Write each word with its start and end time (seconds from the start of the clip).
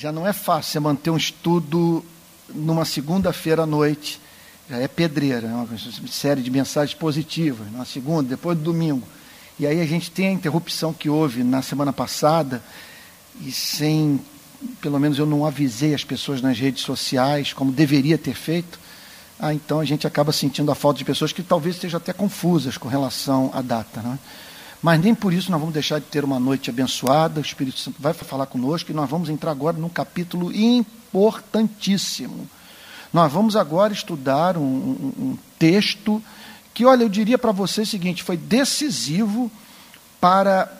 já 0.00 0.10
não 0.10 0.26
é 0.26 0.32
fácil 0.32 0.72
você 0.72 0.80
manter 0.80 1.10
um 1.10 1.16
estudo 1.16 2.02
numa 2.54 2.86
segunda-feira 2.86 3.64
à 3.64 3.66
noite. 3.66 4.18
Já 4.68 4.78
é 4.78 4.88
pedreira, 4.88 5.46
é 5.46 5.52
uma 5.52 5.68
série 6.08 6.40
de 6.40 6.50
mensagens 6.50 6.98
positivas, 6.98 7.70
na 7.70 7.84
segunda, 7.84 8.30
depois 8.30 8.56
do 8.56 8.64
domingo. 8.64 9.06
E 9.58 9.66
aí 9.66 9.78
a 9.78 9.84
gente 9.84 10.10
tem 10.10 10.28
a 10.28 10.32
interrupção 10.32 10.94
que 10.94 11.10
houve 11.10 11.44
na 11.44 11.60
semana 11.60 11.92
passada, 11.92 12.62
e 13.42 13.52
sem, 13.52 14.18
pelo 14.80 14.98
menos 14.98 15.18
eu 15.18 15.26
não 15.26 15.44
avisei 15.44 15.92
as 15.92 16.02
pessoas 16.02 16.40
nas 16.40 16.58
redes 16.58 16.82
sociais, 16.82 17.52
como 17.52 17.70
deveria 17.70 18.16
ter 18.16 18.34
feito, 18.34 18.80
ah, 19.38 19.52
então 19.52 19.80
a 19.80 19.84
gente 19.84 20.06
acaba 20.06 20.32
sentindo 20.32 20.72
a 20.72 20.74
falta 20.74 20.98
de 20.98 21.04
pessoas 21.04 21.30
que 21.30 21.42
talvez 21.42 21.74
estejam 21.74 21.98
até 21.98 22.14
confusas 22.14 22.78
com 22.78 22.88
relação 22.88 23.50
à 23.52 23.60
data. 23.60 24.00
Né? 24.00 24.18
Mas 24.82 25.00
nem 25.00 25.14
por 25.14 25.32
isso 25.32 25.50
nós 25.50 25.60
vamos 25.60 25.74
deixar 25.74 25.98
de 25.98 26.06
ter 26.06 26.24
uma 26.24 26.40
noite 26.40 26.70
abençoada, 26.70 27.40
o 27.40 27.42
Espírito 27.42 27.78
Santo 27.78 28.00
vai 28.00 28.14
falar 28.14 28.46
conosco 28.46 28.90
e 28.90 28.94
nós 28.94 29.08
vamos 29.08 29.28
entrar 29.28 29.50
agora 29.50 29.76
num 29.76 29.88
capítulo 29.88 30.54
importantíssimo. 30.54 32.48
Nós 33.12 33.30
vamos 33.30 33.56
agora 33.56 33.92
estudar 33.92 34.56
um, 34.56 34.62
um, 34.62 35.12
um 35.18 35.38
texto 35.58 36.22
que, 36.72 36.84
olha, 36.84 37.02
eu 37.02 37.08
diria 37.08 37.36
para 37.36 37.52
você 37.52 37.82
o 37.82 37.86
seguinte: 37.86 38.22
foi 38.22 38.36
decisivo 38.36 39.50
para 40.20 40.72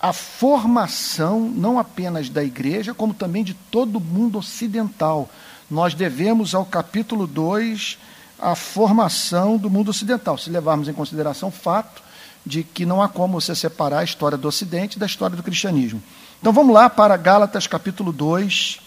a 0.00 0.12
formação, 0.12 1.40
não 1.40 1.78
apenas 1.78 2.28
da 2.28 2.42
igreja, 2.42 2.94
como 2.94 3.12
também 3.12 3.42
de 3.42 3.54
todo 3.54 3.96
o 3.96 4.00
mundo 4.00 4.38
ocidental 4.38 5.28
nós 5.70 5.94
devemos 5.94 6.54
ao 6.54 6.64
capítulo 6.64 7.26
2 7.26 7.98
a 8.38 8.54
formação 8.54 9.58
do 9.58 9.68
mundo 9.68 9.90
ocidental, 9.90 10.38
se 10.38 10.48
levarmos 10.48 10.88
em 10.88 10.92
consideração 10.92 11.50
o 11.50 11.52
fato 11.52 12.02
de 12.48 12.64
que 12.64 12.86
não 12.86 13.02
há 13.02 13.08
como 13.08 13.40
você 13.40 13.54
separar 13.54 13.98
a 13.98 14.04
história 14.04 14.38
do 14.38 14.48
Ocidente 14.48 14.98
da 14.98 15.06
história 15.06 15.36
do 15.36 15.42
cristianismo. 15.42 16.02
Então 16.40 16.52
vamos 16.52 16.74
lá 16.74 16.88
para 16.88 17.16
Gálatas 17.16 17.66
capítulo 17.66 18.10
2, 18.10 18.80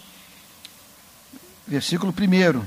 versículo 1.66 2.12
1. 2.12 2.62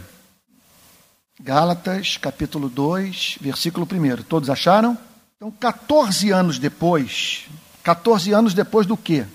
Gálatas 1.42 2.18
capítulo 2.18 2.70
2, 2.70 3.40
versículo 3.42 3.86
1. 3.92 4.24
Todos 4.24 4.50
acharam? 4.50 4.98
Então, 5.36 5.52
14 5.52 6.32
anos 6.32 6.58
depois, 6.58 7.46
14 7.84 8.32
anos 8.32 8.54
depois 8.54 8.88
do 8.88 8.96
quê? 8.96 9.26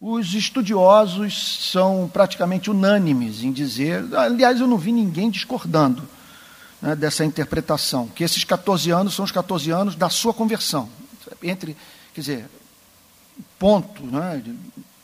Os 0.00 0.34
estudiosos 0.34 1.68
são 1.70 2.10
praticamente 2.10 2.70
unânimes 2.70 3.44
em 3.44 3.52
dizer, 3.52 4.02
aliás, 4.14 4.60
eu 4.60 4.66
não 4.66 4.78
vi 4.78 4.92
ninguém 4.92 5.30
discordando 5.30 6.02
né, 6.80 6.96
dessa 6.96 7.24
interpretação, 7.24 8.08
que 8.08 8.24
esses 8.24 8.42
14 8.42 8.90
anos 8.90 9.14
são 9.14 9.24
os 9.24 9.30
14 9.30 9.70
anos 9.70 9.94
da 9.94 10.08
sua 10.08 10.32
conversão. 10.32 10.88
Entre, 11.42 11.76
quer 12.14 12.20
dizer, 12.20 12.46
ponto 13.58 14.04
né, 14.04 14.42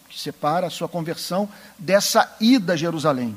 que 0.08 0.18
separa 0.18 0.66
a 0.66 0.70
sua 0.70 0.88
conversão 0.88 1.48
dessa 1.78 2.36
ida 2.40 2.74
a 2.74 2.76
Jerusalém. 2.76 3.36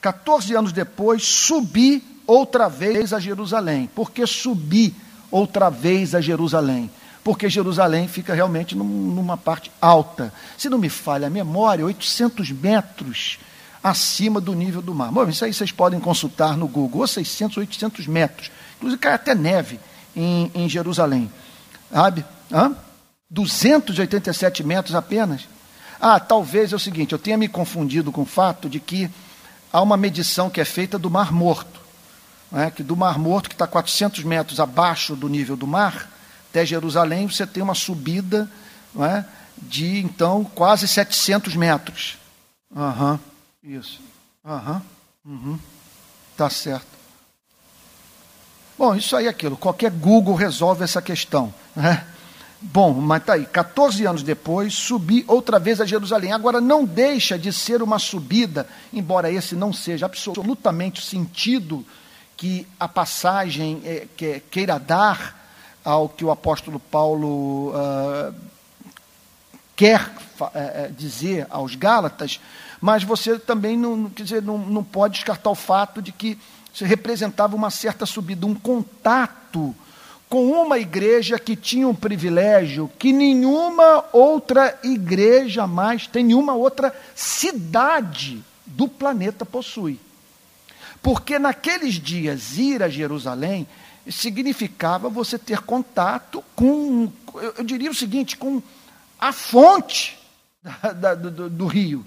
14 0.00 0.54
anos 0.54 0.72
depois, 0.72 1.22
subi 1.22 2.02
outra 2.26 2.68
vez 2.68 3.12
a 3.12 3.20
Jerusalém. 3.20 3.88
Por 3.94 4.10
que 4.10 4.26
subi 4.26 4.94
outra 5.30 5.70
vez 5.70 6.14
a 6.14 6.20
Jerusalém? 6.20 6.90
porque 7.22 7.48
Jerusalém 7.48 8.08
fica 8.08 8.34
realmente 8.34 8.74
numa 8.74 9.36
parte 9.36 9.70
alta. 9.80 10.32
Se 10.56 10.68
não 10.68 10.78
me 10.78 10.88
falha 10.88 11.26
a 11.26 11.30
memória, 11.30 11.84
800 11.84 12.50
metros 12.50 13.38
acima 13.82 14.40
do 14.40 14.54
nível 14.54 14.82
do 14.82 14.94
mar. 14.94 15.10
Bom, 15.10 15.28
isso 15.28 15.44
aí 15.44 15.52
vocês 15.52 15.72
podem 15.72 16.00
consultar 16.00 16.56
no 16.56 16.66
Google, 16.66 17.02
ou 17.02 17.06
600, 17.06 17.58
800 17.58 18.06
metros. 18.06 18.50
Inclusive 18.76 19.00
cai 19.00 19.14
até 19.14 19.34
neve 19.34 19.78
em, 20.16 20.50
em 20.54 20.68
Jerusalém. 20.68 21.30
Sabe? 21.92 22.24
Hã? 22.52 22.74
287 23.30 24.64
metros 24.64 24.94
apenas. 24.94 25.48
Ah, 26.00 26.18
talvez 26.18 26.72
é 26.72 26.76
o 26.76 26.80
seguinte, 26.80 27.12
eu 27.12 27.18
tenha 27.18 27.36
me 27.36 27.48
confundido 27.48 28.10
com 28.10 28.22
o 28.22 28.26
fato 28.26 28.68
de 28.68 28.80
que 28.80 29.10
há 29.72 29.82
uma 29.82 29.96
medição 29.96 30.48
que 30.48 30.60
é 30.60 30.64
feita 30.64 30.98
do 30.98 31.10
Mar 31.10 31.32
Morto. 31.32 31.80
É? 32.52 32.70
Que 32.70 32.82
do 32.82 32.96
Mar 32.96 33.18
Morto, 33.18 33.48
que 33.48 33.54
está 33.54 33.66
400 33.66 34.24
metros 34.24 34.58
abaixo 34.58 35.14
do 35.14 35.28
nível 35.28 35.56
do 35.56 35.66
mar, 35.66 36.10
até 36.50 36.66
Jerusalém, 36.66 37.28
você 37.28 37.46
tem 37.46 37.62
uma 37.62 37.76
subida 37.76 38.50
é, 38.98 39.24
de, 39.56 40.00
então, 40.00 40.42
quase 40.42 40.88
700 40.88 41.54
metros. 41.54 42.18
Aham, 42.74 43.20
uhum, 43.62 43.70
isso. 43.70 44.00
Aham, 44.44 44.82
uhum, 45.24 45.34
uhum, 45.34 45.58
tá 46.36 46.50
certo. 46.50 46.99
Bom, 48.80 48.94
isso 48.94 49.14
aí 49.14 49.26
é 49.26 49.28
aquilo. 49.28 49.58
Qualquer 49.58 49.90
Google 49.90 50.34
resolve 50.34 50.82
essa 50.82 51.02
questão. 51.02 51.52
Né? 51.76 52.02
Bom, 52.62 52.94
mas 52.94 53.22
tá 53.22 53.34
aí. 53.34 53.44
14 53.44 54.06
anos 54.06 54.22
depois, 54.22 54.72
subi 54.72 55.22
outra 55.28 55.58
vez 55.58 55.82
a 55.82 55.84
Jerusalém. 55.84 56.32
Agora, 56.32 56.62
não 56.62 56.86
deixa 56.86 57.38
de 57.38 57.52
ser 57.52 57.82
uma 57.82 57.98
subida, 57.98 58.66
embora 58.90 59.30
esse 59.30 59.54
não 59.54 59.70
seja 59.70 60.06
absolutamente 60.06 60.98
o 60.98 61.04
sentido 61.04 61.84
que 62.38 62.66
a 62.80 62.88
passagem 62.88 63.82
é, 63.84 64.06
que, 64.16 64.40
queira 64.50 64.78
dar 64.78 65.38
ao 65.84 66.08
que 66.08 66.24
o 66.24 66.30
apóstolo 66.30 66.80
Paulo 66.80 67.74
uh, 67.74 68.34
quer 69.76 70.10
uh, 70.40 70.90
dizer 70.96 71.46
aos 71.50 71.74
Gálatas, 71.74 72.40
mas 72.80 73.04
você 73.04 73.38
também 73.38 73.76
não, 73.76 74.08
quer 74.08 74.22
dizer, 74.22 74.42
não, 74.42 74.56
não 74.56 74.82
pode 74.82 75.16
descartar 75.16 75.50
o 75.50 75.54
fato 75.54 76.00
de 76.00 76.12
que 76.12 76.38
isso 76.72 76.84
representava 76.84 77.56
uma 77.56 77.70
certa 77.70 78.06
subida, 78.06 78.46
um 78.46 78.54
contato 78.54 79.74
com 80.28 80.52
uma 80.52 80.78
igreja 80.78 81.38
que 81.40 81.56
tinha 81.56 81.88
um 81.88 81.94
privilégio 81.94 82.88
que 82.98 83.12
nenhuma 83.12 84.04
outra 84.12 84.78
igreja 84.84 85.66
mais 85.66 86.06
tem, 86.06 86.24
nenhuma 86.24 86.54
outra 86.54 86.94
cidade 87.16 88.42
do 88.64 88.86
planeta 88.86 89.44
possui. 89.44 89.98
Porque 91.02 91.38
naqueles 91.38 91.94
dias 91.94 92.56
ir 92.56 92.80
a 92.80 92.88
Jerusalém 92.88 93.66
significava 94.08 95.08
você 95.08 95.36
ter 95.36 95.62
contato 95.62 96.44
com, 96.54 97.10
eu 97.58 97.64
diria 97.64 97.90
o 97.90 97.94
seguinte, 97.94 98.36
com 98.36 98.62
a 99.18 99.32
fonte 99.32 100.16
da, 100.62 100.92
da, 100.92 101.14
do, 101.14 101.50
do, 101.50 101.66
rio. 101.66 102.04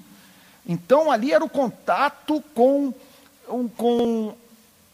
Então 0.65 1.11
ali 1.11 1.33
era 1.33 1.43
o 1.43 1.49
contato 1.49 2.41
com, 2.53 2.93
com 3.75 4.35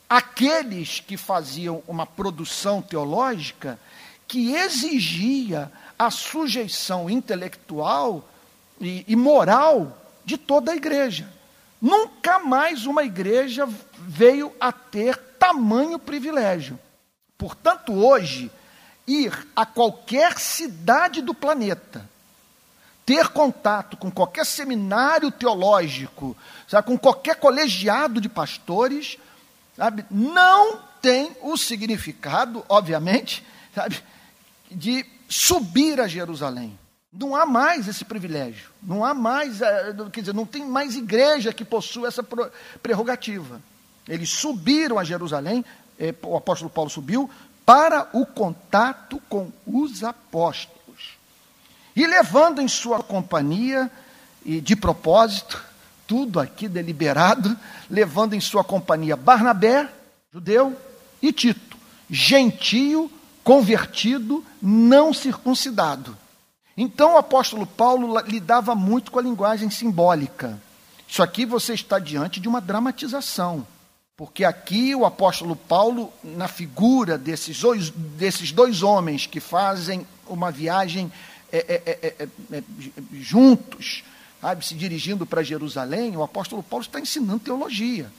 aqueles 0.10 1.00
que 1.00 1.16
faziam 1.16 1.84
uma 1.88 2.06
produção 2.06 2.82
teológica 2.82 3.80
que 4.28 4.56
exigia 4.56 5.72
a 5.98 6.10
sujeição 6.10 7.10
intelectual 7.10 8.28
e, 8.82 9.06
e 9.08 9.16
moral 9.16 9.98
de 10.26 10.38
toda 10.38 10.72
a 10.72 10.76
igreja. 10.76 11.30
Nunca 11.82 12.40
mais 12.40 12.86
uma 12.86 13.04
igreja 13.04 13.68
veio 14.00 14.52
a 14.60 14.72
ter 14.72 15.18
tamanho 15.18 16.00
privilégio. 16.00 16.80
Portanto, 17.38 17.94
hoje, 17.94 18.52
ir 19.08 19.48
a 19.56 19.66
qualquer 19.66 20.38
cidade 20.38 21.22
do 21.22 21.34
planeta, 21.34 22.08
ter 23.06 23.30
contato 23.30 23.98
com 23.98 24.12
qualquer 24.12 24.46
seminário 24.46 25.32
teológico, 25.32 26.36
sabe, 26.68 26.88
com 26.88 26.98
qualquer 26.98 27.38
colegiado 27.38 28.20
de 28.20 28.28
pastores, 28.28 29.18
sabe, 29.80 30.06
não 30.12 30.80
tem 31.02 31.36
o 31.42 31.58
significado, 31.58 32.64
obviamente, 32.70 33.44
sabe, 33.74 34.00
de 34.70 35.06
subir 35.28 36.00
a 36.00 36.08
Jerusalém. 36.08 36.78
Não 37.12 37.36
há 37.36 37.46
mais 37.46 37.88
esse 37.88 38.06
privilégio. 38.06 38.70
Não 38.84 39.04
há 39.04 39.16
mais, 39.16 39.62
eh, 39.62 39.96
quer 40.12 40.20
dizer, 40.20 40.34
não 40.36 40.46
tem 40.46 40.64
mais 40.64 40.96
igreja 40.96 41.52
que 41.52 41.66
possua 41.66 42.08
essa 42.08 42.22
prerrogativa. 42.84 43.62
Eles 44.08 44.30
subiram 44.30 45.00
a 45.00 45.04
Jerusalém 45.04 45.66
é, 46.00 46.16
o 46.24 46.38
apóstolo 46.38 46.70
Paulo 46.70 46.90
subiu 46.90 47.30
para 47.66 48.08
o 48.14 48.26
contato 48.26 49.22
com 49.28 49.52
os 49.68 50.04
apóstolos. 50.04 51.18
E 51.96 52.08
levando 52.08 52.62
em 52.62 52.68
sua 52.68 53.04
companhia, 53.04 53.92
e 54.46 54.62
de 54.62 54.76
propósito, 54.76 55.62
tudo 56.10 56.40
aqui 56.40 56.68
deliberado, 56.68 57.56
levando 57.88 58.34
em 58.34 58.42
sua 58.42 58.64
companhia 58.64 59.16
Barnabé, 59.16 59.88
judeu, 60.34 60.76
e 61.22 61.32
Tito, 61.32 61.78
gentio, 62.10 63.12
convertido, 63.44 64.44
não 64.60 65.14
circuncidado. 65.14 66.18
Então 66.76 67.14
o 67.14 67.18
apóstolo 67.18 67.68
Paulo 67.68 68.20
lidava 68.22 68.74
muito 68.74 69.12
com 69.12 69.20
a 69.20 69.22
linguagem 69.22 69.70
simbólica. 69.70 70.60
Isso 71.08 71.22
aqui 71.22 71.46
você 71.46 71.76
está 71.76 72.00
diante 72.00 72.40
de 72.40 72.48
uma 72.48 72.60
dramatização. 72.60 73.68
Porque 74.18 74.44
aqui 74.44 74.96
o 74.96 75.06
apóstolo 75.06 75.56
Paulo, 75.56 76.12
na 76.24 76.48
figura 76.48 77.20
desses 77.20 77.60
dois, 77.62 77.92
desses 77.92 78.52
dois 78.52 78.82
homens 78.82 79.28
que 79.28 79.40
fazem 79.40 80.08
uma 80.28 80.52
viagem 80.52 81.12
é, 81.52 81.58
é, 81.58 81.84
é, 81.86 82.16
é, 82.20 82.58
é 82.58 82.64
juntos, 83.14 84.04
sabe, 84.42 84.66
se 84.66 84.76
dirigindo 84.76 85.26
para 85.26 85.44
Jerusalém, 85.44 86.16
o 86.16 86.24
apóstolo 86.24 86.64
Paulo 86.64 86.86
está 86.86 87.00
ensinando 87.00 87.40
teologia. 87.40 88.10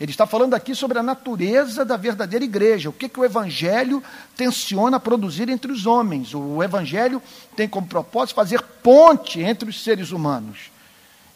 Ele 0.00 0.10
está 0.10 0.26
falando 0.26 0.54
aqui 0.54 0.74
sobre 0.74 0.98
a 0.98 1.02
natureza 1.02 1.84
da 1.84 1.96
verdadeira 1.96 2.44
igreja, 2.44 2.90
o 2.90 2.92
que, 2.92 3.08
que 3.08 3.20
o 3.20 3.24
evangelho 3.24 4.02
tensiona 4.36 4.98
produzir 4.98 5.48
entre 5.48 5.70
os 5.70 5.86
homens. 5.86 6.34
O 6.34 6.60
evangelho 6.60 7.22
tem 7.54 7.68
como 7.68 7.86
propósito 7.86 8.34
fazer 8.34 8.60
ponte 8.82 9.40
entre 9.40 9.68
os 9.68 9.82
seres 9.82 10.10
humanos. 10.10 10.72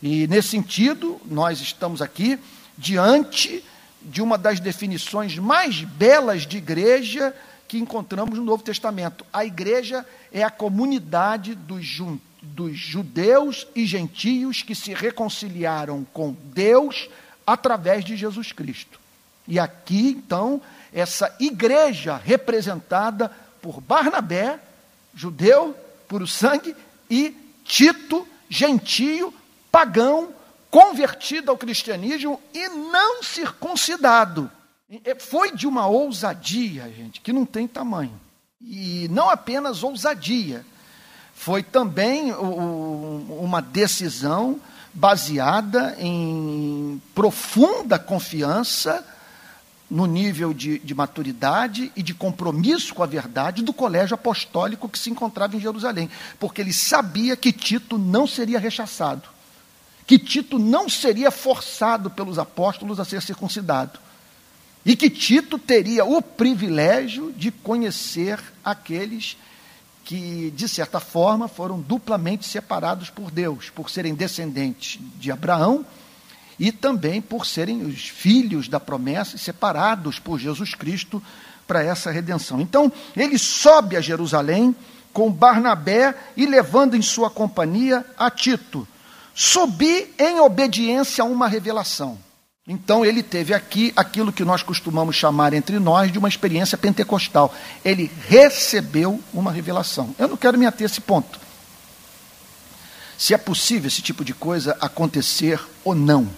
E 0.03 0.27
nesse 0.27 0.49
sentido, 0.49 1.21
nós 1.27 1.61
estamos 1.61 2.03
aqui 2.03 2.39
diante 2.77 3.63
de 4.03 4.21
uma 4.21 4.37
das 4.37 4.59
definições 4.59 5.39
mais 5.39 5.83
belas 5.83 6.47
de 6.47 6.57
igreja 6.57 7.35
que 7.69 7.79
encontramos 7.79 8.37
no 8.37 8.45
Novo 8.45 8.63
Testamento. 8.63 9.25
A 9.33 9.45
igreja 9.45 10.05
é 10.33 10.43
a 10.43 10.51
comunidade 10.51 11.55
dos, 11.55 11.85
ju 11.85 12.21
dos 12.55 12.79
judeus 12.79 13.67
e 13.75 13.85
gentios 13.87 14.63
que 14.63 14.75
se 14.75 14.95
reconciliaram 14.95 16.07
com 16.13 16.35
Deus 16.53 17.09
através 17.47 18.05
de 18.05 18.17
Jesus 18.17 18.53
Cristo. 18.53 18.99
E 19.47 19.59
aqui, 19.59 20.09
então, 20.09 20.61
essa 20.93 21.35
igreja 21.39 22.17
representada 22.17 23.31
por 23.61 23.81
Barnabé, 23.81 24.59
judeu, 25.15 25.77
puro 26.09 26.27
sangue, 26.27 26.75
e 27.09 27.35
Tito, 27.65 28.27
gentio, 28.49 29.35
pagão, 29.71 30.33
convertido 30.71 31.51
ao 31.51 31.59
cristianismo 31.59 32.41
e 32.55 32.69
não 32.69 33.23
circuncidado. 33.23 34.51
Foi 35.19 35.53
de 35.53 35.67
uma 35.67 35.87
ousadia, 35.87 36.93
gente, 36.97 37.21
que 37.21 37.33
não 37.33 37.45
tem 37.45 37.67
tamanho. 37.67 38.21
E 38.61 39.09
não 39.11 39.29
apenas 39.29 39.83
ousadia, 39.83 40.65
foi 41.37 41.63
também 41.63 42.33
uma 42.33 43.61
decisão 43.61 44.59
baseada 44.93 45.95
em 46.01 47.01
profunda 47.15 47.99
confiança 47.99 49.07
no 49.89 50.07
nível 50.07 50.53
de, 50.53 50.79
de, 50.81 50.95
maturidade 50.95 51.93
e 51.95 52.03
de 52.03 52.15
compromisso 52.15 52.95
com 52.95 53.03
a 53.03 53.07
verdade 53.07 53.63
do 53.63 53.73
colégio 53.73 54.15
apostólico 54.15 54.89
que 54.89 54.99
se 54.99 55.11
encontrava 55.11 55.55
em 55.55 55.61
Jerusalém, 55.61 56.11
porque 56.41 56.63
ele 56.63 56.73
sabia 56.73 57.37
que 57.37 57.53
Tito 57.53 57.97
não 57.97 58.27
seria 58.27 58.59
rechaçado, 58.59 59.29
que 60.07 60.19
Tito 60.19 60.59
não 60.59 60.89
seria 60.89 61.31
forçado 61.31 62.11
pelos 62.11 62.39
apóstolos 62.39 62.99
a 62.99 63.05
ser 63.05 63.23
circuncidado, 63.23 64.01
e 64.85 64.97
que 64.97 65.11
Tito 65.11 65.59
teria 65.59 66.05
o 66.05 66.21
privilégio 66.21 67.33
de 67.37 67.53
conhecer 67.53 68.41
aqueles 68.65 69.35
que, 69.35 69.47
de 70.15 70.69
certa 70.69 71.01
forma, 71.01 71.49
foram 71.49 71.81
duplamente 71.81 72.47
separados 72.47 73.11
por 73.11 73.31
Deus, 73.31 73.71
por 73.71 73.91
serem 73.91 74.15
descendentes 74.15 75.01
de 75.19 75.33
Abraão 75.33 75.85
e 76.59 76.71
também 76.71 77.21
por 77.21 77.45
serem 77.45 77.83
os 77.83 78.09
filhos 78.09 78.69
da 78.69 78.79
promessa, 78.79 79.37
separados 79.37 80.19
por 80.19 80.39
Jesus 80.39 80.75
Cristo 80.75 81.23
para 81.67 81.83
essa 81.83 82.11
redenção. 82.11 82.61
Então, 82.61 82.93
ele 83.17 83.37
sobe 83.37 83.97
a 83.97 84.01
Jerusalém 84.01 84.75
com 85.13 85.31
Barnabé 85.31 86.15
e 86.37 86.47
levando 86.47 86.95
em 86.95 87.03
sua 87.03 87.29
companhia 87.29 88.05
a 88.17 88.31
Tito. 88.31 88.87
Subi 89.35 90.15
em 90.19 90.41
obediência 90.41 91.23
a 91.23 91.27
uma 91.27 91.49
revelação. 91.49 92.19
Então 92.69 93.05
ele 93.05 93.23
teve 93.23 93.55
aqui 93.55 93.93
aquilo 93.95 94.33
que 94.33 94.45
nós 94.45 94.63
costumamos 94.63 95.15
chamar 95.15 95.55
entre 95.55 95.79
nós 95.79 96.11
de 96.11 96.19
uma 96.19 96.29
experiência 96.29 96.77
pentecostal. 96.77 97.55
Ele 97.85 98.11
recebeu 98.29 99.23
uma 99.33 99.53
revelação. 99.53 100.15
Eu 100.19 100.27
não 100.27 100.37
quero 100.37 100.59
me 100.59 100.67
ater 100.67 100.85
a 100.85 100.91
esse 100.91 101.01
ponto. 101.01 101.39
Se 103.17 103.33
é 103.33 103.39
possível 103.39 103.87
esse 103.87 104.03
tipo 104.03 104.25
de 104.25 104.35
coisa 104.35 104.77
acontecer 104.81 105.61
ou 105.85 105.95
não. 105.95 106.29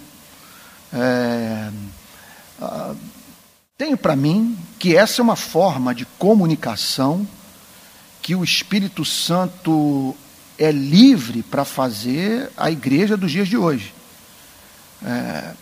É, 0.93 1.71
ah, 2.61 2.93
tenho 3.75 3.97
para 3.97 4.15
mim 4.15 4.57
que 4.77 4.95
essa 4.95 5.21
é 5.21 5.23
uma 5.23 5.35
forma 5.35 5.95
de 5.95 6.05
comunicação 6.05 7.27
que 8.21 8.35
o 8.35 8.43
Espírito 8.43 9.03
Santo 9.03 10.15
é 10.59 10.71
livre 10.71 11.41
para 11.41 11.65
fazer 11.65 12.51
a 12.55 12.69
igreja 12.69 13.17
dos 13.17 13.31
dias 13.31 13.47
de 13.47 13.57
hoje. 13.57 13.93
É, 15.03 15.53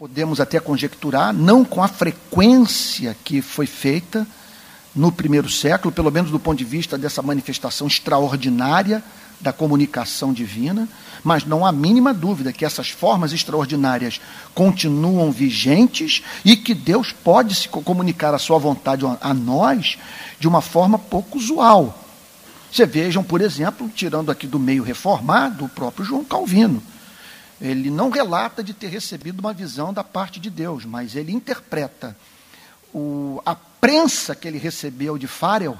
podemos 0.00 0.40
até 0.40 0.58
conjecturar, 0.58 1.30
não 1.30 1.62
com 1.62 1.82
a 1.82 1.86
frequência 1.86 3.14
que 3.22 3.42
foi 3.42 3.66
feita 3.66 4.26
no 4.96 5.12
primeiro 5.12 5.50
século, 5.50 5.92
pelo 5.92 6.10
menos 6.10 6.30
do 6.30 6.40
ponto 6.40 6.56
de 6.56 6.64
vista 6.64 6.96
dessa 6.96 7.20
manifestação 7.20 7.86
extraordinária 7.86 9.04
da 9.42 9.52
comunicação 9.52 10.32
divina, 10.32 10.88
mas 11.22 11.44
não 11.44 11.66
há 11.66 11.70
mínima 11.70 12.14
dúvida 12.14 12.50
que 12.50 12.64
essas 12.64 12.88
formas 12.88 13.34
extraordinárias 13.34 14.22
continuam 14.54 15.30
vigentes 15.30 16.22
e 16.46 16.56
que 16.56 16.72
Deus 16.72 17.12
pode 17.12 17.54
se 17.54 17.68
comunicar 17.68 18.32
a 18.32 18.38
sua 18.38 18.56
vontade 18.56 19.04
a 19.20 19.34
nós 19.34 19.98
de 20.38 20.48
uma 20.48 20.62
forma 20.62 20.98
pouco 20.98 21.36
usual. 21.36 22.06
Você 22.72 22.86
vejam, 22.86 23.22
por 23.22 23.42
exemplo, 23.42 23.90
tirando 23.94 24.30
aqui 24.30 24.46
do 24.46 24.58
meio 24.58 24.82
reformado, 24.82 25.66
o 25.66 25.68
próprio 25.68 26.06
João 26.06 26.24
Calvino. 26.24 26.82
Ele 27.60 27.90
não 27.90 28.10
relata 28.10 28.62
de 28.62 28.72
ter 28.72 28.88
recebido 28.88 29.40
uma 29.40 29.52
visão 29.52 29.92
da 29.92 30.02
parte 30.02 30.40
de 30.40 30.48
Deus, 30.48 30.84
mas 30.84 31.14
ele 31.14 31.32
interpreta 31.32 32.16
o, 32.92 33.42
a 33.44 33.54
prensa 33.54 34.34
que 34.34 34.48
ele 34.48 34.58
recebeu 34.58 35.18
de 35.18 35.26
Farel 35.26 35.78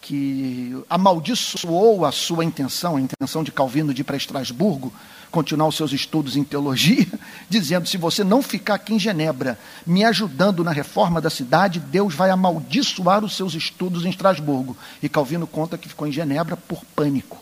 que 0.00 0.82
amaldiçoou 0.88 2.04
a 2.04 2.12
sua 2.12 2.44
intenção, 2.44 2.96
a 2.96 3.00
intenção 3.00 3.44
de 3.44 3.52
Calvino 3.52 3.92
de 3.92 4.00
ir 4.00 4.04
para 4.04 4.16
Estrasburgo, 4.16 4.92
continuar 5.30 5.68
os 5.68 5.76
seus 5.76 5.92
estudos 5.92 6.36
em 6.36 6.44
teologia, 6.44 7.06
dizendo: 7.48 7.88
se 7.88 7.96
você 7.96 8.22
não 8.22 8.42
ficar 8.42 8.74
aqui 8.74 8.94
em 8.94 8.98
Genebra 8.98 9.58
me 9.86 10.04
ajudando 10.04 10.64
na 10.64 10.70
reforma 10.70 11.20
da 11.20 11.30
cidade, 11.30 11.80
Deus 11.80 12.14
vai 12.14 12.30
amaldiçoar 12.30 13.24
os 13.24 13.36
seus 13.36 13.54
estudos 13.54 14.04
em 14.04 14.10
Estrasburgo. 14.10 14.76
E 15.02 15.08
Calvino 15.08 15.46
conta 15.46 15.76
que 15.76 15.88
ficou 15.88 16.06
em 16.06 16.12
Genebra 16.12 16.56
por 16.56 16.84
pânico, 16.96 17.41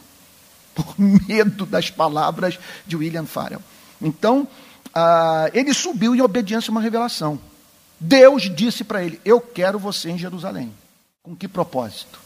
por 0.74 0.94
medo 0.98 1.66
das 1.66 1.90
palavras 1.90 2.58
de 2.86 2.96
William 2.96 3.26
Farel. 3.26 3.62
Então, 4.00 4.46
ah, 4.94 5.50
ele 5.52 5.72
subiu 5.74 6.14
em 6.14 6.20
obediência 6.20 6.70
a 6.70 6.72
uma 6.72 6.80
revelação. 6.80 7.38
Deus 7.98 8.50
disse 8.54 8.82
para 8.82 9.04
ele: 9.04 9.20
Eu 9.24 9.40
quero 9.40 9.78
você 9.78 10.10
em 10.10 10.18
Jerusalém. 10.18 10.72
Com 11.22 11.36
que 11.36 11.46
propósito? 11.46 12.18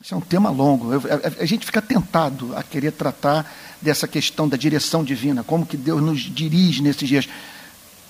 Isso 0.00 0.14
é 0.14 0.16
um 0.16 0.20
tema 0.20 0.50
longo. 0.50 0.92
Eu, 0.92 1.00
a, 1.00 1.42
a, 1.42 1.46
gente 1.46 1.64
fica 1.64 1.80
tentado 1.80 2.54
a 2.56 2.62
querer 2.62 2.92
tratar 2.92 3.50
dessa 3.80 4.06
questão 4.08 4.48
da 4.48 4.56
direção 4.56 5.02
divina, 5.02 5.44
como 5.44 5.64
que 5.64 5.76
Deus 5.76 6.02
nos 6.02 6.20
dirige 6.20 6.82
nesses 6.82 7.08
dias. 7.08 7.28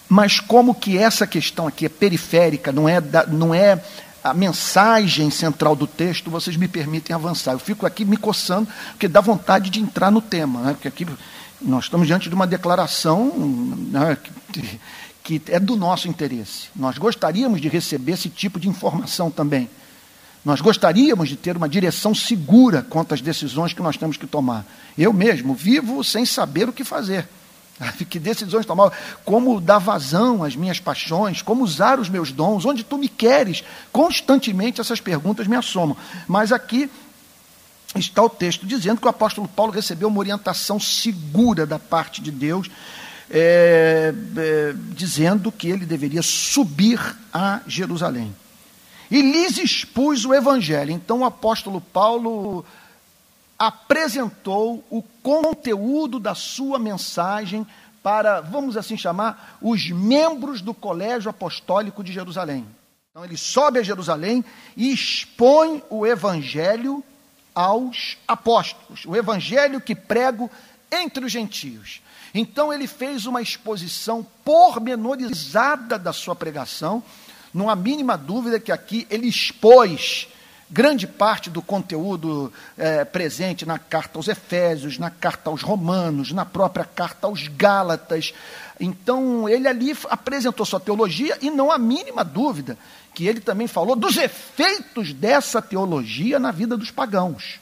Mas 0.09 0.41
como 0.41 0.75
que 0.75 0.99
essa 0.99 1.27
questão 1.27 1.67
aqui 1.67 1.87
é 1.87 1.89
periférica, 1.89 2.73
não 2.73 2.89
é, 2.89 3.01
da, 3.01 3.27
não 3.27 3.55
é 3.55 3.83
a 4.23 4.33
mensagem 4.33 5.31
central 5.31 5.75
do 5.75 5.87
texto, 5.87 6.31
vocês 6.31 6.57
me 6.57 6.69
permitem 6.69 7.15
avançar. 7.15 7.53
Eu 7.53 7.59
fico 7.59 7.85
aqui 7.85 8.05
me 8.05 8.17
coçando, 8.17 8.69
porque 8.91 9.09
dá 9.09 9.21
vontade 9.21 9.69
de 9.69 9.81
entrar 9.81 10.11
no 10.11 10.21
tema, 10.21 10.61
né? 10.61 10.73
porque 10.75 10.89
aqui 10.89 11.07
nós 11.61 11.85
estamos 11.85 12.07
diante 12.07 12.29
de 12.29 12.35
uma 12.35 12.47
declaração 12.47 13.33
né, 13.91 14.17
que, 14.53 14.81
que 15.23 15.43
é 15.53 15.59
do 15.59 15.77
nosso 15.77 16.09
interesse. 16.09 16.69
Nós 16.75 16.99
gostaríamos 16.99 17.61
de 17.61 17.69
receber 17.69 18.13
esse 18.13 18.29
tipo 18.29 18.61
de 18.61 18.69
informação 18.69 19.31
também. 19.31 19.69
Nós 20.45 20.61
gostaríamos 20.61 21.29
de 21.29 21.37
ter 21.37 21.57
uma 21.57 21.69
direção 21.69 22.15
segura 22.15 22.85
quanto 22.89 23.15
às 23.15 23.21
decisões 23.21 23.73
que 23.73 23.83
nós 23.83 23.97
temos 23.97 24.17
que 24.17 24.27
tomar. 24.27 24.67
Eu 24.99 25.13
mesmo 25.13 25.55
vivo 25.55 26.03
sem 26.03 26.25
saber 26.25 26.69
o 26.69 26.73
que 26.73 26.83
fazer. 26.85 27.29
Que 28.09 28.19
decisões 28.19 28.67
tomar? 28.67 28.93
Como 29.25 29.61
dar 29.61 29.79
vazão 29.79 30.43
às 30.43 30.57
minhas 30.57 30.81
paixões? 30.81 31.43
Como 31.43 31.65
usar 31.65 31.99
os 31.99 32.09
meus 32.09 32.33
dons? 32.33 32.65
Onde 32.65 32.85
tu 32.85 32.99
me 32.99 33.09
queres? 33.09 33.65
Constantemente 33.91 34.81
essas 34.81 35.01
perguntas 35.01 35.47
me 35.47 35.57
assomam. 35.57 35.97
Mas 36.27 36.53
aqui 36.53 36.91
está 37.95 38.23
o 38.23 38.31
texto 38.31 38.67
dizendo 38.67 39.01
que 39.01 39.07
o 39.07 39.11
apóstolo 39.11 39.49
Paulo 39.49 39.73
recebeu 39.73 40.09
uma 40.09 40.19
orientação 40.19 40.81
segura 40.81 41.67
da 41.67 41.79
parte 41.79 42.23
de 42.23 42.31
Deus, 42.31 42.71
é, 43.31 44.15
é, 44.37 44.75
dizendo 44.91 45.53
que 45.53 45.69
ele 45.69 45.85
deveria 45.85 46.23
subir 46.23 47.01
a 47.33 47.61
Jerusalém 47.67 48.35
e 49.13 49.21
lhes 49.21 49.59
expus 49.59 50.25
o 50.25 50.33
evangelho. 50.33 50.91
Então 50.91 51.21
o 51.21 51.25
apóstolo 51.25 51.83
Paulo 51.83 52.65
apresentou 53.59 54.85
o 54.91 55.03
conteúdo 55.23 56.19
da 56.19 56.35
sua 56.35 56.79
mensagem 56.79 57.67
para, 58.03 58.41
vamos 58.41 58.77
assim 58.77 58.97
chamar, 58.97 59.59
os 59.63 59.89
membros 59.91 60.61
do 60.61 60.75
colégio 60.75 61.31
apostólico 61.31 62.03
de 62.03 62.13
Jerusalém. 62.13 62.67
Então 63.11 63.25
ele 63.25 63.37
sobe 63.37 63.79
a 63.79 63.83
Jerusalém 63.83 64.45
e 64.77 64.93
expõe 64.93 65.83
o 65.91 66.07
evangelho 66.07 67.05
aos 67.55 68.17
apóstolos, 68.27 69.05
o 69.05 69.15
evangelho 69.15 69.81
que 69.81 69.95
prego 69.95 70.51
entre 70.91 71.25
os 71.25 71.31
gentios. 71.31 72.01
Então 72.35 72.73
ele 72.73 72.87
fez 72.87 73.27
uma 73.27 73.43
exposição 73.43 74.27
pormenorizada 74.45 75.99
da 75.99 76.13
sua 76.13 76.35
pregação, 76.35 77.03
não 77.53 77.69
há 77.69 77.77
mínima 77.77 78.17
dúvida 78.17 78.59
que 78.59 78.73
aqui 78.73 79.07
ele 79.11 79.29
expôs 79.29 80.27
grande 80.73 81.07
parte 81.07 81.51
do 81.51 81.61
conteúdo 81.61 82.51
é, 82.79 83.05
presente 83.05 83.67
na 83.67 83.79
carta 83.79 84.19
aos 84.19 84.27
Efésios, 84.27 84.99
na 84.99 85.11
carta 85.11 85.51
aos 85.51 85.61
Romanos, 85.61 86.33
na 86.33 86.47
própria 86.47 86.85
carta 86.85 87.27
aos 87.27 87.47
Gálatas. 87.47 88.33
Então, 88.81 89.47
ele 89.47 89.69
ali 89.69 89.95
apresentou 90.09 90.65
sua 90.65 90.81
teologia 90.81 91.37
e 91.43 91.51
não 91.51 91.71
há 91.71 91.79
mínima 91.79 92.25
dúvida 92.25 92.79
que 93.15 93.27
ele 93.27 93.41
também 93.41 93.67
falou 93.67 93.95
dos 93.95 94.17
efeitos 94.17 95.13
dessa 95.13 95.61
teologia 95.61 96.39
na 96.41 96.51
vida 96.51 96.75
dos 96.75 96.91
pagãos. 96.91 97.62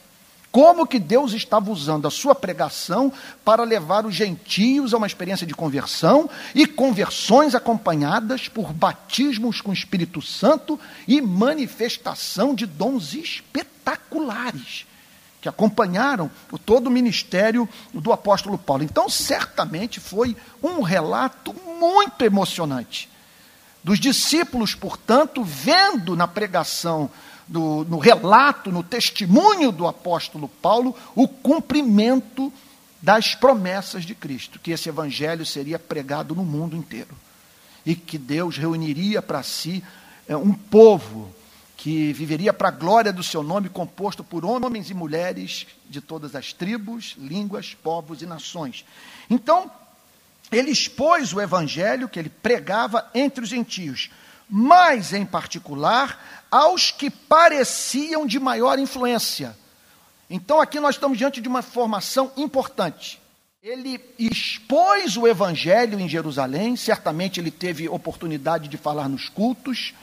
Como 0.51 0.85
que 0.85 0.99
Deus 0.99 1.31
estava 1.31 1.71
usando 1.71 2.07
a 2.07 2.11
sua 2.11 2.35
pregação 2.35 3.11
para 3.43 3.63
levar 3.63 4.05
os 4.05 4.13
gentios 4.13 4.93
a 4.93 4.97
uma 4.97 5.07
experiência 5.07 5.47
de 5.47 5.53
conversão 5.53 6.29
e 6.53 6.67
conversões 6.67 7.55
acompanhadas 7.55 8.49
por 8.49 8.73
batismos 8.73 9.61
com 9.61 9.71
o 9.71 9.73
Espírito 9.73 10.21
Santo 10.21 10.77
e 11.07 11.21
manifestação 11.21 12.53
de 12.53 12.65
dons 12.65 13.13
espetaculares 13.13 14.85
que 15.39 15.49
acompanharam 15.49 16.29
todo 16.65 16.87
o 16.87 16.91
ministério 16.91 17.67
do 17.91 18.13
apóstolo 18.13 18.59
Paulo. 18.59 18.83
Então, 18.83 19.09
certamente 19.09 19.99
foi 19.99 20.37
um 20.61 20.81
relato 20.81 21.55
muito 21.79 22.23
emocionante. 22.23 23.09
Dos 23.83 23.99
discípulos, 23.99 24.75
portanto, 24.75 25.43
vendo 25.43 26.15
na 26.15 26.27
pregação, 26.27 27.09
do, 27.51 27.83
no 27.83 27.97
relato, 27.97 28.71
no 28.71 28.81
testemunho 28.81 29.73
do 29.73 29.85
apóstolo 29.85 30.47
Paulo, 30.47 30.95
o 31.13 31.27
cumprimento 31.27 32.51
das 33.01 33.35
promessas 33.35 34.05
de 34.05 34.15
Cristo, 34.15 34.57
que 34.57 34.71
esse 34.71 34.87
evangelho 34.87 35.45
seria 35.45 35.77
pregado 35.77 36.33
no 36.33 36.45
mundo 36.45 36.77
inteiro 36.77 37.13
e 37.85 37.93
que 37.93 38.17
Deus 38.17 38.57
reuniria 38.57 39.21
para 39.21 39.43
si 39.43 39.83
é, 40.29 40.37
um 40.37 40.53
povo 40.53 41.33
que 41.75 42.13
viveria 42.13 42.53
para 42.53 42.69
a 42.69 42.71
glória 42.71 43.11
do 43.11 43.23
seu 43.23 43.43
nome, 43.43 43.67
composto 43.67 44.23
por 44.23 44.45
homens 44.45 44.89
e 44.89 44.93
mulheres 44.93 45.67
de 45.89 45.99
todas 45.99 46.35
as 46.35 46.53
tribos, 46.53 47.15
línguas, 47.17 47.73
povos 47.73 48.21
e 48.21 48.25
nações. 48.25 48.85
Então, 49.29 49.69
ele 50.49 50.71
expôs 50.71 51.33
o 51.33 51.41
evangelho 51.41 52.07
que 52.07 52.19
ele 52.19 52.29
pregava 52.29 53.09
entre 53.13 53.43
os 53.43 53.49
gentios, 53.49 54.09
mas 54.51 55.13
em 55.13 55.25
particular 55.25 56.45
aos 56.51 56.91
que 56.91 57.09
pareciam 57.09 58.27
de 58.27 58.37
maior 58.37 58.77
influência. 58.77 59.55
Então, 60.29 60.59
aqui 60.59 60.77
nós 60.81 60.95
estamos 60.95 61.17
diante 61.17 61.39
de 61.39 61.47
uma 61.47 61.61
formação 61.61 62.29
importante. 62.35 63.21
Ele 63.63 64.01
expôs 64.19 65.15
o 65.15 65.25
evangelho 65.25 65.99
em 65.99 66.09
Jerusalém, 66.09 66.75
certamente 66.75 67.39
ele 67.39 67.51
teve 67.51 67.87
oportunidade 67.87 68.67
de 68.67 68.75
falar 68.75 69.07
nos 69.07 69.29
cultos, 69.29 69.93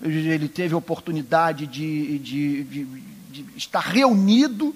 ele 0.00 0.48
teve 0.48 0.74
oportunidade 0.74 1.66
de, 1.66 2.18
de, 2.18 2.64
de, 2.64 2.84
de 3.30 3.46
estar 3.56 3.80
reunido 3.80 4.74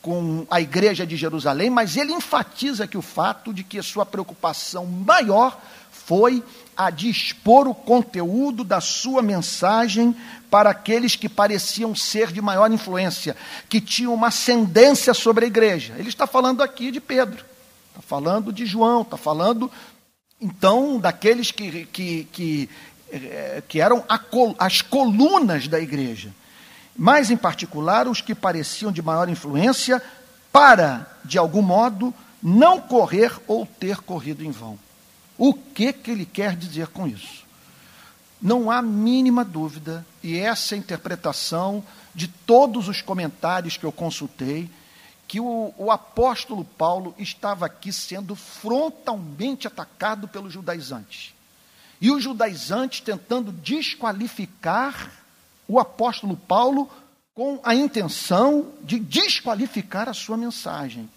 com 0.00 0.44
a 0.50 0.60
igreja 0.60 1.06
de 1.06 1.16
Jerusalém, 1.16 1.70
mas 1.70 1.96
ele 1.96 2.12
enfatiza 2.12 2.84
aqui 2.84 2.96
o 2.96 3.02
fato 3.02 3.52
de 3.52 3.62
que 3.62 3.78
a 3.78 3.82
sua 3.82 4.04
preocupação 4.04 4.86
maior 4.86 5.60
foi 5.92 6.42
a 6.76 6.90
de 6.90 7.08
expor 7.08 7.68
o 7.68 7.74
conteúdo 7.74 8.64
da 8.64 8.80
sua 8.80 9.22
mensagem 9.22 10.16
para 10.50 10.70
aqueles 10.70 11.16
que 11.16 11.28
pareciam 11.28 11.94
ser 11.94 12.32
de 12.32 12.40
maior 12.40 12.70
influência, 12.70 13.36
que 13.68 13.80
tinham 13.80 14.14
uma 14.14 14.28
ascendência 14.28 15.14
sobre 15.14 15.44
a 15.44 15.48
igreja. 15.48 15.94
Ele 15.98 16.08
está 16.08 16.26
falando 16.26 16.62
aqui 16.62 16.90
de 16.90 17.00
Pedro, 17.00 17.44
está 17.88 18.02
falando 18.02 18.52
de 18.52 18.66
João, 18.66 19.02
está 19.02 19.16
falando, 19.16 19.70
então, 20.40 20.98
daqueles 20.98 21.50
que, 21.50 21.86
que, 21.86 22.24
que 22.32 22.68
eh, 23.14 23.62
que 23.68 23.78
eram 23.78 24.02
as 24.58 24.80
colunas 24.80 25.68
da 25.68 25.78
igreja, 25.78 26.32
mas 26.96 27.30
em 27.30 27.36
particular 27.36 28.08
os 28.08 28.22
que 28.22 28.34
pareciam 28.34 28.90
de 28.90 29.02
maior 29.02 29.28
influência, 29.28 30.02
para, 30.50 31.06
de 31.22 31.36
algum 31.36 31.60
modo, 31.60 32.14
não 32.42 32.80
correr 32.80 33.30
ou 33.46 33.66
ter 33.66 33.98
corrido 33.98 34.42
em 34.42 34.50
vão. 34.50 34.78
O 35.44 35.52
que, 35.52 35.92
que 35.92 36.08
ele 36.08 36.24
quer 36.24 36.54
dizer 36.54 36.86
com 36.86 37.04
isso? 37.04 37.42
Não 38.40 38.70
há 38.70 38.80
mínima 38.80 39.44
dúvida, 39.44 40.06
e 40.22 40.38
essa 40.38 40.72
é 40.72 40.76
a 40.76 40.78
interpretação 40.78 41.84
de 42.14 42.28
todos 42.28 42.86
os 42.86 43.02
comentários 43.02 43.76
que 43.76 43.82
eu 43.82 43.90
consultei, 43.90 44.70
que 45.26 45.40
o, 45.40 45.74
o 45.76 45.90
apóstolo 45.90 46.64
Paulo 46.64 47.12
estava 47.18 47.66
aqui 47.66 47.92
sendo 47.92 48.36
frontalmente 48.36 49.66
atacado 49.66 50.28
pelos 50.28 50.52
judaizantes 50.52 51.34
e 52.00 52.12
os 52.12 52.22
judaizantes 52.22 53.00
tentando 53.00 53.50
desqualificar 53.50 55.10
o 55.66 55.80
apóstolo 55.80 56.36
Paulo 56.36 56.88
com 57.34 57.58
a 57.64 57.74
intenção 57.74 58.72
de 58.84 59.00
desqualificar 59.00 60.08
a 60.08 60.14
sua 60.14 60.36
mensagem. 60.36 61.10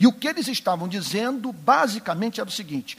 E 0.00 0.06
o 0.08 0.12
que 0.12 0.26
eles 0.26 0.48
estavam 0.48 0.88
dizendo, 0.88 1.52
basicamente, 1.52 2.40
era 2.40 2.48
o 2.48 2.52
seguinte: 2.52 2.98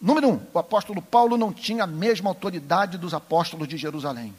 número 0.00 0.28
um, 0.28 0.40
o 0.52 0.58
apóstolo 0.58 1.02
Paulo 1.02 1.36
não 1.36 1.52
tinha 1.52 1.84
a 1.84 1.86
mesma 1.86 2.30
autoridade 2.30 2.96
dos 2.98 3.12
apóstolos 3.14 3.68
de 3.68 3.76
Jerusalém. 3.76 4.34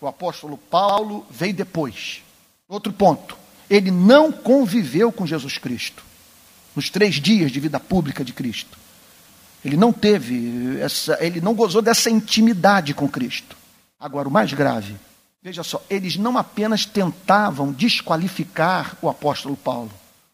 O 0.00 0.06
apóstolo 0.06 0.56
Paulo 0.56 1.26
veio 1.30 1.54
depois. 1.54 2.22
Outro 2.68 2.92
ponto, 2.92 3.36
ele 3.68 3.90
não 3.90 4.32
conviveu 4.32 5.12
com 5.12 5.26
Jesus 5.26 5.58
Cristo 5.58 6.02
nos 6.74 6.90
três 6.90 7.16
dias 7.16 7.52
de 7.52 7.60
vida 7.60 7.78
pública 7.78 8.24
de 8.24 8.32
Cristo. 8.32 8.78
Ele 9.64 9.76
não 9.76 9.92
teve 9.92 10.80
essa, 10.80 11.16
ele 11.24 11.40
não 11.40 11.54
gozou 11.54 11.80
dessa 11.80 12.10
intimidade 12.10 12.94
com 12.94 13.08
Cristo. 13.08 13.56
Agora, 13.98 14.28
o 14.28 14.32
mais 14.32 14.52
grave, 14.52 14.96
veja 15.40 15.62
só, 15.62 15.80
eles 15.88 16.16
não 16.16 16.36
apenas 16.36 16.84
tentavam 16.84 17.70
desqualificar 17.70 18.96
o 19.00 19.08
apóstolo 19.08 19.56
Paulo, 19.56 19.92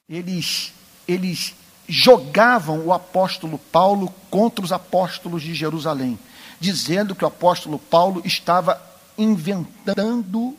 eles, 0.09 0.73
eles 1.07 1.55
jogavam 1.89 2.85
o 2.85 2.93
apóstolo 2.93 3.59
Paulo 3.59 4.15
contra 4.31 4.63
os 4.63 4.73
apóstolos 4.73 5.43
de 5.43 5.55
Jerusalém, 5.55 6.19
dizendo 6.61 7.15
que 7.15 7.25
o 7.25 7.29
apóstolo 7.29 7.79
Paulo 7.79 8.21
estava 8.27 8.81
inventando 9.17 10.55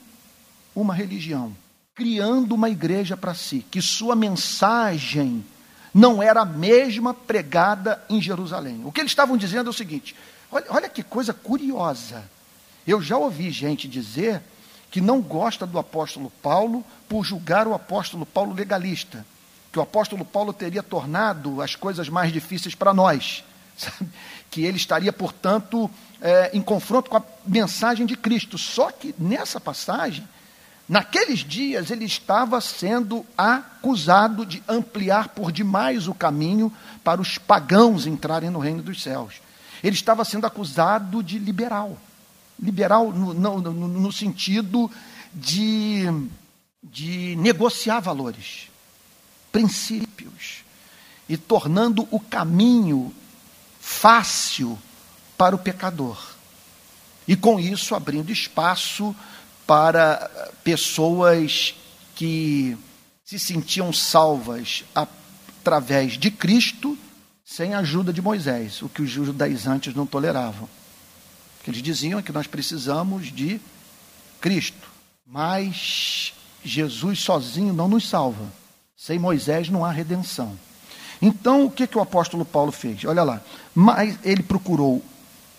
uma 0.75 0.93
religião, 0.93 1.55
criando 1.93 2.55
uma 2.55 2.69
igreja 2.69 3.15
para 3.15 3.35
si, 3.35 3.63
que 3.69 3.81
sua 3.81 4.15
mensagem 4.15 5.45
não 5.93 6.21
era 6.21 6.41
a 6.41 6.45
mesma 6.45 7.13
pregada 7.13 8.03
em 8.09 8.21
Jerusalém. 8.21 8.81
O 8.83 8.91
que 8.91 9.01
eles 9.01 9.11
estavam 9.11 9.37
dizendo 9.37 9.67
é 9.67 9.69
o 9.69 9.73
seguinte: 9.73 10.15
olha, 10.51 10.65
olha 10.69 10.89
que 10.89 11.03
coisa 11.03 11.33
curiosa. 11.33 12.23
Eu 12.87 13.01
já 13.01 13.17
ouvi 13.17 13.51
gente 13.51 13.87
dizer 13.87 14.41
que 14.89 14.99
não 14.99 15.21
gosta 15.21 15.67
do 15.67 15.77
apóstolo 15.77 16.31
Paulo 16.41 16.83
por 17.07 17.23
julgar 17.23 17.67
o 17.67 17.73
apóstolo 17.73 18.25
Paulo 18.25 18.53
legalista, 18.53 19.23
que 19.71 19.79
o 19.79 19.81
apóstolo 19.81 20.25
Paulo 20.25 20.51
teria 20.51 20.83
tornado 20.83 21.61
as 21.61 21.75
coisas 21.75 22.09
mais 22.09 22.31
difíceis 22.31 22.75
para 22.75 22.93
nós, 22.93 23.43
sabe? 23.77 24.09
que 24.49 24.63
ele 24.63 24.77
estaria, 24.77 25.13
portanto, 25.13 25.89
é, 26.21 26.51
em 26.53 26.61
confronto 26.61 27.09
com 27.09 27.17
a 27.17 27.23
mensagem 27.45 28.05
de 28.05 28.17
Cristo. 28.17 28.57
Só 28.57 28.91
que 28.91 29.13
nessa 29.17 29.59
passagem, 29.59 30.27
Naqueles 30.89 31.41
dias 31.41 31.91
ele 31.91 32.05
estava 32.05 32.59
sendo 32.59 33.23
acusado 33.37 34.43
de 34.43 34.63
ampliar 34.67 35.29
por 35.29 35.51
demais 35.51 36.07
o 36.07 36.15
caminho 36.15 36.73
para 37.03 37.21
os 37.21 37.37
pagãos 37.37 38.07
entrarem 38.07 38.49
no 38.49 38.57
reino 38.57 38.81
dos 38.81 39.03
céus. 39.03 39.35
Ele 39.83 39.93
estava 39.93 40.25
sendo 40.25 40.47
acusado 40.47 41.21
de 41.21 41.37
liberal. 41.37 41.95
Liberal 42.59 43.11
no, 43.11 43.35
no, 43.35 43.61
no, 43.61 43.87
no 43.87 44.11
sentido 44.11 44.89
de, 45.31 46.05
de 46.81 47.35
negociar 47.35 47.99
valores, 47.99 48.68
princípios, 49.51 50.63
e 51.27 51.37
tornando 51.37 52.07
o 52.11 52.19
caminho 52.19 53.13
fácil 53.79 54.77
para 55.37 55.55
o 55.55 55.59
pecador. 55.59 56.19
E 57.27 57.35
com 57.35 57.59
isso 57.59 57.93
abrindo 57.93 58.31
espaço 58.31 59.15
para 59.67 60.29
pessoas 60.63 61.75
que 62.15 62.75
se 63.23 63.37
sentiam 63.37 63.93
salvas 63.93 64.83
através 64.95 66.17
de 66.17 66.31
Cristo 66.31 66.97
sem 67.45 67.73
a 67.73 67.79
ajuda 67.79 68.11
de 68.11 68.21
Moisés, 68.21 68.81
o 68.81 68.89
que 68.89 69.01
os 69.01 69.09
judaizantes 69.09 69.93
não 69.93 70.05
toleravam. 70.05 70.67
Eles 71.69 71.83
diziam 71.83 72.21
que 72.21 72.31
nós 72.31 72.47
precisamos 72.47 73.31
de 73.31 73.61
Cristo, 74.41 74.89
mas 75.23 76.33
Jesus 76.63 77.19
sozinho 77.19 77.71
não 77.71 77.87
nos 77.87 78.09
salva. 78.09 78.51
Sem 78.99 79.17
Moisés 79.17 79.69
não 79.69 79.85
há 79.85 79.91
redenção. 79.91 80.59
Então, 81.21 81.63
o 81.63 81.71
que, 81.71 81.87
que 81.87 81.97
o 81.97 82.01
apóstolo 82.01 82.43
Paulo 82.43 82.69
fez? 82.69 83.05
Olha 83.05 83.23
lá, 83.23 83.41
mas 83.73 84.19
ele 84.25 84.43
procurou 84.43 85.01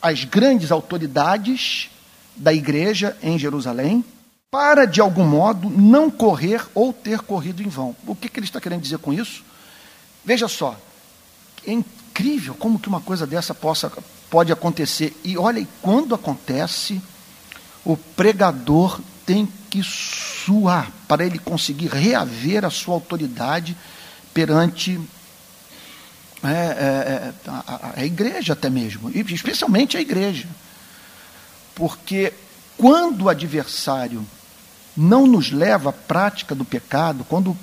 as 0.02 0.24
grandes 0.24 0.70
autoridades 0.70 1.88
da 2.36 2.52
igreja 2.52 3.16
em 3.22 3.38
Jerusalém, 3.38 4.04
para, 4.50 4.84
de 4.84 5.00
algum 5.00 5.24
modo, 5.24 5.70
não 5.70 6.10
correr 6.10 6.66
ou 6.74 6.92
ter 6.92 7.20
corrido 7.20 7.62
em 7.62 7.68
vão. 7.68 7.96
O 8.06 8.14
que, 8.14 8.28
que 8.28 8.38
ele 8.38 8.44
está 8.44 8.60
querendo 8.60 8.82
dizer 8.82 8.98
com 8.98 9.10
isso? 9.10 9.42
Veja 10.22 10.46
só, 10.46 10.78
é 11.66 11.72
incrível 11.72 12.54
como 12.54 12.78
que 12.78 12.88
uma 12.88 13.00
coisa 13.00 13.26
dessa 13.26 13.54
possa, 13.54 13.90
pode 14.28 14.52
acontecer. 14.52 15.18
E 15.24 15.38
olha, 15.38 15.66
quando 15.80 16.14
acontece, 16.14 17.00
o 17.86 17.96
pregador 17.96 19.00
tem 19.24 19.48
que 19.70 19.82
suar 19.82 20.90
para 21.06 21.24
ele 21.24 21.38
conseguir 21.38 21.88
reaver 21.88 22.64
a 22.64 22.70
sua 22.70 22.94
autoridade 22.94 23.76
perante 24.34 25.00
é, 26.42 26.48
é, 26.48 26.52
é 26.52 27.32
a, 27.46 27.92
a, 27.96 28.04
igreja 28.04 28.54
até 28.54 28.68
mesmo, 28.68 29.10
especialmente 29.10 29.96
a 29.96 30.00
igreja. 30.00 30.48
Porque 31.74 32.32
quando 32.76 33.22
o 33.22 33.28
adversário 33.28 34.26
não 34.96 35.26
nos 35.26 35.52
leva 35.52 35.90
à 35.90 35.92
prática 35.92 36.54
do 36.54 36.64
pecado, 36.64 37.24
quando 37.28 37.56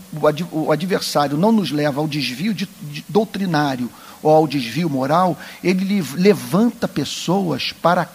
o 0.52 0.72
adversário 0.72 1.38
não 1.38 1.52
nos 1.52 1.72
leva 1.72 2.00
ao 2.00 2.08
desvio 2.08 2.54
de, 2.54 2.66
de 2.84 3.04
doutrinário 3.10 3.92
ou 4.24 4.32
ao 4.32 4.48
desvio 4.48 4.90
moral, 4.90 5.38
ele 5.64 6.02
levanta 6.16 6.88
pessoas 6.88 7.74
para 7.74 8.10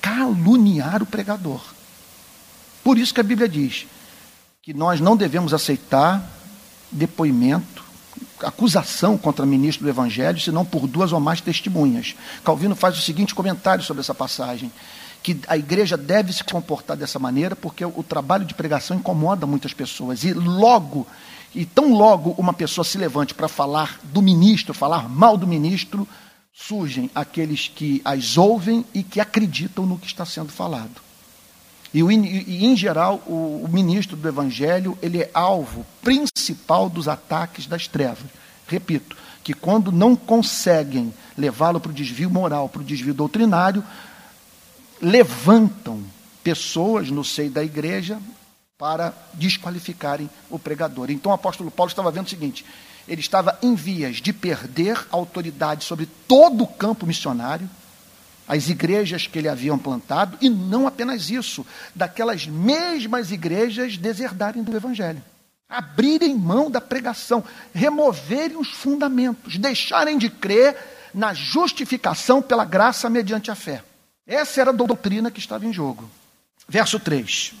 caluniar 0.00 1.02
o 1.02 1.06
pregador. 1.06 1.79
Por 2.82 2.98
isso 2.98 3.14
que 3.14 3.20
a 3.20 3.24
Bíblia 3.24 3.48
diz 3.48 3.86
que 4.62 4.74
nós 4.74 5.00
não 5.00 5.16
devemos 5.16 5.54
aceitar 5.54 6.22
depoimento, 6.90 7.84
acusação 8.42 9.16
contra 9.16 9.46
ministro 9.46 9.84
do 9.84 9.90
Evangelho, 9.90 10.40
senão 10.40 10.64
por 10.64 10.86
duas 10.86 11.12
ou 11.12 11.20
mais 11.20 11.40
testemunhas. 11.40 12.14
Calvino 12.44 12.74
faz 12.74 12.98
o 12.98 13.02
seguinte 13.02 13.34
comentário 13.34 13.84
sobre 13.84 14.00
essa 14.00 14.14
passagem: 14.14 14.70
que 15.22 15.40
a 15.46 15.56
igreja 15.56 15.96
deve 15.96 16.32
se 16.32 16.44
comportar 16.44 16.96
dessa 16.96 17.18
maneira, 17.18 17.54
porque 17.54 17.84
o 17.84 18.02
trabalho 18.02 18.44
de 18.44 18.54
pregação 18.54 18.96
incomoda 18.96 19.46
muitas 19.46 19.72
pessoas. 19.72 20.24
E 20.24 20.32
logo, 20.32 21.06
e 21.54 21.64
tão 21.64 21.94
logo 21.94 22.34
uma 22.38 22.52
pessoa 22.52 22.84
se 22.84 22.98
levante 22.98 23.34
para 23.34 23.48
falar 23.48 24.00
do 24.04 24.22
ministro, 24.22 24.74
falar 24.74 25.08
mal 25.08 25.36
do 25.36 25.46
ministro, 25.46 26.06
surgem 26.52 27.10
aqueles 27.14 27.68
que 27.68 28.00
as 28.04 28.36
ouvem 28.36 28.84
e 28.92 29.02
que 29.02 29.20
acreditam 29.20 29.86
no 29.86 29.98
que 29.98 30.06
está 30.06 30.24
sendo 30.24 30.50
falado. 30.50 31.09
E, 31.92 32.00
em 32.00 32.76
geral, 32.76 33.16
o, 33.26 33.68
ministro 33.68 34.16
do 34.16 34.28
Evangelho 34.28 34.96
ele 35.02 35.22
é 35.22 35.30
alvo 35.34 35.84
principal 36.02 36.88
dos 36.88 37.08
ataques 37.08 37.66
das 37.66 37.88
trevas. 37.88 38.30
Repito, 38.66 39.16
que 39.42 39.52
quando 39.52 39.90
não 39.90 40.14
conseguem 40.14 41.12
levá-lo 41.36 41.80
para 41.80 41.90
o 41.90 41.94
desvio 41.94 42.30
moral, 42.30 42.68
para 42.68 42.82
o 42.82 42.84
desvio 42.84 43.12
doutrinário, 43.12 43.82
levantam 45.00 46.02
pessoas 46.44 47.10
no 47.10 47.24
seio 47.24 47.50
da 47.50 47.64
igreja 47.64 48.18
para 48.78 49.12
desqualificarem 49.34 50.30
o 50.48 50.58
pregador. 50.58 51.10
Então 51.10 51.32
o 51.32 51.34
apóstolo 51.34 51.70
Paulo 51.70 51.90
estava 51.90 52.10
vendo 52.10 52.26
o 52.26 52.30
seguinte: 52.30 52.64
ele 53.08 53.20
estava 53.20 53.58
em 53.62 53.74
vias 53.74 54.16
de 54.16 54.32
perder 54.32 55.06
autoridade 55.10 55.84
sobre 55.84 56.06
todo 56.28 56.64
o 56.64 56.66
campo 56.66 57.06
missionário, 57.06 57.68
as 58.50 58.68
igrejas 58.68 59.28
que 59.28 59.38
ele 59.38 59.48
haviam 59.48 59.78
plantado, 59.78 60.36
e 60.40 60.50
não 60.50 60.84
apenas 60.84 61.30
isso, 61.30 61.64
daquelas 61.94 62.48
mesmas 62.48 63.30
igrejas 63.30 63.96
deserdarem 63.96 64.60
do 64.64 64.76
evangelho. 64.76 65.22
Abrirem 65.68 66.34
mão 66.34 66.68
da 66.68 66.80
pregação, 66.80 67.44
removerem 67.72 68.56
os 68.56 68.70
fundamentos, 68.70 69.56
deixarem 69.56 70.18
de 70.18 70.28
crer 70.28 70.76
na 71.14 71.32
justificação 71.32 72.42
pela 72.42 72.64
graça 72.64 73.08
mediante 73.08 73.52
a 73.52 73.54
fé. 73.54 73.84
Essa 74.26 74.62
era 74.62 74.70
a 74.70 74.74
doutrina 74.74 75.30
que 75.30 75.38
estava 75.38 75.64
em 75.64 75.72
jogo. 75.72 76.10
Verso 76.68 76.98
3. 76.98 77.54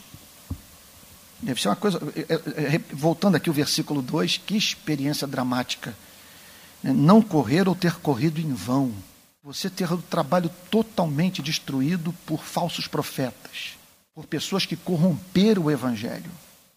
Deve 1.40 1.62
ser 1.62 1.68
uma 1.68 1.76
coisa. 1.76 2.00
É, 2.16 2.34
é, 2.34 2.74
é, 2.74 2.80
voltando 2.92 3.36
aqui 3.36 3.48
o 3.48 3.52
versículo 3.52 4.02
2, 4.02 4.38
que 4.44 4.56
experiência 4.56 5.24
dramática. 5.24 5.94
Não 6.82 7.22
correr 7.22 7.68
ou 7.68 7.76
ter 7.76 7.94
corrido 8.00 8.40
em 8.40 8.52
vão. 8.52 8.92
Você 9.42 9.70
ter 9.70 9.90
o 9.90 9.98
trabalho 9.98 10.50
totalmente 10.70 11.40
destruído 11.40 12.12
por 12.26 12.44
falsos 12.44 12.86
profetas, 12.86 13.78
por 14.14 14.26
pessoas 14.26 14.66
que 14.66 14.76
corromperam 14.76 15.64
o 15.64 15.70
evangelho 15.70 16.30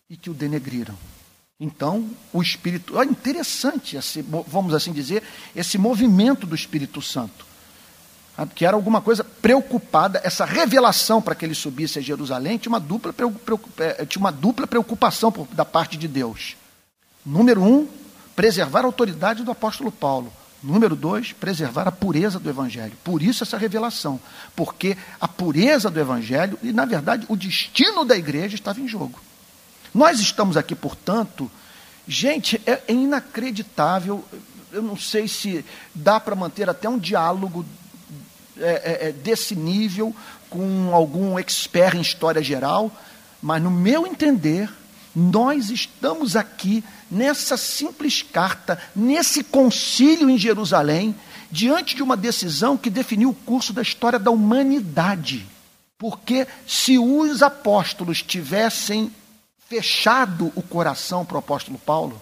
e 0.09 0.15
que 0.15 0.29
o 0.29 0.33
denegriram. 0.33 0.97
Então, 1.59 2.09
o 2.31 2.41
Espírito. 2.41 2.99
É 2.99 3.05
interessante, 3.05 3.97
esse, 3.97 4.21
vamos 4.47 4.73
assim 4.73 4.93
dizer, 4.93 5.23
esse 5.55 5.77
movimento 5.77 6.47
do 6.47 6.55
Espírito 6.55 7.01
Santo. 7.01 7.45
Que 8.55 8.65
era 8.65 8.75
alguma 8.75 9.01
coisa 9.01 9.23
preocupada, 9.23 10.19
essa 10.23 10.43
revelação 10.43 11.21
para 11.21 11.35
que 11.35 11.45
ele 11.45 11.53
subisse 11.53 11.99
a 11.99 12.01
Jerusalém 12.01 12.57
tinha 12.57 12.71
uma 12.71 12.79
dupla, 12.79 13.13
é, 13.77 14.05
tinha 14.05 14.19
uma 14.19 14.31
dupla 14.31 14.65
preocupação 14.65 15.31
da 15.51 15.63
parte 15.63 15.97
de 15.97 16.07
Deus. 16.07 16.55
Número 17.25 17.61
um, 17.61 17.87
preservar 18.35 18.81
a 18.81 18.85
autoridade 18.85 19.43
do 19.43 19.51
apóstolo 19.51 19.91
Paulo. 19.91 20.33
Número 20.63 20.95
dois, 20.95 21.33
preservar 21.33 21.89
a 21.89 21.91
pureza 21.91 22.39
do 22.39 22.49
Evangelho. 22.49 22.93
Por 23.03 23.21
isso 23.21 23.43
essa 23.43 23.57
revelação. 23.57 24.17
Porque 24.55 24.95
a 25.19 25.27
pureza 25.27 25.89
do 25.89 25.99
Evangelho, 25.99 26.57
e 26.63 26.71
na 26.71 26.85
verdade 26.85 27.25
o 27.27 27.35
destino 27.35 28.05
da 28.05 28.15
igreja 28.15 28.55
estava 28.55 28.79
em 28.79 28.87
jogo. 28.87 29.19
Nós 29.93 30.21
estamos 30.21 30.55
aqui, 30.55 30.73
portanto, 30.73 31.51
gente, 32.07 32.61
é, 32.65 32.81
é 32.87 32.93
inacreditável. 32.93 34.23
Eu 34.71 34.81
não 34.81 34.95
sei 34.95 35.27
se 35.27 35.65
dá 35.93 36.17
para 36.17 36.35
manter 36.35 36.69
até 36.69 36.87
um 36.87 36.97
diálogo 36.97 37.65
é, 38.57 39.09
é, 39.09 39.11
desse 39.11 39.55
nível 39.55 40.15
com 40.49 40.93
algum 40.93 41.37
expert 41.37 41.95
em 41.95 42.01
história 42.01 42.41
geral, 42.41 42.91
mas 43.41 43.61
no 43.61 43.71
meu 43.71 44.07
entender, 44.07 44.69
nós 45.15 45.69
estamos 45.69 46.35
aqui 46.35 46.83
nessa 47.13 47.55
simples 47.55 48.21
carta, 48.21 48.79
nesse 48.95 49.43
concílio 49.43 50.29
em 50.29 50.37
Jerusalém, 50.37 51.15
diante 51.51 51.95
de 51.95 52.01
uma 52.01 52.17
decisão 52.17 52.75
que 52.75 52.89
definiu 52.89 53.29
o 53.29 53.35
curso 53.35 53.71
da 53.71 53.81
história 53.81 54.17
da 54.17 54.31
humanidade. 54.31 55.47
Porque 55.97 56.47
se 56.67 56.97
os 56.97 57.43
apóstolos 57.43 58.21
tivessem 58.21 59.11
fechado 59.69 60.51
o 60.55 60.61
coração 60.61 61.23
para 61.23 61.35
o 61.35 61.39
apóstolo 61.39 61.77
Paulo, 61.77 62.21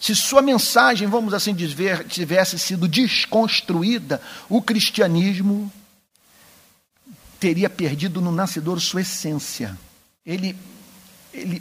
se 0.00 0.14
sua 0.14 0.40
mensagem, 0.40 1.08
vamos 1.08 1.34
assim 1.34 1.52
dizer, 1.52 2.06
tivesse 2.06 2.58
sido 2.58 2.86
desconstruída, 2.86 4.22
o 4.48 4.62
cristianismo 4.62 5.70
teria 7.40 7.68
perdido 7.68 8.20
no 8.20 8.30
nascedor 8.30 8.80
sua 8.80 9.00
essência. 9.00 9.76
Ele, 10.24 10.56
ele 11.34 11.60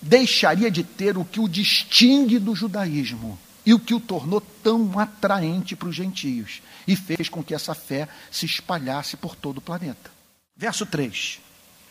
deixaria 0.00 0.70
de 0.70 0.84
ter 0.84 1.16
o 1.16 1.24
que 1.24 1.40
o 1.40 1.48
distingue 1.48 2.38
do 2.38 2.54
judaísmo 2.54 3.38
e 3.64 3.74
o 3.74 3.78
que 3.78 3.94
o 3.94 4.00
tornou 4.00 4.40
tão 4.40 4.98
atraente 4.98 5.76
para 5.76 5.88
os 5.88 5.94
gentios 5.94 6.62
e 6.86 6.96
fez 6.96 7.28
com 7.28 7.42
que 7.42 7.54
essa 7.54 7.74
fé 7.74 8.08
se 8.30 8.46
espalhasse 8.46 9.16
por 9.16 9.36
todo 9.36 9.58
o 9.58 9.62
planeta. 9.62 10.10
Verso 10.56 10.86
3: 10.86 11.40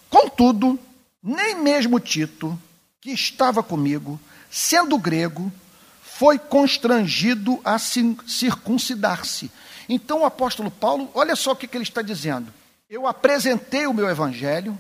Contudo, 0.10 0.80
nem 1.22 1.62
mesmo 1.62 2.00
Tito, 2.00 2.58
que 3.00 3.12
estava 3.12 3.62
comigo, 3.62 4.20
sendo 4.50 4.98
grego, 4.98 5.52
foi 6.02 6.40
constrangido 6.40 7.60
a 7.64 7.78
circuncidar-se. 7.78 9.52
Então 9.88 10.22
o 10.22 10.26
apóstolo 10.26 10.72
Paulo, 10.72 11.10
olha 11.14 11.36
só 11.36 11.52
o 11.52 11.56
que, 11.56 11.68
que 11.68 11.78
ele 11.78 11.84
está 11.84 12.02
dizendo. 12.02 12.52
Eu 12.90 13.06
apresentei 13.06 13.86
o 13.86 13.94
meu 13.94 14.10
evangelho, 14.10 14.78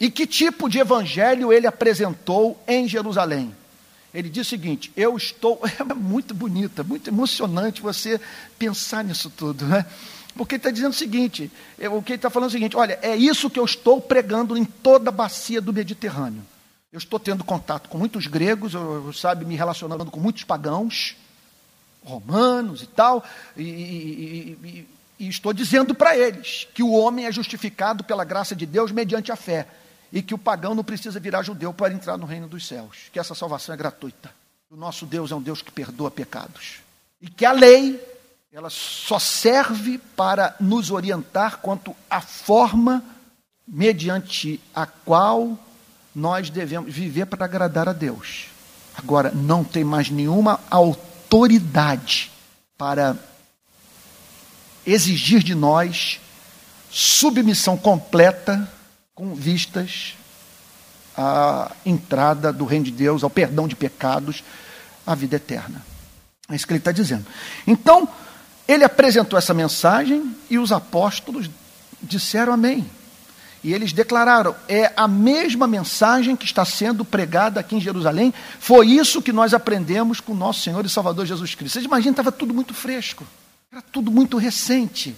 e 0.00 0.10
que 0.10 0.26
tipo 0.26 0.68
de 0.68 0.78
evangelho 0.78 1.52
ele 1.52 1.66
apresentou 1.66 2.62
em 2.66 2.86
Jerusalém? 2.86 3.54
Ele 4.14 4.28
diz 4.28 4.46
o 4.46 4.50
seguinte: 4.50 4.92
Eu 4.96 5.16
estou. 5.16 5.60
É 5.78 5.94
muito 5.94 6.34
bonita, 6.34 6.82
muito 6.82 7.08
emocionante 7.08 7.82
você 7.82 8.20
pensar 8.58 9.04
nisso 9.04 9.30
tudo, 9.30 9.66
né? 9.66 9.84
Porque 10.36 10.54
ele 10.54 10.60
está 10.60 10.70
dizendo 10.70 10.92
o 10.92 10.96
seguinte: 10.96 11.50
o 11.90 12.02
que 12.02 12.12
ele 12.12 12.16
está 12.16 12.30
falando 12.30 12.48
é 12.48 12.50
o 12.50 12.52
seguinte: 12.52 12.76
olha, 12.76 12.98
é 13.02 13.16
isso 13.16 13.50
que 13.50 13.58
eu 13.58 13.64
estou 13.64 14.00
pregando 14.00 14.56
em 14.56 14.64
toda 14.64 15.10
a 15.10 15.12
bacia 15.12 15.60
do 15.60 15.72
Mediterrâneo. 15.72 16.42
Eu 16.92 16.98
estou 16.98 17.18
tendo 17.18 17.44
contato 17.44 17.88
com 17.88 17.98
muitos 17.98 18.26
gregos, 18.26 18.72
eu, 18.72 19.12
sabe, 19.12 19.44
me 19.44 19.56
relacionando 19.56 20.10
com 20.10 20.20
muitos 20.20 20.44
pagãos, 20.44 21.16
romanos 22.02 22.82
e 22.82 22.86
tal, 22.86 23.22
e, 23.54 23.62
e, 23.62 24.58
e, 24.64 24.88
e 25.18 25.28
estou 25.28 25.52
dizendo 25.52 25.94
para 25.94 26.16
eles 26.16 26.66
que 26.72 26.82
o 26.82 26.92
homem 26.92 27.26
é 27.26 27.32
justificado 27.32 28.02
pela 28.04 28.24
graça 28.24 28.56
de 28.56 28.64
Deus 28.64 28.90
mediante 28.90 29.30
a 29.30 29.36
fé 29.36 29.66
e 30.12 30.22
que 30.22 30.34
o 30.34 30.38
pagão 30.38 30.74
não 30.74 30.84
precisa 30.84 31.20
virar 31.20 31.42
judeu 31.42 31.72
para 31.72 31.92
entrar 31.92 32.16
no 32.16 32.26
reino 32.26 32.48
dos 32.48 32.66
céus, 32.66 33.08
que 33.12 33.18
essa 33.18 33.34
salvação 33.34 33.74
é 33.74 33.78
gratuita. 33.78 34.30
O 34.70 34.76
nosso 34.76 35.06
Deus 35.06 35.30
é 35.30 35.34
um 35.34 35.40
Deus 35.40 35.62
que 35.62 35.72
perdoa 35.72 36.10
pecados. 36.10 36.80
E 37.20 37.28
que 37.28 37.44
a 37.44 37.52
lei, 37.52 38.00
ela 38.52 38.70
só 38.70 39.18
serve 39.18 39.98
para 40.16 40.54
nos 40.60 40.90
orientar 40.90 41.58
quanto 41.58 41.94
à 42.08 42.20
forma 42.20 43.02
mediante 43.66 44.60
a 44.74 44.86
qual 44.86 45.58
nós 46.14 46.50
devemos 46.50 46.92
viver 46.92 47.26
para 47.26 47.44
agradar 47.44 47.88
a 47.88 47.92
Deus. 47.92 48.46
Agora, 48.94 49.30
não 49.30 49.62
tem 49.62 49.84
mais 49.84 50.10
nenhuma 50.10 50.60
autoridade 50.70 52.30
para 52.76 53.16
exigir 54.86 55.42
de 55.42 55.54
nós 55.54 56.20
submissão 56.90 57.76
completa 57.76 58.68
com 59.18 59.34
vistas 59.34 60.14
à 61.16 61.72
entrada 61.84 62.52
do 62.52 62.64
reino 62.64 62.84
de 62.84 62.92
Deus, 62.92 63.24
ao 63.24 63.28
perdão 63.28 63.66
de 63.66 63.74
pecados, 63.74 64.44
à 65.04 65.12
vida 65.12 65.34
eterna. 65.34 65.84
É 66.48 66.54
isso 66.54 66.64
que 66.64 66.72
ele 66.72 66.78
está 66.78 66.92
dizendo. 66.92 67.26
Então, 67.66 68.08
ele 68.68 68.84
apresentou 68.84 69.36
essa 69.36 69.52
mensagem 69.52 70.36
e 70.48 70.56
os 70.56 70.70
apóstolos 70.70 71.50
disseram 72.00 72.52
amém. 72.52 72.88
E 73.64 73.74
eles 73.74 73.92
declararam: 73.92 74.54
é 74.68 74.92
a 74.96 75.08
mesma 75.08 75.66
mensagem 75.66 76.36
que 76.36 76.44
está 76.44 76.64
sendo 76.64 77.04
pregada 77.04 77.58
aqui 77.58 77.74
em 77.74 77.80
Jerusalém, 77.80 78.32
foi 78.60 78.86
isso 78.86 79.20
que 79.20 79.32
nós 79.32 79.52
aprendemos 79.52 80.20
com 80.20 80.32
nosso 80.32 80.60
Senhor 80.60 80.86
e 80.86 80.88
Salvador 80.88 81.26
Jesus 81.26 81.56
Cristo. 81.56 81.72
Vocês 81.72 81.84
imaginam, 81.84 82.12
estava 82.12 82.30
tudo 82.30 82.54
muito 82.54 82.72
fresco, 82.72 83.26
era 83.72 83.82
tudo 83.82 84.12
muito 84.12 84.36
recente. 84.36 85.16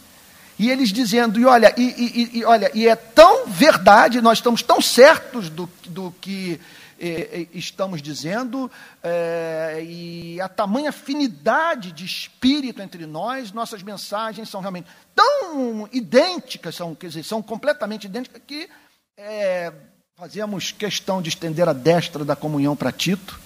E 0.60 0.70
eles 0.70 0.92
dizendo, 0.92 1.40
e 1.40 1.46
olha, 1.46 1.72
e, 1.74 1.82
e, 1.82 2.38
e, 2.38 2.44
olha, 2.44 2.70
e 2.74 2.86
é 2.86 2.94
tão 2.94 3.46
verdade, 3.46 4.20
nós 4.20 4.36
estamos 4.36 4.60
tão 4.62 4.78
certos 4.78 5.48
do, 5.48 5.66
do 5.86 6.14
que 6.20 6.60
eh, 6.98 7.46
estamos 7.54 8.02
dizendo, 8.02 8.70
eh, 9.02 9.82
e 9.82 10.38
a 10.38 10.50
tamanha 10.50 10.90
afinidade 10.90 11.92
de 11.92 12.04
espírito 12.04 12.82
entre 12.82 13.06
nós, 13.06 13.52
nossas 13.52 13.82
mensagens 13.82 14.50
são 14.50 14.60
realmente 14.60 14.86
tão 15.14 15.88
idênticas, 15.90 16.74
são, 16.74 16.94
quer 16.94 17.06
dizer, 17.06 17.22
são 17.22 17.40
completamente 17.40 18.04
idênticas, 18.04 18.42
que 18.46 18.68
eh, 19.16 19.72
fazemos 20.14 20.72
questão 20.72 21.22
de 21.22 21.30
estender 21.30 21.70
a 21.70 21.72
destra 21.72 22.22
da 22.22 22.36
comunhão 22.36 22.76
para 22.76 22.92
Tito 22.92 23.40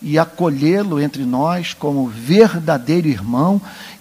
e 0.00 0.18
acolhê-lo 0.18 1.00
entre 1.00 1.24
nós 1.24 1.74
como 1.74 2.06
verdadeiro 2.06 3.08
irmão 3.08 3.60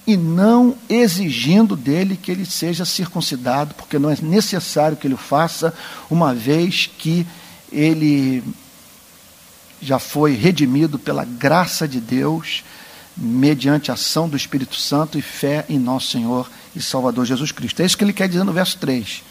e 0.10 0.18
não 0.18 0.76
exigindo 0.90 1.76
dele 1.76 2.18
que 2.18 2.32
ele 2.32 2.44
seja 2.44 2.84
circuncidado, 2.84 3.76
porque 3.76 4.00
não 4.00 4.10
é 4.10 4.18
necessário 4.20 4.98
que 4.98 5.06
ele 5.06 5.14
o 5.14 5.18
faça, 5.18 5.72
uma 6.10 6.34
vez 6.34 6.90
que 6.98 7.28
ele 7.72 8.44
já 9.80 10.00
foi 10.00 10.34
redimido 10.34 10.98
pela 10.98 11.24
graça 11.24 11.88
de 11.88 12.02
Deus, 12.02 12.64
mediante 13.16 13.92
a 13.92 13.94
ação 13.94 14.28
do 14.28 14.36
Espírito 14.36 14.76
Santo 14.76 15.20
e 15.20 15.22
fé 15.22 15.64
em 15.70 15.78
nosso 15.78 16.08
Senhor 16.08 16.50
e 16.76 16.82
Salvador 16.82 17.24
Jesus 17.26 17.52
Cristo. 17.52 17.82
É 17.82 17.86
isso 17.86 17.96
que 17.96 18.04
ele 18.04 18.12
quer 18.12 18.28
dizer 18.28 18.44
no 18.44 18.52
verso 18.52 18.80
3. 18.80 19.22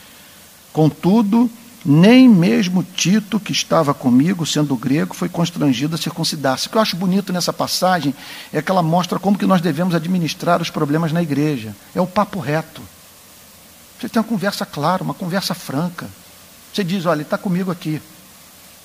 Contudo, 0.73 1.51
nem 1.85 2.29
mesmo 2.29 2.83
Tito, 2.83 3.39
que 3.39 3.53
estava 3.53 3.95
comigo, 3.95 4.45
sendo 4.45 4.77
grego, 4.77 5.15
foi 5.15 5.29
constrangido 5.29 5.95
a 5.95 5.99
circuncidar-se. 5.99 6.67
O 6.67 6.71
que 6.71 6.77
eu 6.77 6.83
acho 6.83 6.97
bonito 6.97 7.33
nessa 7.33 7.53
passagem 7.53 8.15
é 8.53 8.61
que 8.61 8.71
ela 8.71 8.83
mostra 8.83 9.19
como 9.19 9.39
que 9.39 9.47
nós 9.47 9.61
devemos 9.61 9.95
administrar 9.95 10.61
os 10.61 10.71
problemas 10.71 11.13
na 11.13 11.23
igreja. 11.23 11.75
É 11.95 12.01
o 12.01 12.07
papo 12.07 12.41
reto. 12.41 12.83
Você 13.99 14.09
tem 14.09 14.21
uma 14.21 14.29
conversa 14.29 14.67
clara, 14.67 15.03
uma 15.03 15.15
conversa 15.15 15.55
franca. 15.55 16.09
Você 16.73 16.85
diz, 16.85 17.07
olha, 17.07 17.19
ele 17.19 17.23
está 17.23 17.39
comigo 17.39 17.71
aqui. 17.71 18.01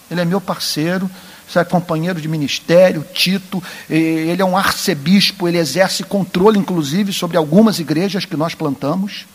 Ele 0.09 0.21
é 0.21 0.25
meu 0.25 0.41
parceiro, 0.41 1.09
é 1.55 1.63
companheiro 1.63 2.19
de 2.19 2.27
ministério, 2.27 3.05
Tito, 3.13 3.61
ele 3.89 4.41
é 4.41 4.45
um 4.45 4.57
arcebispo, 4.57 5.47
ele 5.47 5.57
exerce 5.57 6.03
controle, 6.03 6.57
inclusive, 6.57 7.13
sobre 7.13 7.37
algumas 7.37 7.79
igrejas 7.79 8.25
que 8.25 8.35
nós 8.35 8.55
plantamos. 8.55 9.25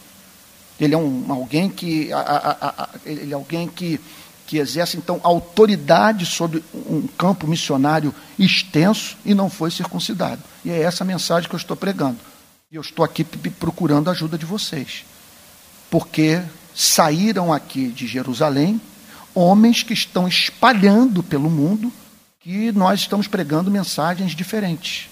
Ele 0.81 0.95
é 0.95 0.99
um, 0.99 1.25
alguém 1.31 1.69
que 1.69 2.13
a, 2.13 2.19
a, 2.19 2.69
a, 2.69 2.89
ele 3.05 3.33
é 3.33 3.35
alguém 3.35 3.69
que, 3.69 4.01
que 4.47 4.59
exerce 4.59 4.97
então 4.97 5.21
autoridade 5.23 6.25
sobre 6.25 6.63
um 6.73 7.07
campo 7.07 7.47
missionário 7.47 8.15
extenso 8.39 9.17
e 9.25 9.35
não 9.35 9.51
foi 9.51 9.71
circuncidado. 9.71 10.43
E 10.65 10.71
é 10.71 10.81
essa 10.81 11.05
mensagem 11.05 11.49
que 11.49 11.55
eu 11.55 11.59
estou 11.59 11.77
pregando. 11.77 12.19
E 12.71 12.77
eu 12.77 12.83
estou 12.83 13.05
aqui 13.05 13.25
procurando 13.25 14.09
a 14.09 14.13
ajuda 14.13 14.39
de 14.39 14.47
vocês. 14.47 15.05
Porque 15.91 16.43
saíram 16.75 17.53
aqui 17.53 17.89
de 17.89 18.07
Jerusalém 18.07 18.81
homens 19.35 19.83
que 19.83 19.93
estão 19.93 20.29
espalhando 20.29 21.23
pelo 21.23 21.51
mundo 21.51 21.93
que 22.41 22.73
nós 22.73 23.01
estamos 23.01 23.27
pregando 23.27 23.71
mensagens 23.71 24.33
diferentes. 24.35 25.09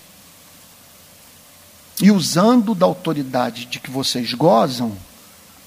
E 2.01 2.11
usando 2.11 2.75
da 2.75 2.87
autoridade 2.87 3.67
de 3.67 3.81
que 3.81 3.91
vocês 3.91 4.35
gozam, 4.35 4.97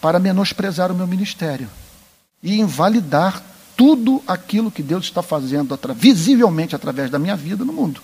para 0.02 0.20
menosprezar 0.20 0.92
o 0.92 0.96
meu 0.96 1.08
ministério 1.08 1.70
e 2.42 2.60
invalidar 2.60 3.44
tudo 3.76 4.22
aquilo 4.28 4.72
que 4.72 4.84
Deus 4.84 5.06
está 5.06 5.22
fazendo 5.22 5.78
visivelmente 5.96 6.76
através 6.76 7.10
da 7.10 7.20
minha 7.20 7.36
vida 7.36 7.64
no 7.64 7.74
mundo. 7.74 8.02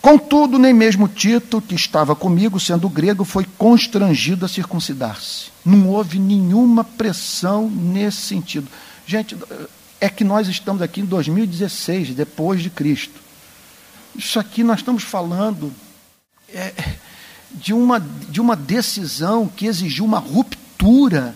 Contudo, 0.00 0.58
nem 0.58 0.72
mesmo 0.72 1.08
Tito, 1.08 1.60
que 1.60 1.74
estava 1.74 2.14
comigo, 2.14 2.60
sendo 2.60 2.88
grego, 2.88 3.24
foi 3.24 3.44
constrangido 3.58 4.44
a 4.44 4.48
circuncidar-se. 4.48 5.46
Não 5.64 5.88
houve 5.88 6.18
nenhuma 6.18 6.84
pressão 6.84 7.68
nesse 7.68 8.18
sentido. 8.18 8.68
Gente, 9.04 9.36
é 10.00 10.08
que 10.08 10.22
nós 10.22 10.46
estamos 10.48 10.80
aqui 10.80 11.00
em 11.00 11.04
2016, 11.04 12.14
depois 12.14 12.62
de 12.62 12.70
Cristo. 12.70 13.20
Isso 14.14 14.38
aqui 14.38 14.62
nós 14.62 14.78
estamos 14.78 15.02
falando. 15.02 15.72
É, 16.54 16.72
de 17.50 17.72
uma, 17.72 18.00
de 18.00 18.40
uma 18.40 18.56
decisão 18.56 19.48
que 19.48 19.66
exigiu 19.66 20.04
uma 20.04 20.18
ruptura 20.18 21.34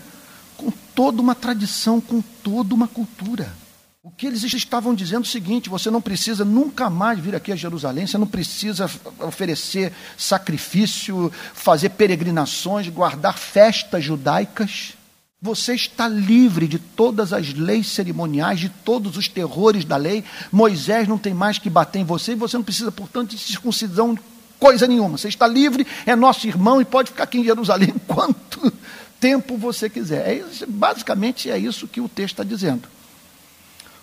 com 0.57 0.71
toda 0.93 1.21
uma 1.21 1.35
tradição, 1.35 1.99
com 1.99 2.21
toda 2.21 2.75
uma 2.75 2.87
cultura. 2.87 3.61
O 4.03 4.09
que 4.09 4.25
eles 4.25 4.43
estavam 4.43 4.95
dizendo 4.95 5.19
é 5.19 5.27
o 5.27 5.31
seguinte: 5.31 5.69
você 5.69 5.91
não 5.91 6.01
precisa 6.01 6.43
nunca 6.43 6.89
mais 6.89 7.19
vir 7.19 7.35
aqui 7.35 7.51
a 7.51 7.55
Jerusalém, 7.55 8.07
você 8.07 8.17
não 8.17 8.25
precisa 8.25 8.89
oferecer 9.19 9.93
sacrifício, 10.17 11.31
fazer 11.53 11.89
peregrinações, 11.89 12.89
guardar 12.89 13.37
festas 13.37 14.03
judaicas. 14.03 14.93
Você 15.39 15.73
está 15.73 16.07
livre 16.07 16.67
de 16.67 16.77
todas 16.77 17.33
as 17.33 17.53
leis 17.53 17.87
cerimoniais, 17.89 18.59
de 18.59 18.69
todos 18.69 19.17
os 19.17 19.27
terrores 19.27 19.85
da 19.85 19.97
lei. 19.97 20.23
Moisés 20.51 21.07
não 21.07 21.17
tem 21.17 21.33
mais 21.33 21.57
que 21.57 21.69
bater 21.69 21.99
em 21.99 22.05
você, 22.05 22.33
e 22.33 22.35
você 22.35 22.57
não 22.57 22.63
precisa, 22.63 22.91
portanto, 22.91 23.31
de 23.31 23.39
circuncisão 23.39 24.17
coisa 24.61 24.85
nenhuma. 24.85 25.17
Você 25.17 25.27
está 25.27 25.47
livre, 25.47 25.87
é 26.05 26.15
nosso 26.15 26.47
irmão 26.47 26.79
e 26.79 26.85
pode 26.85 27.09
ficar 27.09 27.23
aqui 27.23 27.39
em 27.39 27.43
Jerusalém 27.43 27.95
quanto 28.07 28.71
tempo 29.19 29.57
você 29.57 29.89
quiser. 29.89 30.29
É 30.29 30.35
isso, 30.35 30.67
basicamente 30.67 31.49
é 31.49 31.57
isso 31.57 31.87
que 31.87 31.99
o 31.99 32.07
texto 32.07 32.35
está 32.35 32.43
dizendo. 32.43 32.87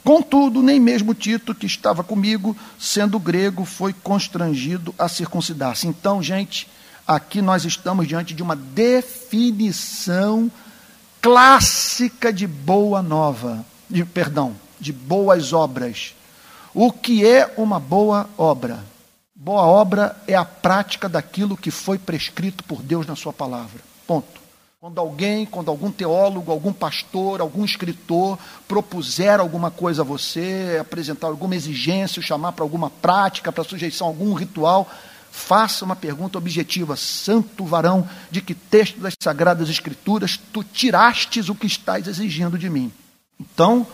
Contudo, 0.04 0.60
nem 0.60 0.80
mesmo 0.80 1.14
Tito, 1.14 1.54
que 1.54 1.66
estava 1.66 2.02
comigo, 2.02 2.56
sendo 2.78 3.20
grego, 3.20 3.64
foi 3.64 3.92
constrangido 3.92 4.92
a 4.98 5.08
circuncidar-se. 5.08 5.86
Então, 5.86 6.20
gente, 6.22 6.68
aqui 7.06 7.40
nós 7.40 7.64
estamos 7.64 8.08
diante 8.08 8.34
de 8.34 8.42
uma 8.42 8.56
definição 8.56 10.50
clássica 11.20 12.32
de 12.32 12.46
boa 12.46 13.02
nova, 13.02 13.64
de, 13.88 14.04
perdão, 14.04 14.56
de 14.80 14.92
boas 14.92 15.52
obras. 15.52 16.14
O 16.72 16.90
que 16.90 17.26
é 17.26 17.52
uma 17.56 17.78
boa 17.78 18.28
obra? 18.36 18.82
Boa 19.40 19.62
obra 19.62 20.16
é 20.26 20.34
a 20.34 20.44
prática 20.44 21.08
daquilo 21.08 21.56
que 21.56 21.70
foi 21.70 21.96
prescrito 21.96 22.64
por 22.64 22.82
Deus 22.82 23.06
na 23.06 23.14
sua 23.14 23.32
palavra. 23.32 23.80
Ponto. 24.04 24.40
Quando 24.80 24.98
alguém, 24.98 25.46
quando 25.46 25.70
algum 25.70 25.92
teólogo, 25.92 26.50
algum 26.50 26.72
pastor, 26.72 27.40
algum 27.40 27.64
escritor 27.64 28.36
propuser 28.66 29.38
alguma 29.38 29.70
coisa 29.70 30.02
a 30.02 30.04
você, 30.04 30.78
apresentar 30.80 31.28
alguma 31.28 31.54
exigência, 31.54 32.20
chamar 32.20 32.50
para 32.50 32.64
alguma 32.64 32.90
prática, 32.90 33.52
para 33.52 33.62
sujeição 33.62 34.08
a 34.08 34.10
algum 34.10 34.34
ritual, 34.34 34.90
faça 35.30 35.84
uma 35.84 35.94
pergunta 35.94 36.36
objetiva: 36.36 36.96
Santo 36.96 37.64
varão, 37.64 38.08
de 38.32 38.42
que 38.42 38.56
texto 38.56 38.98
das 38.98 39.14
Sagradas 39.22 39.68
Escrituras 39.68 40.36
tu 40.52 40.64
tirastes 40.64 41.48
o 41.48 41.54
que 41.54 41.68
estás 41.68 42.08
exigindo 42.08 42.58
de 42.58 42.68
mim? 42.68 42.92
Então, 43.38 43.86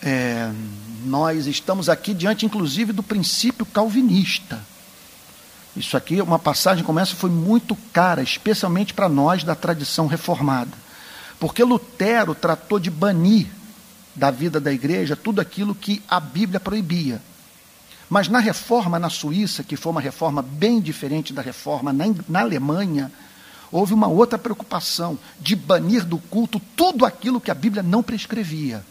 é, 0.00 0.52
nós 1.04 1.46
estamos 1.46 1.88
aqui 1.88 2.14
diante, 2.14 2.46
inclusive, 2.46 2.92
do 2.92 3.02
princípio 3.02 3.64
calvinista. 3.66 4.60
Isso 5.76 5.96
aqui, 5.96 6.20
uma 6.20 6.38
passagem 6.38 6.84
como 6.84 6.98
essa, 6.98 7.14
foi 7.14 7.30
muito 7.30 7.76
cara, 7.92 8.22
especialmente 8.22 8.92
para 8.92 9.08
nós 9.08 9.44
da 9.44 9.54
tradição 9.54 10.06
reformada. 10.06 10.72
Porque 11.38 11.62
Lutero 11.62 12.34
tratou 12.34 12.80
de 12.80 12.90
banir 12.90 13.46
da 14.14 14.30
vida 14.30 14.60
da 14.60 14.72
igreja 14.72 15.14
tudo 15.14 15.40
aquilo 15.40 15.74
que 15.74 16.02
a 16.08 16.18
Bíblia 16.18 16.58
proibia. 16.58 17.22
Mas 18.10 18.28
na 18.28 18.40
reforma 18.40 18.98
na 18.98 19.10
Suíça, 19.10 19.62
que 19.62 19.76
foi 19.76 19.92
uma 19.92 20.00
reforma 20.00 20.42
bem 20.42 20.80
diferente 20.80 21.32
da 21.32 21.42
reforma 21.42 21.92
na, 21.92 22.06
na 22.28 22.40
Alemanha, 22.40 23.12
houve 23.70 23.94
uma 23.94 24.08
outra 24.08 24.38
preocupação 24.38 25.18
de 25.38 25.54
banir 25.54 26.04
do 26.04 26.18
culto 26.18 26.60
tudo 26.74 27.04
aquilo 27.04 27.40
que 27.40 27.50
a 27.50 27.54
Bíblia 27.54 27.82
não 27.82 28.02
prescrevia. 28.02 28.84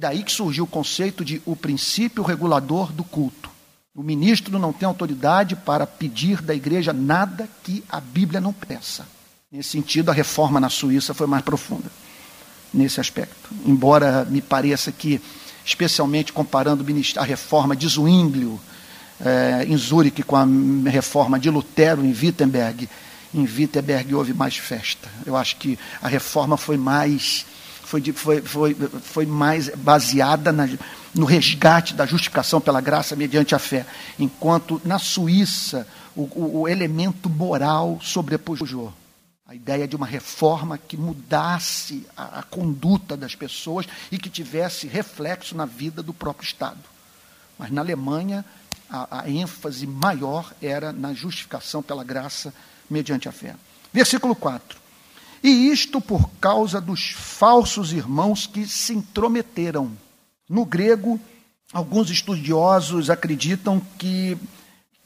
Daí 0.00 0.22
que 0.22 0.30
surgiu 0.30 0.62
o 0.62 0.68
conceito 0.68 1.24
de 1.24 1.42
o 1.44 1.56
princípio 1.56 2.22
regulador 2.22 2.92
do 2.92 3.02
culto. 3.02 3.50
O 3.92 4.00
ministro 4.00 4.56
não 4.56 4.72
tem 4.72 4.86
autoridade 4.86 5.56
para 5.56 5.88
pedir 5.88 6.40
da 6.40 6.54
igreja 6.54 6.92
nada 6.92 7.48
que 7.64 7.82
a 7.88 8.00
Bíblia 8.00 8.40
não 8.40 8.52
peça. 8.52 9.04
Nesse 9.50 9.70
sentido, 9.70 10.08
a 10.12 10.14
reforma 10.14 10.60
na 10.60 10.70
Suíça 10.70 11.12
foi 11.12 11.26
mais 11.26 11.42
profunda, 11.42 11.90
nesse 12.72 13.00
aspecto. 13.00 13.50
Embora 13.66 14.24
me 14.24 14.40
pareça 14.40 14.92
que, 14.92 15.20
especialmente 15.64 16.32
comparando 16.32 16.86
a 17.16 17.24
reforma 17.24 17.74
de 17.74 17.88
Zwinglio 17.88 18.60
é, 19.20 19.64
em 19.66 19.76
Zurique 19.76 20.22
com 20.22 20.36
a 20.36 20.46
reforma 20.88 21.40
de 21.40 21.50
Lutero 21.50 22.04
em 22.04 22.12
Wittenberg, 22.12 22.88
em 23.34 23.42
Wittenberg 23.42 24.14
houve 24.14 24.32
mais 24.32 24.56
festa. 24.56 25.08
Eu 25.26 25.36
acho 25.36 25.56
que 25.56 25.76
a 26.00 26.06
reforma 26.06 26.56
foi 26.56 26.76
mais 26.76 27.44
foi, 27.88 28.02
foi, 28.12 28.42
foi, 28.42 28.74
foi 28.74 29.24
mais 29.24 29.70
baseada 29.70 30.52
na, 30.52 30.68
no 31.14 31.24
resgate 31.24 31.94
da 31.94 32.04
justificação 32.04 32.60
pela 32.60 32.82
graça 32.82 33.16
mediante 33.16 33.54
a 33.54 33.58
fé, 33.58 33.86
enquanto 34.18 34.78
na 34.84 34.98
Suíça 34.98 35.88
o, 36.14 36.22
o, 36.22 36.60
o 36.60 36.68
elemento 36.68 37.30
moral 37.30 37.98
sobrepujou. 38.02 38.92
A 39.46 39.54
ideia 39.54 39.88
de 39.88 39.96
uma 39.96 40.06
reforma 40.06 40.76
que 40.76 40.98
mudasse 40.98 42.06
a, 42.14 42.40
a 42.40 42.42
conduta 42.42 43.16
das 43.16 43.34
pessoas 43.34 43.86
e 44.12 44.18
que 44.18 44.28
tivesse 44.28 44.86
reflexo 44.86 45.56
na 45.56 45.64
vida 45.64 46.02
do 46.02 46.12
próprio 46.12 46.46
Estado. 46.46 46.80
Mas 47.58 47.70
na 47.70 47.80
Alemanha, 47.80 48.44
a, 48.90 49.22
a 49.22 49.30
ênfase 49.30 49.86
maior 49.86 50.52
era 50.60 50.92
na 50.92 51.14
justificação 51.14 51.82
pela 51.82 52.04
graça 52.04 52.52
mediante 52.90 53.30
a 53.30 53.32
fé. 53.32 53.56
Versículo 53.90 54.36
4. 54.36 54.87
E 55.42 55.70
isto 55.70 56.00
por 56.00 56.28
causa 56.40 56.80
dos 56.80 57.10
falsos 57.10 57.92
irmãos 57.92 58.46
que 58.46 58.66
se 58.66 58.92
intrometeram. 58.92 59.92
No 60.48 60.64
grego, 60.64 61.20
alguns 61.72 62.10
estudiosos 62.10 63.10
acreditam 63.10 63.80
que, 63.98 64.36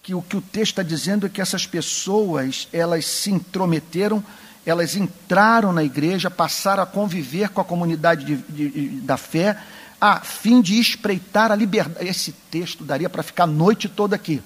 que 0.02 0.14
o 0.14 0.22
que 0.22 0.36
o 0.36 0.40
texto 0.40 0.72
está 0.72 0.82
dizendo 0.82 1.26
é 1.26 1.28
que 1.28 1.40
essas 1.40 1.66
pessoas 1.66 2.68
elas 2.72 3.04
se 3.04 3.30
intrometeram, 3.30 4.24
elas 4.64 4.96
entraram 4.96 5.72
na 5.72 5.82
igreja, 5.82 6.30
passaram 6.30 6.82
a 6.82 6.86
conviver 6.86 7.50
com 7.50 7.60
a 7.60 7.64
comunidade 7.64 8.24
de, 8.24 8.36
de, 8.36 9.00
da 9.00 9.16
fé, 9.16 9.60
a 10.00 10.20
fim 10.20 10.60
de 10.60 10.78
espreitar 10.78 11.52
a 11.52 11.56
liberdade. 11.56 12.08
Esse 12.08 12.32
texto 12.50 12.84
daria 12.84 13.10
para 13.10 13.22
ficar 13.22 13.44
a 13.44 13.48
noite 13.48 13.88
toda 13.88 14.16
aqui. 14.16 14.40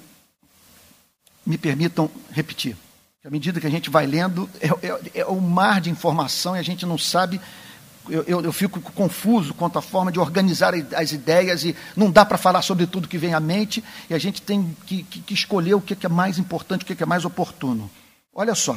Me 1.45 1.57
permitam 1.57 2.11
repetir. 2.33 2.77
À 3.27 3.31
medida 3.31 3.61
que 3.61 3.67
a 3.67 3.71
gente 3.71 3.91
vai 3.91 4.07
lendo, 4.07 4.49
é, 4.61 4.69
é, 4.87 5.21
é 5.23 5.27
um 5.27 5.41
mar 5.41 5.81
de 5.81 5.91
informação 5.91 6.55
e 6.55 6.61
a 6.61 6.63
gente 6.63 6.87
não 6.87 6.97
sabe. 6.97 7.41
Eu, 8.09 8.23
eu, 8.23 8.41
eu, 8.41 8.53
fico 8.53 8.81
confuso 8.93 9.53
quanto 9.53 9.81
à 9.81 9.83
forma 9.83 10.13
de 10.13 10.21
organizar 10.21 10.73
as 10.95 11.11
ideias 11.11 11.65
e 11.65 11.75
não 11.97 12.09
dá 12.09 12.25
para 12.25 12.39
falar 12.39 12.63
sobre 12.63 12.87
tudo 12.87 13.09
que 13.09 13.19
vem 13.19 13.35
à 13.35 13.41
mente 13.41 13.83
e 14.09 14.15
a 14.15 14.19
gente 14.19 14.41
tem 14.41 14.77
que, 14.87 15.03
que, 15.03 15.19
que 15.19 15.35
escolher 15.35 15.75
o 15.75 15.81
que 15.81 16.07
é 16.07 16.09
mais 16.09 16.39
importante, 16.39 16.85
o 16.85 16.87
que 16.87 17.03
é 17.03 17.07
mais 17.07 17.25
oportuno. 17.25 17.91
Olha 18.33 18.55
só, 18.55 18.77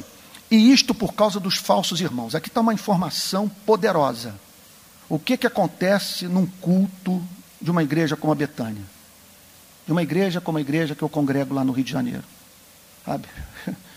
e 0.49 0.71
isto 0.73 0.95
por 0.95 1.13
causa 1.13 1.39
dos 1.39 1.57
falsos 1.57 2.01
irmãos. 2.01 2.33
Aqui 2.33 2.47
está 2.47 2.61
uma 2.61 2.73
informação 2.73 3.47
poderosa. 3.67 4.33
O 5.07 5.19
que, 5.19 5.37
que 5.37 5.45
acontece 5.45 6.25
num 6.25 6.47
culto 6.47 7.21
de 7.61 7.69
uma 7.69 7.83
igreja 7.83 8.15
como 8.15 8.33
a 8.33 8.35
Betânia? 8.35 8.83
De 9.85 9.91
uma 9.91 10.01
igreja 10.01 10.41
como 10.41 10.57
a 10.57 10.61
igreja 10.61 10.95
que 10.95 11.03
eu 11.03 11.09
congrego 11.09 11.53
lá 11.53 11.63
no 11.63 11.71
Rio 11.71 11.85
de 11.85 11.91
Janeiro. 11.91 12.23
Sabe? 13.05 13.27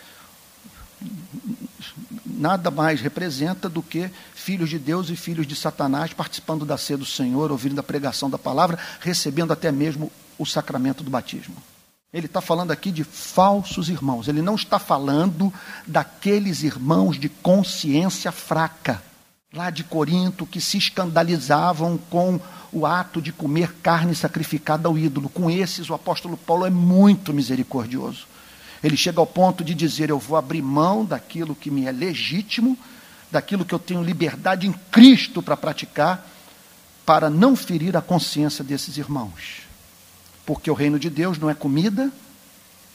nada 2.25 2.71
mais 2.71 3.01
representa 3.01 3.69
do 3.69 3.83
que 3.83 4.11
filhos 4.35 4.69
de 4.69 4.79
Deus 4.79 5.11
e 5.11 5.17
filhos 5.17 5.47
de 5.47 5.55
Satanás 5.55 6.13
participando 6.13 6.65
da 6.65 6.77
ceia 6.77 6.99
do 6.99 7.07
Senhor, 7.07 7.53
ouvindo 7.53 7.79
a 7.79 7.83
pregação 7.83 8.29
da 8.29 8.39
palavra, 8.39 8.79
recebendo 9.01 9.53
até 9.53 9.71
mesmo 9.71 10.11
o 10.39 10.45
sacramento 10.45 11.05
do 11.05 11.11
batismo. 11.11 11.55
Ele 12.13 12.27
está 12.27 12.41
falando 12.41 12.73
aqui 12.73 12.91
de 12.91 13.05
falsos 13.05 13.89
irmãos, 13.89 14.29
ele 14.29 14.43
não 14.43 14.55
está 14.55 14.79
falando 14.79 15.53
daqueles 15.87 16.63
irmãos 16.63 17.19
de 17.19 17.29
consciência 17.29 18.31
fraca, 18.31 19.03
lá 19.53 19.71
de 19.71 19.85
Corinto, 19.85 20.47
que 20.47 20.61
se 20.61 20.77
escandalizavam 20.77 21.97
com 21.97 22.39
o 22.73 22.85
ato 22.85 23.21
de 23.21 23.33
comer 23.33 23.75
carne 23.83 24.15
sacrificada 24.15 24.89
ao 24.89 24.99
ídolo. 24.99 25.29
Com 25.29 25.51
esses, 25.51 25.89
o 25.89 25.95
apóstolo 25.95 26.37
Paulo 26.37 26.67
é 26.67 26.71
muito 26.71 27.33
misericordioso. 27.33 28.27
Ele 28.83 28.97
chega 28.97 29.21
ao 29.21 29.27
ponto 29.27 29.63
de 29.63 29.75
dizer: 29.75 30.11
Eu 30.11 30.19
vou 30.19 30.37
abrir 30.37 30.63
mão 30.63 31.05
daquilo 31.05 31.55
que 31.55 31.71
me 31.71 31.87
é 31.87 31.93
legítimo, 31.93 32.77
daquilo 33.31 33.65
que 33.65 33.75
eu 33.75 33.79
tenho 33.79 34.03
liberdade 34.03 34.67
em 34.67 34.73
Cristo 34.91 35.43
para 35.43 35.57
praticar, 35.57 36.29
para 37.07 37.31
não 37.31 37.55
ferir 37.55 37.97
a 37.97 38.03
consciência 38.03 38.65
desses 38.65 38.97
irmãos. 38.97 39.63
Porque 40.45 40.71
o 40.71 40.75
reino 40.75 40.99
de 40.99 41.09
Deus 41.09 41.39
não 41.39 41.49
é 41.49 41.55
comida 41.55 42.11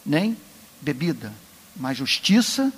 nem 0.06 0.38
bebida, 0.82 1.34
mas 1.76 1.98
justiça, 1.98 2.72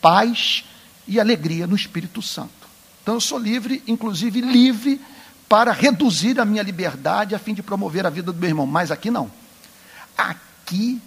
paz 0.00 0.64
e 1.06 1.18
alegria 1.18 1.66
no 1.66 1.74
Espírito 1.74 2.20
Santo. 2.20 2.68
Então 3.02 3.14
eu 3.14 3.20
sou 3.20 3.38
livre, 3.38 3.82
inclusive 3.86 4.40
livre 4.40 5.00
para 5.48 5.72
reduzir 5.72 6.38
a 6.38 6.44
minha 6.44 6.62
liberdade 6.62 7.34
a 7.34 7.38
fim 7.38 7.54
de 7.54 7.62
promover 7.62 8.04
a 8.06 8.10
vida 8.10 8.32
do 8.32 8.38
meu 8.38 8.50
irmão. 8.50 8.66
Mas 8.66 8.90
aqui 8.90 9.10
não. 9.10 9.30
Aqui 10.16 11.00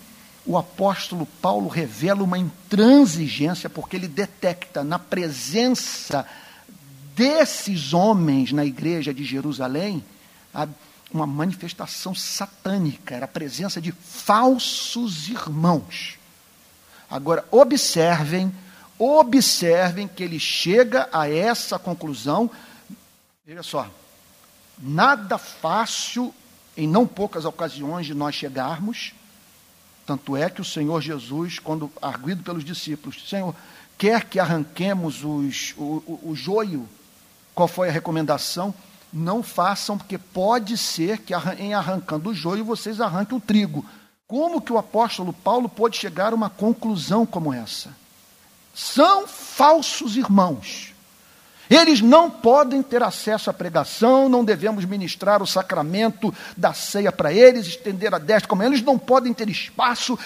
o 0.46 0.58
apóstolo 0.58 1.26
Paulo 1.42 1.68
revela 1.68 2.24
uma 2.24 2.38
intransigência, 2.38 3.70
porque 3.70 3.96
ele 3.96 4.08
detecta 4.08 4.84
na 4.84 4.98
presença 4.98 6.26
desses 7.16 7.94
homens 7.94 8.52
na 8.52 8.66
igreja 8.66 9.14
de 9.14 9.24
Jerusalém 9.24 10.04
uma 11.14 11.28
manifestação 11.28 12.16
satânica, 12.16 13.16
era 13.16 13.26
a 13.26 13.28
presença 13.28 13.80
de 13.80 13.92
falsos 13.92 15.28
irmãos. 15.28 16.18
Agora, 17.10 17.46
observem, 17.52 18.52
observem 18.98 20.08
que 20.08 20.24
ele 20.24 20.40
chega 20.40 21.10
a 21.12 21.30
essa 21.30 21.78
conclusão. 21.78 22.50
Veja 23.46 23.62
só, 23.62 23.88
nada 24.80 25.38
fácil, 25.38 26.34
em 26.76 26.88
não 26.88 27.06
poucas 27.06 27.44
ocasiões, 27.44 28.06
de 28.06 28.14
nós 28.14 28.34
chegarmos 28.34 29.14
tanto 30.12 30.36
é 30.36 30.50
que 30.50 30.60
o 30.60 30.66
Senhor 30.66 31.00
Jesus, 31.00 31.58
quando 31.58 31.90
arguido 32.02 32.44
pelos 32.44 32.66
discípulos, 32.66 33.30
Senhor, 33.30 33.56
quer 33.98 34.26
que 34.26 34.42
arranquemos 34.42 35.24
os, 35.24 35.74
o, 35.78 36.04
o, 36.06 36.20
o 36.32 36.36
joio, 36.36 36.86
qual 37.56 37.66
foi 37.66 37.88
a 37.88 37.92
recomendação? 37.94 38.74
Não 39.14 39.42
façam, 39.42 39.98
porque 39.98 40.18
pode 40.18 40.78
ser 40.78 41.20
que 41.20 41.34
em 41.58 41.74
arrancando 41.74 42.32
o 42.32 42.34
joio 42.34 42.66
vocês 42.66 43.00
arranquem 43.00 43.38
o 43.38 43.42
trigo. 43.42 43.86
Como 44.28 44.62
que 44.62 44.74
o 44.74 44.78
apóstolo 44.78 45.32
Paulo 45.32 45.70
pôde 45.70 45.96
chegar 45.96 46.34
a 46.34 46.36
uma 46.36 46.50
conclusão 46.50 47.26
como 47.26 47.54
essa? 47.54 47.96
São 48.74 49.26
falsos 49.26 50.18
irmãos 50.18 50.91
eles 51.72 52.02
não 52.02 52.30
podem 52.30 52.84
ter 52.84 53.02
acesso 53.02 53.50
à 53.50 53.54
pregação, 53.54 54.28
não 54.28 54.44
devemos 54.44 54.84
ministrar 54.84 55.42
o 55.42 55.48
sacramento 55.48 56.34
da 56.58 56.74
ceia 56.74 57.14
para 57.14 57.32
eles, 57.32 57.66
estender 57.66 58.14
a 58.14 58.18
destra 58.18 58.50
como 58.50 58.62
eles, 58.62 58.82
não 58.82 59.00
podem 59.00 59.34
ter 59.34 59.48
espaço, 59.50 60.20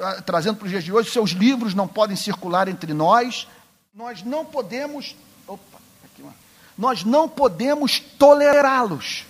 ah, 0.00 0.20
trazendo 0.26 0.56
para 0.56 0.64
os 0.64 0.70
dias 0.72 0.82
de 0.82 0.92
hoje, 0.92 1.08
seus 1.08 1.30
livros 1.30 1.72
não 1.72 1.86
podem 1.86 2.16
circular 2.16 2.66
entre 2.66 2.92
nós. 2.92 3.46
Nós 3.94 4.24
não 4.24 4.44
podemos, 4.44 5.14
opa, 5.46 5.78
aqui 6.04 6.20
uma, 6.20 6.34
nós 6.76 7.04
não 7.04 7.28
podemos 7.28 8.00
tolerá-los, 8.00 9.24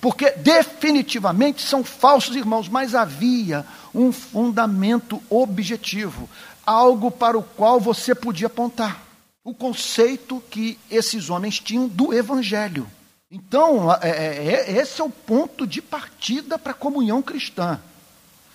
porque 0.00 0.32
definitivamente 0.32 1.62
são 1.62 1.84
falsos 1.84 2.34
irmãos, 2.34 2.68
mas 2.68 2.96
havia 2.96 3.64
um 3.94 4.10
fundamento 4.10 5.22
objetivo, 5.30 6.28
algo 6.66 7.12
para 7.12 7.38
o 7.38 7.44
qual 7.44 7.78
você 7.78 8.12
podia 8.12 8.48
apontar 8.48 9.07
o 9.48 9.54
conceito 9.54 10.42
que 10.50 10.78
esses 10.90 11.30
homens 11.30 11.58
tinham 11.58 11.88
do 11.88 12.12
Evangelho. 12.12 12.86
Então, 13.30 13.90
é, 13.94 14.10
é, 14.10 14.46
é, 14.46 14.72
esse 14.78 15.00
é 15.00 15.04
o 15.04 15.08
ponto 15.08 15.66
de 15.66 15.80
partida 15.80 16.58
para 16.58 16.72
a 16.72 16.74
comunhão 16.74 17.22
cristã. 17.22 17.80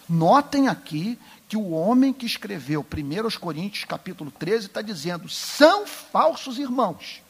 Notem 0.08 0.67
aqui 0.67 1.17
que 1.49 1.58
o 1.58 1.71
homem 1.71 2.13
que 2.13 2.27
escreveu 2.27 2.86
1 2.86 3.39
Coríntios 3.39 3.86
capítulo 3.86 4.29
13 4.29 4.67
está 4.67 4.84
dizendo: 4.84 5.27
são 5.27 5.88
falsos 5.88 6.60
irmãos, 6.60 7.23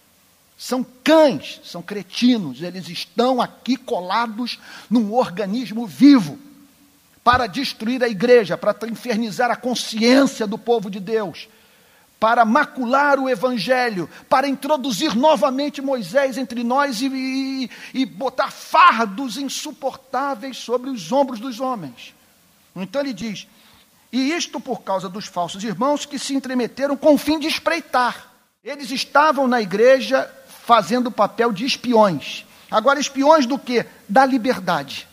são 0.57 0.85
cães, 1.01 1.61
são 1.63 1.81
cretinos, 1.81 2.61
eles 2.61 2.89
estão 2.89 3.41
aqui 3.41 3.77
colados 3.77 4.59
num 4.89 5.13
organismo 5.13 5.87
vivo 5.87 6.37
para 7.23 7.47
destruir 7.47 8.03
a 8.03 8.09
igreja, 8.09 8.57
para 8.57 8.75
infernizar 8.89 9.49
a 9.49 9.55
consciência 9.55 10.45
do 10.45 10.57
povo 10.57 10.91
de 10.91 10.99
Deus, 10.99 11.47
para 12.23 12.45
macular 12.45 13.19
o 13.19 13.29
evangelho, 13.29 14.09
para 14.29 14.47
introduzir 14.47 15.13
novamente 15.13 15.81
Moisés 15.81 16.37
entre 16.37 16.63
nós 16.63 17.01
e, 17.01 17.07
e, 17.07 17.69
e, 17.93 18.05
botar 18.05 18.49
fardos 18.49 19.35
insuportáveis 19.35 20.55
sobre 20.55 20.89
os 20.89 21.11
ombros 21.11 21.41
dos 21.41 21.59
homens. 21.59 22.15
Então 22.73 23.01
ele 23.01 23.11
diz: 23.11 23.45
e 24.09 24.31
isto 24.31 24.57
por 24.61 24.83
causa 24.83 25.09
dos 25.09 25.25
falsos 25.25 25.65
irmãos 25.65 26.05
que 26.05 26.17
se 26.17 26.33
entremeteram 26.33 26.95
com 26.95 27.13
o 27.13 27.17
fim 27.17 27.37
de 27.37 27.47
espreitar. 27.47 28.31
Eles 28.63 28.89
estavam 28.89 29.45
na 29.45 29.61
igreja 29.61 30.33
fazendo 30.65 31.07
o 31.07 31.11
papel 31.11 31.51
de 31.51 31.65
espiões. 31.65 32.45
Agora, 32.71 33.01
espiões 33.01 33.45
do 33.45 33.59
que? 33.59 33.85
Da 34.07 34.25
liberdade. 34.25 35.09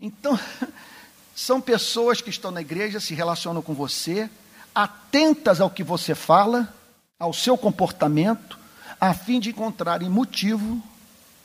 Então, 0.00 0.40
são 1.36 1.60
pessoas 1.60 2.22
que 2.22 2.30
estão 2.30 2.50
na 2.50 2.62
igreja, 2.62 3.00
se 3.00 3.12
relacionam 3.12 3.60
com 3.60 3.74
você, 3.74 4.30
atentas 4.74 5.60
ao 5.60 5.70
que 5.70 5.84
você 5.84 6.14
fala, 6.14 6.72
ao 7.18 7.32
seu 7.32 7.56
comportamento, 7.56 8.58
a 9.00 9.14
fim 9.14 9.38
de 9.38 9.50
encontrarem 9.50 10.08
motivo 10.08 10.82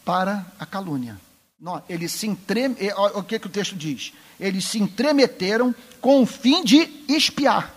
para 0.03 0.45
a 0.59 0.65
calúnia. 0.65 1.19
Não, 1.59 1.83
eles 1.89 2.11
se 2.13 2.25
entrem... 2.25 2.75
O 3.13 3.21
que, 3.21 3.37
que 3.37 3.47
o 3.47 3.51
texto 3.51 3.75
diz? 3.75 4.13
Eles 4.39 4.65
se 4.65 4.79
entremeteram 4.79 5.75
com 5.99 6.23
o 6.23 6.25
fim 6.25 6.63
de 6.63 7.03
espiar. 7.07 7.73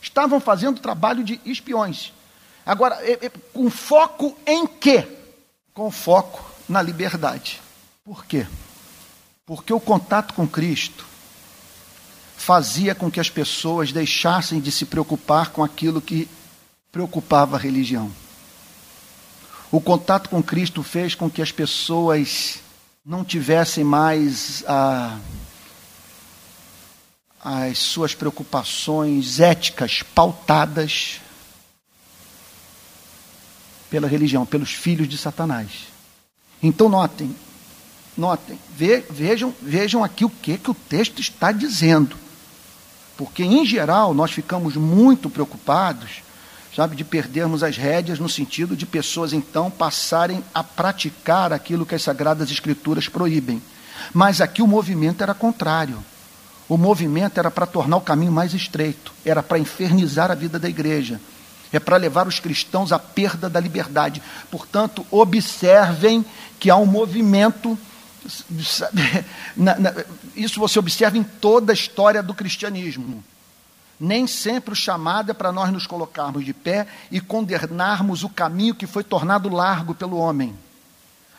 Estavam 0.00 0.38
fazendo 0.38 0.80
trabalho 0.80 1.24
de 1.24 1.40
espiões. 1.44 2.12
Agora, 2.64 2.98
com 3.52 3.68
foco 3.68 4.36
em 4.46 4.66
quê? 4.66 5.06
Com 5.72 5.90
foco 5.90 6.48
na 6.68 6.80
liberdade. 6.80 7.60
Por 8.04 8.24
quê? 8.24 8.46
Porque 9.44 9.72
o 9.72 9.80
contato 9.80 10.34
com 10.34 10.46
Cristo 10.46 11.04
fazia 12.44 12.94
com 12.94 13.10
que 13.10 13.18
as 13.18 13.30
pessoas 13.30 13.90
deixassem 13.90 14.60
de 14.60 14.70
se 14.70 14.84
preocupar 14.84 15.48
com 15.48 15.64
aquilo 15.64 15.98
que 15.98 16.28
preocupava 16.92 17.56
a 17.56 17.58
religião. 17.58 18.12
O 19.72 19.80
contato 19.80 20.28
com 20.28 20.42
Cristo 20.42 20.82
fez 20.82 21.14
com 21.14 21.30
que 21.30 21.40
as 21.40 21.50
pessoas 21.50 22.56
não 23.02 23.24
tivessem 23.24 23.82
mais 23.82 24.62
a, 24.68 25.18
as 27.42 27.78
suas 27.78 28.14
preocupações 28.14 29.40
éticas 29.40 30.02
pautadas 30.02 31.22
pela 33.88 34.06
religião, 34.06 34.44
pelos 34.44 34.70
filhos 34.70 35.08
de 35.08 35.16
Satanás. 35.16 35.70
Então 36.62 36.90
notem, 36.90 37.34
notem, 38.14 38.58
vejam, 39.10 39.54
vejam 39.62 40.04
aqui 40.04 40.26
o 40.26 40.30
que, 40.30 40.58
que 40.58 40.70
o 40.70 40.74
texto 40.74 41.22
está 41.22 41.50
dizendo. 41.50 42.23
Porque, 43.16 43.44
em 43.44 43.64
geral, 43.64 44.12
nós 44.12 44.32
ficamos 44.32 44.76
muito 44.76 45.30
preocupados, 45.30 46.22
sabe, 46.74 46.96
de 46.96 47.04
perdermos 47.04 47.62
as 47.62 47.76
rédeas 47.76 48.18
no 48.18 48.28
sentido 48.28 48.76
de 48.76 48.86
pessoas, 48.86 49.32
então, 49.32 49.70
passarem 49.70 50.42
a 50.52 50.64
praticar 50.64 51.52
aquilo 51.52 51.86
que 51.86 51.94
as 51.94 52.02
Sagradas 52.02 52.50
Escrituras 52.50 53.08
proíbem. 53.08 53.62
Mas 54.12 54.40
aqui 54.40 54.60
o 54.60 54.66
movimento 54.66 55.22
era 55.22 55.34
contrário. 55.34 56.02
O 56.68 56.76
movimento 56.76 57.38
era 57.38 57.50
para 57.50 57.66
tornar 57.66 57.98
o 57.98 58.00
caminho 58.00 58.32
mais 58.32 58.54
estreito, 58.54 59.12
era 59.24 59.42
para 59.42 59.58
infernizar 59.58 60.30
a 60.30 60.34
vida 60.34 60.58
da 60.58 60.68
igreja, 60.68 61.20
é 61.70 61.78
para 61.78 61.98
levar 61.98 62.26
os 62.26 62.40
cristãos 62.40 62.90
à 62.90 62.98
perda 62.98 63.50
da 63.50 63.60
liberdade. 63.60 64.22
Portanto, 64.50 65.06
observem 65.10 66.24
que 66.58 66.70
há 66.70 66.76
um 66.76 66.86
movimento 66.86 67.78
na, 69.56 69.78
na, 69.78 69.94
isso 70.34 70.58
você 70.58 70.78
observa 70.78 71.18
em 71.18 71.22
toda 71.22 71.72
a 71.72 71.74
história 71.74 72.22
do 72.22 72.34
cristianismo. 72.34 73.22
Nem 73.98 74.26
sempre 74.26 74.72
o 74.72 74.76
chamado 74.76 75.30
é 75.30 75.34
para 75.34 75.52
nós 75.52 75.72
nos 75.72 75.86
colocarmos 75.86 76.44
de 76.44 76.52
pé 76.52 76.86
e 77.10 77.20
condenarmos 77.20 78.24
o 78.24 78.28
caminho 78.28 78.74
que 78.74 78.86
foi 78.86 79.04
tornado 79.04 79.48
largo 79.48 79.94
pelo 79.94 80.16
homem. 80.16 80.54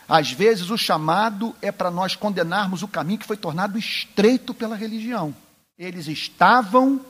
Às 0.08 0.32
vezes 0.32 0.69
o 0.69 0.78
chamado 0.78 1.56
é 1.62 1.71
para 1.71 1.89
nós 1.89 2.15
condenarmos 2.15 2.84
o 2.84 2.88
caminho 2.88 3.19
que 3.19 3.26
foi 3.26 3.38
tornado 3.38 3.78
estreito 3.78 4.54
pela 4.54 4.76
religião. 4.76 5.36
Eles 5.78 6.08
estavam, 6.08 7.02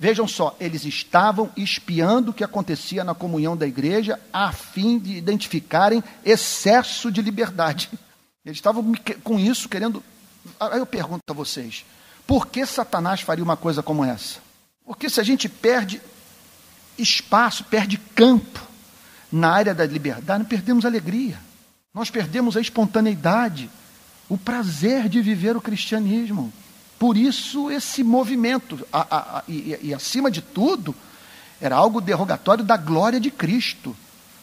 vejam 0.00 0.26
só, 0.26 0.56
eles 0.58 0.84
estavam 0.84 1.50
espiando 1.56 2.30
o 2.30 2.34
que 2.34 2.42
acontecia 2.42 3.04
na 3.04 3.14
comunhão 3.14 3.56
da 3.56 3.66
igreja 3.66 4.18
a 4.32 4.50
fim 4.50 4.98
de 4.98 5.16
identificarem 5.16 6.02
excesso 6.24 7.12
de 7.12 7.22
liberdade. 7.22 7.90
Eles 8.48 8.56
estavam 8.56 8.94
com 9.22 9.38
isso 9.38 9.68
querendo. 9.68 10.02
Aí 10.58 10.78
eu 10.78 10.86
pergunto 10.86 11.22
a 11.28 11.34
vocês: 11.34 11.84
por 12.26 12.46
que 12.46 12.64
Satanás 12.64 13.20
faria 13.20 13.44
uma 13.44 13.58
coisa 13.58 13.82
como 13.82 14.02
essa? 14.02 14.38
Porque 14.86 15.10
se 15.10 15.20
a 15.20 15.22
gente 15.22 15.50
perde 15.50 16.00
espaço, 16.96 17.62
perde 17.64 17.98
campo 17.98 18.66
na 19.30 19.50
área 19.50 19.74
da 19.74 19.84
liberdade, 19.84 20.38
não 20.38 20.48
perdemos 20.48 20.86
alegria. 20.86 21.38
Nós 21.92 22.08
perdemos 22.10 22.56
a 22.56 22.60
espontaneidade, 22.62 23.68
o 24.30 24.38
prazer 24.38 25.10
de 25.10 25.20
viver 25.20 25.54
o 25.54 25.60
cristianismo. 25.60 26.50
Por 26.98 27.18
isso, 27.18 27.70
esse 27.70 28.02
movimento, 28.02 28.86
a, 28.90 29.00
a, 29.00 29.38
a, 29.38 29.44
e, 29.46 29.78
e 29.82 29.94
acima 29.94 30.30
de 30.30 30.40
tudo, 30.40 30.94
era 31.60 31.76
algo 31.76 32.00
derrogatório 32.00 32.64
da 32.64 32.78
glória 32.78 33.20
de 33.20 33.30
Cristo. 33.30 33.94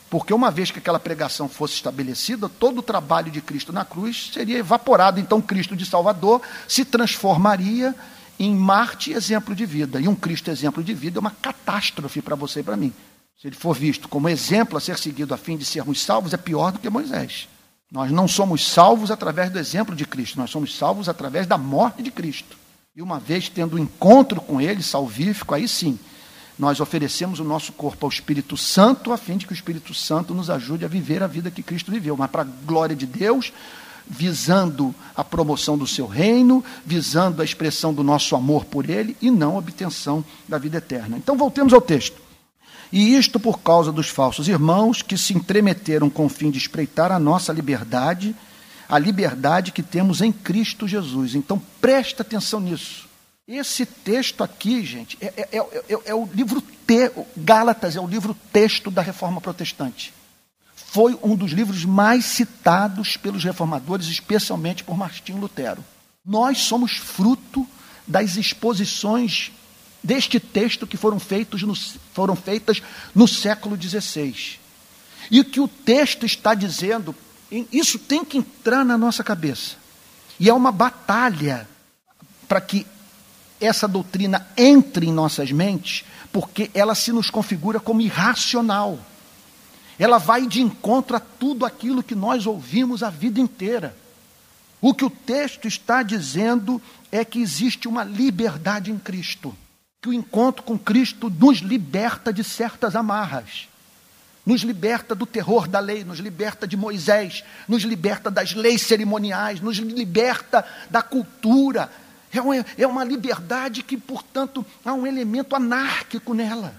Porque 0.10 0.34
uma 0.34 0.52
vez 0.52 0.72
que 0.72 0.80
aquela 0.80 1.00
pregação 1.00 1.50
fosse 1.50 1.74
estabelecida, 1.74 2.48
todo 2.48 2.80
o 2.80 2.84
trabalho 2.84 3.32
de 3.32 3.42
Cristo 3.42 3.74
na 3.74 3.84
cruz 3.84 4.32
seria 4.34 4.60
evaporado. 4.60 5.20
Então, 5.20 5.42
Cristo 5.42 5.76
de 5.76 5.86
Salvador 5.86 6.42
se 6.68 6.86
transformaria 6.86 7.96
em 8.40 8.54
Marte 8.54 9.12
exemplo 9.12 9.56
de 9.56 9.66
vida. 9.66 10.00
E 10.00 10.08
um 10.08 10.16
Cristo 10.16 10.52
exemplo 10.52 10.84
de 10.84 10.94
vida 10.94 11.18
é 11.18 11.22
uma 11.22 11.32
catástrofe 11.32 12.22
para 12.22 12.36
você 12.36 12.60
e 12.60 12.64
para 12.64 12.78
mim. 12.78 12.94
Se 13.40 13.48
ele 13.48 13.56
for 13.56 13.76
visto 13.76 14.08
como 14.08 14.30
exemplo 14.30 14.78
a 14.78 14.82
ser 14.82 14.98
seguido 14.98 15.34
a 15.34 15.38
fim 15.38 15.58
de 15.58 15.66
sermos 15.66 16.02
salvos, 16.02 16.34
é 16.34 16.38
pior 16.38 16.72
do 16.72 16.80
que 16.80 16.90
Moisés. 16.90 17.48
Nós 17.92 18.12
não 18.12 18.28
somos 18.28 18.66
salvos 18.68 19.12
através 19.12 19.50
do 19.50 19.60
exemplo 19.60 19.96
de 19.96 20.06
Cristo, 20.06 20.40
nós 20.40 20.50
somos 20.50 20.76
salvos 20.76 21.08
através 21.08 21.46
da 21.46 21.58
morte 21.58 22.02
de 22.02 22.12
Cristo. 22.12 22.58
E 22.96 23.02
uma 23.02 23.20
vez 23.20 23.50
tendo 23.50 23.76
um 23.76 23.80
encontro 23.80 24.40
com 24.42 24.60
ele, 24.60 24.82
salvífico, 24.82 25.54
aí 25.54 25.68
sim, 25.68 26.00
nós 26.58 26.80
oferecemos 26.80 27.40
o 27.40 27.44
nosso 27.44 27.74
corpo 27.74 28.06
ao 28.06 28.12
Espírito 28.12 28.56
Santo, 28.56 29.12
a 29.12 29.18
fim 29.18 29.38
de 29.38 29.46
que 29.46 29.52
o 29.52 29.56
Espírito 29.56 29.94
Santo 29.94 30.34
nos 30.34 30.50
ajude 30.50 30.86
a 30.86 30.88
viver 30.88 31.22
a 31.22 31.28
vida 31.28 31.52
que 31.52 31.62
Cristo 31.62 31.92
viveu, 31.92 32.16
mas 32.16 32.32
para 32.32 32.44
a 32.44 32.48
glória 32.66 32.96
de 32.96 33.06
Deus, 33.06 33.52
visando 34.08 34.94
a 35.16 35.24
promoção 35.24 35.78
do 35.78 35.88
seu 35.88 36.06
reino, 36.08 36.64
visando 36.86 37.42
a 37.42 37.46
expressão 37.46 37.94
do 37.94 38.04
nosso 38.04 38.36
amor 38.36 38.66
por 38.66 38.90
ele 38.90 39.18
e 39.22 39.30
não 39.30 39.56
a 39.56 39.60
obtenção 39.60 40.24
da 40.48 40.58
vida 40.58 40.78
eterna. 40.78 41.18
Então 41.18 41.38
voltemos 41.38 41.74
ao 41.74 41.82
texto. 41.82 42.22
E 42.92 43.16
isto 43.16 43.40
por 43.40 43.60
causa 43.60 43.92
dos 43.92 44.08
falsos 44.08 44.48
irmãos 44.48 45.02
que 45.02 45.18
se 45.18 45.34
entremeteram 45.34 46.10
com 46.10 46.26
o 46.26 46.30
fim 46.30 46.52
de 46.52 46.58
espreitar 46.58 47.12
a 47.12 47.20
nossa 47.20 47.52
liberdade, 47.52 48.36
a 48.88 48.98
liberdade 48.98 49.72
que 49.72 49.84
temos 49.84 50.22
em 50.22 50.32
Cristo 50.32 50.88
Jesus. 50.88 51.36
Então 51.36 51.62
presta 51.82 52.22
atenção 52.22 52.60
nisso. 52.60 53.10
Esse 53.48 53.86
texto 53.86 54.44
aqui, 54.44 54.84
gente, 54.84 55.18
é, 55.22 55.28
é, 55.52 55.58
é, 55.60 56.00
é 56.06 56.16
o 56.16 56.28
livro 56.34 56.62
T, 56.62 57.12
Gálatas 57.38 57.96
é 57.96 58.00
o 58.00 58.08
livro 58.08 58.36
texto 58.52 58.90
da 58.90 59.04
reforma 59.04 59.40
protestante. 59.40 60.12
Foi 60.76 61.18
um 61.22 61.36
dos 61.36 61.52
livros 61.52 61.86
mais 61.86 62.26
citados 62.26 63.18
pelos 63.18 63.44
reformadores, 63.44 64.08
especialmente 64.08 64.84
por 64.84 64.98
Martinho 64.98 65.38
Lutero. 65.38 65.84
Nós 66.26 66.60
somos 66.60 66.94
fruto 66.94 67.68
das 68.08 68.36
exposições 68.36 69.52
deste 70.02 70.40
texto 70.40 70.88
que 70.88 70.98
foram, 70.98 71.20
feitos 71.20 71.62
no, 71.62 71.76
foram 72.14 72.36
feitas 72.36 72.82
no 73.14 73.28
século 73.28 73.80
XVI. 73.80 74.60
E 75.30 75.40
o 75.40 75.46
que 75.46 75.60
o 75.60 75.68
texto 75.68 76.26
está 76.26 76.56
dizendo, 76.56 77.16
isso 77.72 78.00
tem 78.00 78.26
que 78.26 78.40
entrar 78.40 78.84
na 78.84 78.98
nossa 78.98 79.24
cabeça. 79.24 79.76
E 80.40 80.50
é 80.50 80.54
uma 80.54 80.72
batalha 80.72 81.68
para 82.48 82.60
que 82.60 82.88
essa 83.60 83.88
doutrina 83.88 84.48
entre 84.58 85.08
em 85.08 85.14
nossas 85.14 85.52
mentes, 85.52 86.06
porque 86.32 86.70
ela 86.74 86.96
se 86.96 87.12
nos 87.12 87.30
configura 87.30 87.80
como 87.80 88.02
irracional. 88.02 89.00
Ela 89.98 90.18
vai 90.18 90.46
de 90.46 90.62
encontro 90.62 91.16
a 91.16 91.20
tudo 91.20 91.66
aquilo 91.66 92.04
que 92.04 92.16
nós 92.16 92.46
ouvimos 92.46 93.02
a 93.02 93.10
vida 93.10 93.40
inteira. 93.40 93.96
O 94.82 94.94
que 94.94 95.06
o 95.06 95.10
texto 95.10 95.68
está 95.68 96.04
dizendo 96.04 96.82
é 97.12 97.24
que 97.24 97.40
existe 97.40 97.88
uma 97.88 98.04
liberdade 98.04 98.92
em 98.92 99.00
Cristo, 99.00 99.56
que 100.02 100.10
o 100.10 100.14
encontro 100.14 100.64
com 100.64 100.78
Cristo 100.78 101.30
nos 101.30 101.60
liberta 101.60 102.34
de 102.34 102.44
certas 102.44 102.96
amarras, 102.96 103.68
nos 104.46 104.62
liberta 104.62 105.16
do 105.16 105.26
terror 105.26 105.68
da 105.68 105.80
lei, 105.80 106.04
nos 106.04 106.20
liberta 106.20 106.68
de 106.68 106.78
Moisés, 106.78 107.44
nos 107.68 107.84
liberta 107.84 108.30
das 108.30 108.54
leis 108.54 108.82
cerimoniais, 108.82 109.62
nos 109.62 109.78
liberta 109.78 110.64
da 110.90 111.02
cultura, 111.02 111.90
é 112.40 112.42
uma, 112.42 112.66
é 112.78 112.88
uma 112.88 113.04
liberdade 113.04 113.84
que, 113.84 113.98
portanto, 113.98 114.66
há 114.84 114.94
um 114.94 115.06
elemento 115.06 115.56
anárquico 115.56 116.34
nela. 116.34 116.76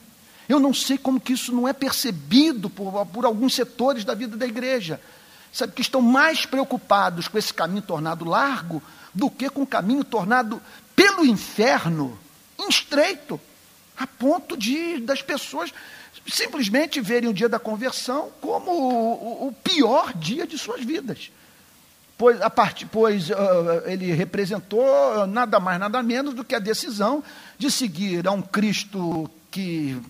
Eu 0.48 0.60
não 0.60 0.72
sei 0.72 0.96
como 0.96 1.20
que 1.20 1.32
isso 1.32 1.52
não 1.52 1.66
é 1.66 1.72
percebido 1.72 2.70
por, 2.70 3.04
por 3.06 3.24
alguns 3.24 3.54
setores 3.54 4.04
da 4.04 4.14
vida 4.14 4.36
da 4.36 4.46
igreja. 4.46 5.00
Sabe, 5.52 5.72
que 5.72 5.80
estão 5.80 6.02
mais 6.02 6.44
preocupados 6.44 7.28
com 7.28 7.38
esse 7.38 7.52
caminho 7.52 7.82
tornado 7.82 8.24
largo 8.24 8.82
do 9.14 9.30
que 9.30 9.48
com 9.48 9.62
o 9.62 9.66
caminho 9.66 10.04
tornado 10.04 10.60
pelo 10.94 11.24
inferno 11.24 12.18
estreito, 12.68 13.40
a 13.96 14.06
ponto 14.06 14.56
de 14.56 15.00
das 15.00 15.22
pessoas 15.22 15.72
simplesmente 16.26 17.00
verem 17.00 17.30
o 17.30 17.34
dia 17.34 17.48
da 17.48 17.58
conversão 17.58 18.30
como 18.40 18.70
o, 18.70 19.48
o 19.48 19.52
pior 19.52 20.12
dia 20.14 20.46
de 20.46 20.58
suas 20.58 20.84
vidas 20.84 21.30
pois, 22.16 22.40
a 22.40 22.50
part, 22.50 22.86
pois 22.86 23.30
uh, 23.30 23.34
ele 23.86 24.12
representou 24.12 25.26
nada 25.26 25.60
mais, 25.60 25.78
nada 25.78 26.02
menos 26.02 26.34
do 26.34 26.44
que 26.44 26.54
a 26.54 26.58
decisão 26.58 27.22
de 27.58 27.70
seguir 27.70 28.26
a 28.26 28.32
um 28.32 28.42
Cristo 28.42 29.30
que 29.50 30.00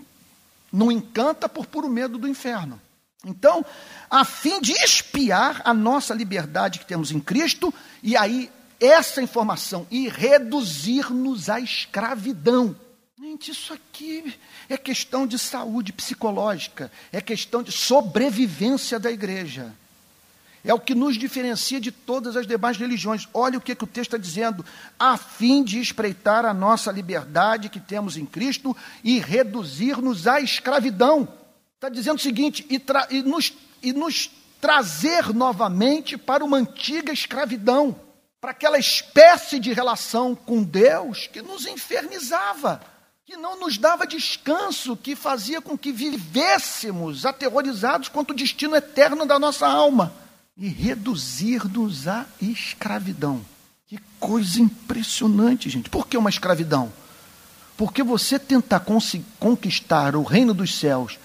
não 0.72 0.90
encanta 0.90 1.48
por 1.48 1.66
puro 1.66 1.88
medo 1.88 2.18
do 2.18 2.28
inferno. 2.28 2.80
Então, 3.24 3.64
a 4.08 4.24
fim 4.24 4.60
de 4.60 4.72
espiar 4.72 5.60
a 5.64 5.74
nossa 5.74 6.14
liberdade 6.14 6.78
que 6.78 6.86
temos 6.86 7.10
em 7.10 7.18
Cristo, 7.18 7.72
e 8.02 8.16
aí 8.16 8.50
essa 8.80 9.22
informação, 9.22 9.86
e 9.90 10.08
reduzir-nos 10.08 11.48
à 11.48 11.58
escravidão. 11.58 12.76
Gente, 13.18 13.50
isso 13.50 13.72
aqui 13.72 14.34
é 14.68 14.76
questão 14.76 15.26
de 15.26 15.38
saúde 15.38 15.92
psicológica, 15.92 16.92
é 17.10 17.20
questão 17.20 17.62
de 17.62 17.72
sobrevivência 17.72 19.00
da 19.00 19.10
igreja. 19.10 19.74
É 20.66 20.74
o 20.74 20.80
que 20.80 20.96
nos 20.96 21.16
diferencia 21.16 21.80
de 21.80 21.92
todas 21.92 22.36
as 22.36 22.44
demais 22.44 22.76
religiões. 22.76 23.28
Olha 23.32 23.56
o 23.56 23.60
que, 23.60 23.72
que 23.72 23.84
o 23.84 23.86
texto 23.86 24.16
está 24.16 24.18
dizendo. 24.18 24.66
A 24.98 25.16
fim 25.16 25.62
de 25.62 25.78
espreitar 25.78 26.44
a 26.44 26.52
nossa 26.52 26.90
liberdade 26.90 27.68
que 27.68 27.78
temos 27.78 28.16
em 28.16 28.26
Cristo 28.26 28.76
e 29.04 29.20
reduzir-nos 29.20 30.26
à 30.26 30.40
escravidão. 30.40 31.28
Está 31.76 31.88
dizendo 31.88 32.16
o 32.16 32.22
seguinte: 32.22 32.66
e, 32.68 32.82
e, 33.10 33.22
nos, 33.22 33.52
e 33.80 33.92
nos 33.92 34.28
trazer 34.60 35.32
novamente 35.32 36.18
para 36.18 36.44
uma 36.44 36.56
antiga 36.56 37.12
escravidão, 37.12 37.94
para 38.40 38.50
aquela 38.50 38.78
espécie 38.78 39.60
de 39.60 39.72
relação 39.72 40.34
com 40.34 40.64
Deus 40.64 41.28
que 41.28 41.42
nos 41.42 41.64
infernizava, 41.64 42.80
que 43.24 43.36
não 43.36 43.60
nos 43.60 43.78
dava 43.78 44.04
descanso, 44.04 44.96
que 44.96 45.14
fazia 45.14 45.60
com 45.60 45.78
que 45.78 45.92
vivêssemos 45.92 47.24
aterrorizados 47.24 48.08
quanto 48.08 48.32
o 48.32 48.36
destino 48.36 48.74
eterno 48.74 49.24
da 49.24 49.38
nossa 49.38 49.68
alma 49.68 50.25
e 50.56 50.68
reduzir-nos 50.68 52.08
à 52.08 52.26
escravidão. 52.40 53.40
Que 53.86 53.98
coisa 54.18 54.60
impressionante, 54.60 55.68
gente. 55.68 55.90
Por 55.90 56.06
que 56.06 56.16
uma 56.16 56.30
escravidão? 56.30 56.92
Porque 57.76 58.02
você 58.02 58.38
tentar 58.38 58.84
conquistar 59.38 60.16
o 60.16 60.22
reino 60.22 60.54
dos 60.54 60.78
céus 60.78 61.18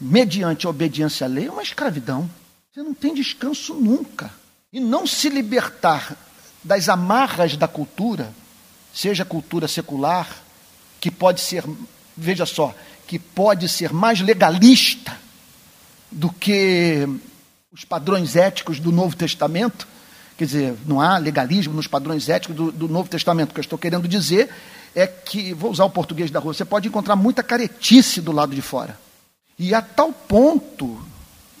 mediante 0.00 0.66
a 0.66 0.70
obediência 0.70 1.26
à 1.26 1.28
lei, 1.28 1.46
é 1.46 1.50
uma 1.50 1.62
escravidão. 1.62 2.28
Você 2.72 2.82
não 2.82 2.94
tem 2.94 3.14
descanso 3.14 3.74
nunca. 3.74 4.32
E 4.72 4.80
não 4.80 5.06
se 5.06 5.28
libertar 5.28 6.16
das 6.64 6.88
amarras 6.88 7.56
da 7.56 7.68
cultura, 7.68 8.32
seja 8.92 9.24
cultura 9.24 9.68
secular, 9.68 10.42
que 10.98 11.10
pode 11.10 11.40
ser, 11.40 11.64
veja 12.16 12.46
só, 12.46 12.74
que 13.06 13.18
pode 13.18 13.68
ser 13.68 13.92
mais 13.92 14.20
legalista 14.20 15.16
do 16.10 16.32
que 16.32 17.06
os 17.72 17.84
padrões 17.84 18.36
éticos 18.36 18.78
do 18.78 18.92
Novo 18.92 19.16
Testamento. 19.16 19.88
Quer 20.36 20.44
dizer, 20.44 20.74
não 20.86 21.00
há 21.00 21.16
legalismo 21.16 21.72
nos 21.72 21.86
padrões 21.86 22.28
éticos 22.28 22.54
do, 22.54 22.70
do 22.70 22.88
Novo 22.88 23.08
Testamento. 23.08 23.50
O 23.50 23.54
que 23.54 23.60
eu 23.60 23.62
estou 23.62 23.78
querendo 23.78 24.06
dizer 24.06 24.50
é 24.94 25.06
que, 25.06 25.54
vou 25.54 25.70
usar 25.70 25.84
o 25.84 25.90
português 25.90 26.30
da 26.30 26.38
rua, 26.38 26.52
você 26.52 26.64
pode 26.64 26.88
encontrar 26.88 27.16
muita 27.16 27.42
caretice 27.42 28.20
do 28.20 28.30
lado 28.30 28.54
de 28.54 28.60
fora. 28.60 28.98
E 29.58 29.74
a 29.74 29.80
tal 29.80 30.12
ponto, 30.12 31.02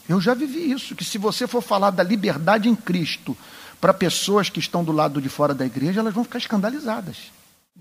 eu 0.08 0.20
já 0.20 0.34
vivi 0.34 0.70
isso, 0.70 0.94
que 0.94 1.04
se 1.04 1.16
você 1.16 1.46
for 1.46 1.62
falar 1.62 1.90
da 1.90 2.02
liberdade 2.02 2.68
em 2.68 2.74
Cristo 2.74 3.36
para 3.80 3.94
pessoas 3.94 4.50
que 4.50 4.60
estão 4.60 4.84
do 4.84 4.92
lado 4.92 5.20
de 5.20 5.28
fora 5.28 5.54
da 5.54 5.64
igreja, 5.64 6.00
elas 6.00 6.12
vão 6.12 6.24
ficar 6.24 6.38
escandalizadas. 6.38 7.16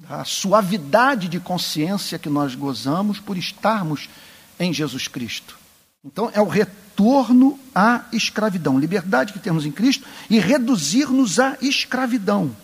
A 0.09 0.23
suavidade 0.23 1.27
de 1.27 1.39
consciência 1.39 2.17
que 2.17 2.29
nós 2.29 2.55
gozamos 2.55 3.19
por 3.19 3.37
estarmos 3.37 4.09
em 4.57 4.73
Jesus 4.73 5.07
Cristo. 5.09 5.60
Então, 6.03 6.31
é 6.33 6.41
o 6.41 6.47
retorno 6.47 7.59
à 7.75 8.05
escravidão, 8.11 8.79
liberdade 8.79 9.33
que 9.33 9.39
temos 9.39 9.65
em 9.65 9.71
Cristo 9.71 10.07
e 10.29 10.39
reduzir-nos 10.39 11.39
à 11.39 11.57
escravidão. 11.61 12.55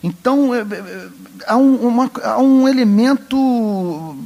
Então, 0.00 0.54
é, 0.54 0.60
é, 0.60 0.62
é, 0.62 1.08
há, 1.46 1.56
um, 1.56 1.88
uma, 1.88 2.10
há 2.22 2.38
um 2.38 2.68
elemento 2.68 4.16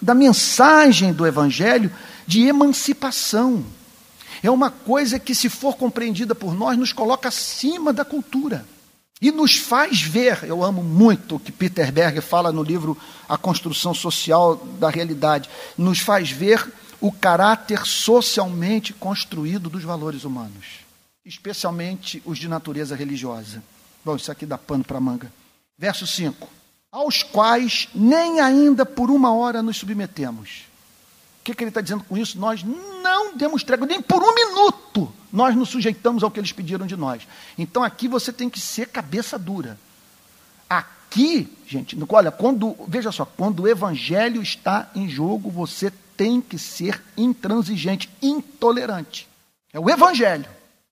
da 0.00 0.14
mensagem 0.14 1.12
do 1.12 1.26
Evangelho 1.26 1.92
de 2.26 2.46
emancipação. 2.46 3.62
É 4.42 4.50
uma 4.50 4.70
coisa 4.70 5.18
que, 5.18 5.34
se 5.34 5.50
for 5.50 5.76
compreendida 5.76 6.34
por 6.34 6.54
nós, 6.54 6.78
nos 6.78 6.94
coloca 6.94 7.28
acima 7.28 7.92
da 7.92 8.04
cultura. 8.06 8.64
E 9.20 9.30
nos 9.30 9.56
faz 9.56 10.00
ver, 10.00 10.40
eu 10.44 10.64
amo 10.64 10.82
muito 10.82 11.36
o 11.36 11.38
que 11.40 11.52
Peter 11.52 11.92
Berger 11.92 12.22
fala 12.22 12.50
no 12.50 12.62
livro 12.62 12.96
A 13.28 13.36
Construção 13.36 13.92
Social 13.92 14.56
da 14.80 14.88
Realidade, 14.88 15.48
nos 15.76 16.00
faz 16.00 16.30
ver 16.30 16.72
o 17.02 17.10
caráter 17.10 17.84
socialmente 17.84 18.92
construído 18.92 19.68
dos 19.68 19.82
valores 19.82 20.22
humanos, 20.22 20.84
especialmente 21.26 22.22
os 22.24 22.38
de 22.38 22.46
natureza 22.46 22.94
religiosa. 22.94 23.60
Bom, 24.04 24.14
isso 24.14 24.30
aqui 24.30 24.46
dá 24.46 24.56
pano 24.56 24.84
para 24.84 25.00
manga. 25.00 25.30
Verso 25.76 26.06
5: 26.06 26.48
Aos 26.92 27.24
quais 27.24 27.88
nem 27.92 28.40
ainda 28.40 28.86
por 28.86 29.10
uma 29.10 29.34
hora 29.34 29.60
nos 29.62 29.78
submetemos. 29.78 30.62
O 31.40 31.44
que, 31.44 31.54
que 31.56 31.64
ele 31.64 31.70
está 31.70 31.80
dizendo 31.80 32.04
com 32.04 32.16
isso? 32.16 32.38
Nós 32.38 32.62
não 32.62 33.36
demos 33.36 33.64
trégua, 33.64 33.84
nem 33.84 34.00
por 34.00 34.22
um 34.22 34.32
minuto 34.32 35.12
nós 35.32 35.56
nos 35.56 35.70
sujeitamos 35.70 36.22
ao 36.22 36.30
que 36.30 36.38
eles 36.38 36.52
pediram 36.52 36.86
de 36.86 36.96
nós. 36.96 37.26
Então 37.58 37.82
aqui 37.82 38.06
você 38.06 38.32
tem 38.32 38.48
que 38.48 38.60
ser 38.60 38.88
cabeça 38.90 39.36
dura. 39.36 39.76
Aqui, 40.70 41.52
gente, 41.66 41.98
olha, 42.08 42.30
quando, 42.30 42.76
veja 42.86 43.10
só, 43.10 43.24
quando 43.24 43.64
o 43.64 43.68
evangelho 43.68 44.40
está 44.40 44.88
em 44.94 45.08
jogo, 45.08 45.50
você 45.50 45.92
tem 46.22 46.40
que 46.40 46.56
ser 46.56 47.02
intransigente, 47.16 48.08
intolerante. 48.22 49.26
É 49.72 49.80
o 49.80 49.90
evangelho. 49.90 50.46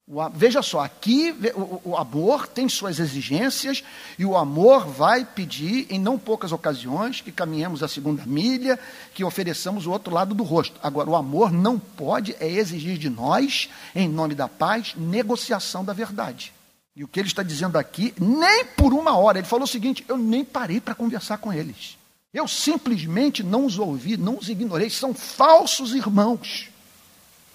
O, 0.05 0.29
veja 0.29 0.61
só, 0.61 0.81
aqui 0.81 1.33
o, 1.55 1.91
o, 1.91 1.97
amor 1.97 2.49
tem 2.49 2.69
suas 2.69 2.99
exigências 2.99 3.85
e 4.19 4.25
o 4.27 4.37
amor 4.37 4.89
vai 4.89 5.25
pedir, 5.25 5.87
em 5.89 6.01
não 6.01 6.19
poucas 6.19 6.51
ocasiões, 6.51 7.21
que 7.21 7.31
caminhemos 7.31 7.81
a 7.81 7.87
segunda 7.87 8.27
milha, 8.27 8.77
que 9.15 9.23
ofereçamos 9.23 9.87
o 9.87 9.93
outro 9.93 10.13
lado 10.13 10.35
do 10.35 10.43
rosto. 10.43 10.81
Agora, 10.83 11.09
o 11.09 11.15
amor 11.15 11.53
não 11.53 11.79
pode 11.79 12.35
é 12.41 12.51
exigir 12.51 12.99
de 12.99 13.09
nós, 13.09 13.71
em 13.95 14.09
nome 14.09 14.35
da 14.35 14.49
paz, 14.49 14.95
negociação 14.97 15.85
da 15.85 15.93
verdade. 15.93 16.53
E 16.97 17.05
o 17.05 17.09
que 17.09 17.21
ele 17.21 17.29
está 17.29 17.45
dizendo 17.45 17.79
aqui, 17.79 18.13
nem 18.19 18.65
por 18.65 18.93
uma 18.93 19.17
hora, 19.17 19.39
ele 19.39 19.47
falou 19.47 19.63
o 19.63 19.69
seguinte: 19.69 20.05
eu 20.09 20.19
nem 20.19 20.45
parei 20.45 20.81
para 20.81 20.93
conversar 20.93 21.39
com 21.39 21.53
eles. 21.53 22.00
Eu 22.33 22.47
simplesmente 22.47 23.43
não 23.43 23.67
os 23.67 23.79
ouvi, 23.79 24.17
não 24.17 24.39
os 24.39 24.49
ignorei, 24.49 24.89
são 24.89 25.13
falsos 25.13 25.95
irmãos. 25.95 26.69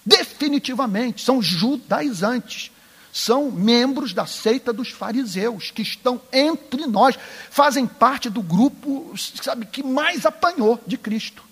Definitivamente, 0.04 1.22
são 1.22 1.40
judaizantes. 1.42 2.70
São 3.12 3.50
membros 3.50 4.12
da 4.12 4.26
seita 4.26 4.74
dos 4.74 4.90
fariseus, 4.90 5.70
que 5.70 5.80
estão 5.80 6.20
entre 6.30 6.86
nós, 6.86 7.18
fazem 7.50 7.86
parte 7.86 8.28
do 8.28 8.42
grupo, 8.42 9.14
sabe, 9.42 9.64
que 9.64 9.82
mais 9.82 10.26
apanhou 10.26 10.78
de 10.86 10.98
Cristo. 10.98 11.42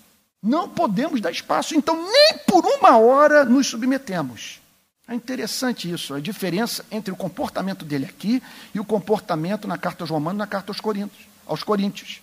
Não 0.43 0.69
podemos 0.69 1.19
dar 1.19 1.31
espaço, 1.31 1.73
então 1.73 1.95
nem 1.95 2.37
por 2.45 2.63
uma 2.63 2.99
hora 2.99 3.43
nos 3.43 3.65
submetemos. 3.65 4.61
É 5.07 5.15
interessante 5.15 5.91
isso, 5.91 6.13
a 6.13 6.19
diferença 6.19 6.85
entre 6.91 7.11
o 7.11 7.15
comportamento 7.15 7.83
dele 7.83 8.05
aqui 8.05 8.43
e 8.71 8.79
o 8.79 8.85
comportamento 8.85 9.67
na 9.67 9.75
carta 9.75 10.03
aos 10.03 10.11
Romanos 10.11 10.37
na 10.37 10.45
carta 10.45 10.71
aos 10.71 10.79
Coríntios. 10.79 11.25
Aos 11.47 11.63
Coríntios. 11.63 12.21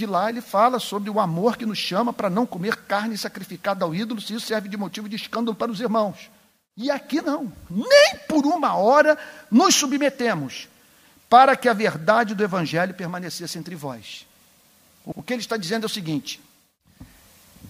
De 0.00 0.06
lá 0.06 0.30
ele 0.30 0.40
fala 0.40 0.78
sobre 0.78 1.10
o 1.10 1.20
amor 1.20 1.58
que 1.58 1.66
nos 1.66 1.76
chama 1.76 2.10
para 2.10 2.30
não 2.30 2.46
comer 2.46 2.74
carne 2.74 3.18
sacrificada 3.18 3.84
ao 3.84 3.94
ídolo, 3.94 4.18
se 4.18 4.32
isso 4.32 4.46
serve 4.46 4.66
de 4.66 4.74
motivo 4.74 5.10
de 5.10 5.16
escândalo 5.16 5.54
para 5.54 5.70
os 5.70 5.78
irmãos. 5.78 6.30
E 6.74 6.90
aqui 6.90 7.20
não, 7.20 7.52
nem 7.68 8.16
por 8.26 8.46
uma 8.46 8.74
hora 8.74 9.18
nos 9.50 9.74
submetemos 9.74 10.70
para 11.28 11.54
que 11.54 11.68
a 11.68 11.74
verdade 11.74 12.34
do 12.34 12.42
Evangelho 12.42 12.94
permanecesse 12.94 13.58
entre 13.58 13.74
vós. 13.74 14.26
O 15.04 15.22
que 15.22 15.34
ele 15.34 15.42
está 15.42 15.58
dizendo 15.58 15.82
é 15.82 15.86
o 15.86 15.90
seguinte: 15.90 16.40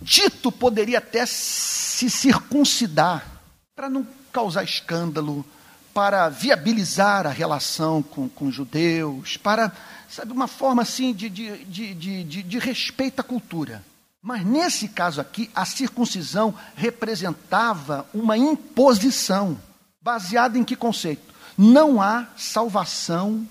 Tito 0.05 0.53
poderia 0.53 0.99
até 0.99 1.26
se 1.26 2.09
circuncidar 2.09 3.26
para 3.74 3.91
não 3.91 4.07
causar 4.33 4.62
escândalo, 4.62 5.45
para 5.93 6.28
viabilizar 6.28 7.26
a 7.26 7.30
relação 7.30 8.03
com, 8.03 8.28
com 8.28 8.51
judeus, 8.51 9.36
para 9.36 9.72
sabe, 10.09 10.32
uma 10.32 10.49
forma 10.49 10.82
assim 10.82 11.12
de, 11.12 11.28
de, 11.28 11.64
de, 11.64 12.24
de, 12.24 12.43
de 12.43 12.59
respeito 12.59 13.20
à 13.20 13.22
cultura. 13.22 13.84
Mas 14.22 14.45
nesse 14.45 14.88
caso 14.88 15.20
aqui, 15.20 15.51
a 15.55 15.64
circuncisão 15.64 16.55
representava 16.74 18.07
uma 18.12 18.36
imposição. 18.36 19.59
Baseada 20.03 20.59
em 20.59 20.64
que 20.64 20.76
conceito? 20.76 21.34
Não 21.57 22.01
há 22.01 22.26
salvação 22.36 23.47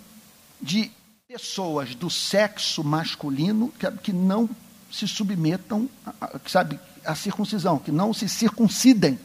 de 0.61 0.91
pessoas 1.27 1.95
do 1.95 2.09
sexo 2.09 2.83
masculino 2.83 3.71
que, 3.79 3.89
que 3.91 4.13
não 4.13 4.49
se 4.91 5.07
submetam, 5.07 5.89
a, 6.19 6.39
sabe, 6.47 6.79
à 7.05 7.15
circuncisão, 7.15 7.77
que 7.77 7.91
não 7.91 8.13
se 8.13 8.27
circuncidem. 8.27 9.19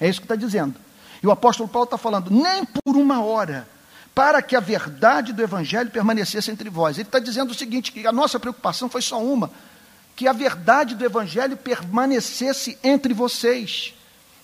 É 0.00 0.08
isso 0.08 0.20
que 0.20 0.24
está 0.24 0.36
dizendo. 0.36 0.74
E 1.22 1.26
o 1.26 1.30
apóstolo 1.30 1.68
Paulo 1.68 1.84
está 1.84 1.96
falando, 1.96 2.30
nem 2.30 2.64
por 2.64 2.96
uma 2.96 3.22
hora 3.22 3.68
para 4.14 4.42
que 4.42 4.54
a 4.54 4.60
verdade 4.60 5.32
do 5.32 5.42
Evangelho 5.42 5.90
permanecesse 5.90 6.50
entre 6.50 6.68
vós. 6.68 6.96
Ele 6.96 7.08
está 7.08 7.18
dizendo 7.18 7.50
o 7.50 7.54
seguinte: 7.54 7.92
que 7.92 8.06
a 8.06 8.12
nossa 8.12 8.38
preocupação 8.38 8.88
foi 8.88 9.02
só 9.02 9.22
uma, 9.22 9.50
que 10.14 10.28
a 10.28 10.32
verdade 10.32 10.94
do 10.94 11.04
Evangelho 11.04 11.56
permanecesse 11.56 12.78
entre 12.82 13.14
vocês. 13.14 13.94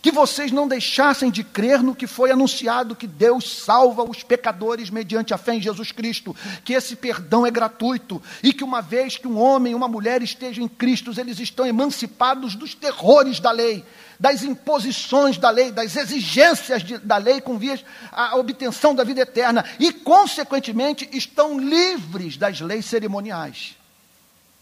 Que 0.01 0.13
vocês 0.13 0.53
não 0.53 0.69
deixassem 0.69 1.29
de 1.29 1.43
crer 1.43 1.83
no 1.83 1.93
que 1.93 2.07
foi 2.07 2.31
anunciado, 2.31 2.95
que 2.95 3.07
Deus 3.07 3.65
salva 3.65 4.05
os 4.05 4.23
pecadores 4.23 4.91
mediante 4.91 5.35
a 5.35 5.37
fé 5.37 5.55
em 5.55 5.61
Jesus 5.61 5.91
Cristo, 5.91 6.37
que 6.65 6.73
esse 6.73 6.95
perdão 6.95 7.45
é 7.45 7.51
gratuito 7.51 8.23
e 8.41 8.53
que 8.53 8.63
uma 8.63 8.81
vez 8.81 9.17
que 9.17 9.27
um 9.27 9.37
homem 9.37 9.73
e 9.73 9.75
uma 9.75 9.89
mulher 9.89 10.23
estejam 10.23 10.65
em 10.65 10.69
Cristo, 10.69 11.13
eles 11.19 11.41
estão 11.41 11.67
emancipados 11.67 12.55
dos 12.55 12.77
terrores 12.77 13.41
da 13.41 13.51
lei 13.51 13.85
das 14.19 14.43
imposições 14.43 15.39
da 15.39 15.51
lei, 15.51 15.71
das 15.71 15.95
exigências 15.97 16.83
de, 16.83 16.99
da 16.99 17.17
lei 17.17 17.41
com 17.41 17.57
vias 17.57 17.85
à 18.11 18.37
obtenção 18.37 18.95
da 18.95 19.05
vida 19.05 19.21
eterna 19.21 19.65
e, 19.79 19.93
consequentemente, 19.93 21.09
estão 21.13 21.59
livres 21.59 22.37
das 22.37 22.61
leis 22.61 22.87
cerimoniais. 22.87 23.77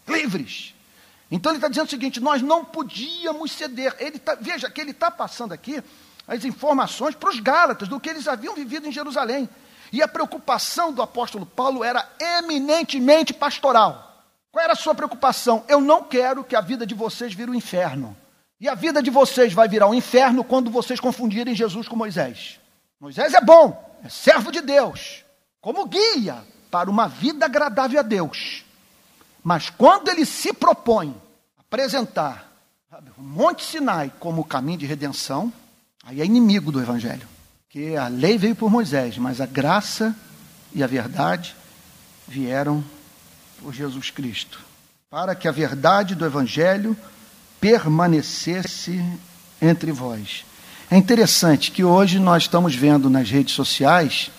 Livres. 0.07 0.75
Então 1.31 1.51
ele 1.51 1.57
está 1.57 1.67
dizendo 1.67 1.87
o 1.87 1.89
seguinte: 1.89 2.19
nós 2.19 2.41
não 2.41 2.63
podíamos 2.63 3.51
ceder. 3.51 3.95
Ele 3.99 4.19
tá, 4.19 4.35
veja 4.39 4.69
que 4.69 4.79
ele 4.79 4.91
está 4.91 5.09
passando 5.09 5.53
aqui 5.53 5.83
as 6.27 6.45
informações 6.45 7.15
para 7.15 7.29
os 7.29 7.39
Gálatas 7.39 7.87
do 7.87 7.99
que 7.99 8.09
eles 8.09 8.27
haviam 8.27 8.53
vivido 8.53 8.87
em 8.87 8.91
Jerusalém. 8.91 9.49
E 9.91 10.01
a 10.01 10.07
preocupação 10.07 10.91
do 10.91 11.01
apóstolo 11.01 11.45
Paulo 11.45 11.83
era 11.83 12.07
eminentemente 12.19 13.33
pastoral. 13.33 14.23
Qual 14.51 14.63
era 14.63 14.73
a 14.73 14.75
sua 14.75 14.93
preocupação? 14.93 15.63
Eu 15.67 15.79
não 15.79 16.03
quero 16.03 16.43
que 16.43 16.55
a 16.55 16.61
vida 16.61 16.85
de 16.85 16.93
vocês 16.93 17.33
vire 17.33 17.49
o 17.49 17.53
um 17.53 17.55
inferno. 17.55 18.15
E 18.59 18.67
a 18.67 18.73
vida 18.73 19.03
de 19.03 19.11
vocês 19.11 19.53
vai 19.53 19.67
virar 19.67 19.87
um 19.87 19.93
inferno 19.93 20.43
quando 20.43 20.71
vocês 20.71 20.99
confundirem 20.99 21.53
Jesus 21.53 21.87
com 21.87 21.95
Moisés. 21.95 22.59
Moisés 22.99 23.33
é 23.33 23.41
bom, 23.41 23.97
é 24.03 24.09
servo 24.09 24.51
de 24.51 24.61
Deus, 24.61 25.23
como 25.61 25.85
guia 25.85 26.43
para 26.71 26.89
uma 26.89 27.07
vida 27.07 27.45
agradável 27.45 27.99
a 27.99 28.03
Deus. 28.03 28.63
Mas 29.43 29.69
quando 29.69 30.09
ele 30.09 30.25
se 30.25 30.51
propõe 30.51 31.15
apresentar 31.57 32.51
sabe, 32.89 33.11
o 33.17 33.21
Monte 33.21 33.63
Sinai 33.63 34.11
como 34.19 34.41
o 34.41 34.45
caminho 34.45 34.79
de 34.79 34.85
redenção, 34.87 35.53
aí 36.03 36.19
é 36.19 36.25
inimigo 36.25 36.71
do 36.71 36.81
Evangelho. 36.81 37.27
Que 37.69 37.95
a 37.95 38.07
lei 38.07 38.37
veio 38.37 38.55
por 38.55 38.71
Moisés, 38.71 39.17
mas 39.17 39.39
a 39.39 39.45
graça 39.45 40.15
e 40.73 40.81
a 40.81 40.87
verdade 40.87 41.55
vieram 42.27 42.83
por 43.61 43.73
Jesus 43.73 44.09
Cristo. 44.09 44.59
Para 45.09 45.35
que 45.35 45.47
a 45.47 45.51
verdade 45.51 46.15
do 46.15 46.25
Evangelho 46.25 46.97
permanecesse 47.59 49.03
entre 49.61 49.91
vós. 49.91 50.45
É 50.89 50.97
interessante 50.97 51.71
que 51.71 51.83
hoje 51.83 52.19
nós 52.19 52.43
estamos 52.43 52.73
vendo 52.75 53.09
nas 53.09 53.29
redes 53.29 53.53
sociais 53.53 54.31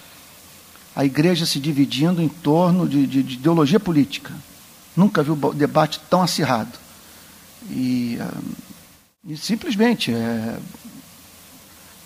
a 0.96 1.04
igreja 1.04 1.46
se 1.46 1.60
dividindo 1.60 2.20
em 2.20 2.28
torno 2.28 2.88
de, 2.88 3.06
de, 3.06 3.22
de 3.22 3.34
ideologia 3.34 3.78
política. 3.78 4.32
Nunca 4.96 5.22
vi 5.22 5.30
um 5.30 5.54
debate 5.54 6.00
tão 6.10 6.22
acirrado. 6.22 6.72
E, 7.70 8.18
ah, 8.20 8.40
e 9.24 9.36
simplesmente, 9.36 10.12
é, 10.12 10.58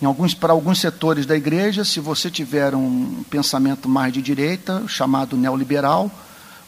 em 0.01 0.05
alguns, 0.05 0.33
para 0.33 0.53
alguns 0.53 0.79
setores 0.79 1.25
da 1.25 1.35
igreja, 1.35 1.83
se 1.83 1.99
você 1.99 2.29
tiver 2.29 2.75
um 2.75 3.23
pensamento 3.29 3.89
mais 3.89 4.13
de 4.13 4.21
direita, 4.21 4.83
chamado 4.87 5.37
neoliberal, 5.37 6.11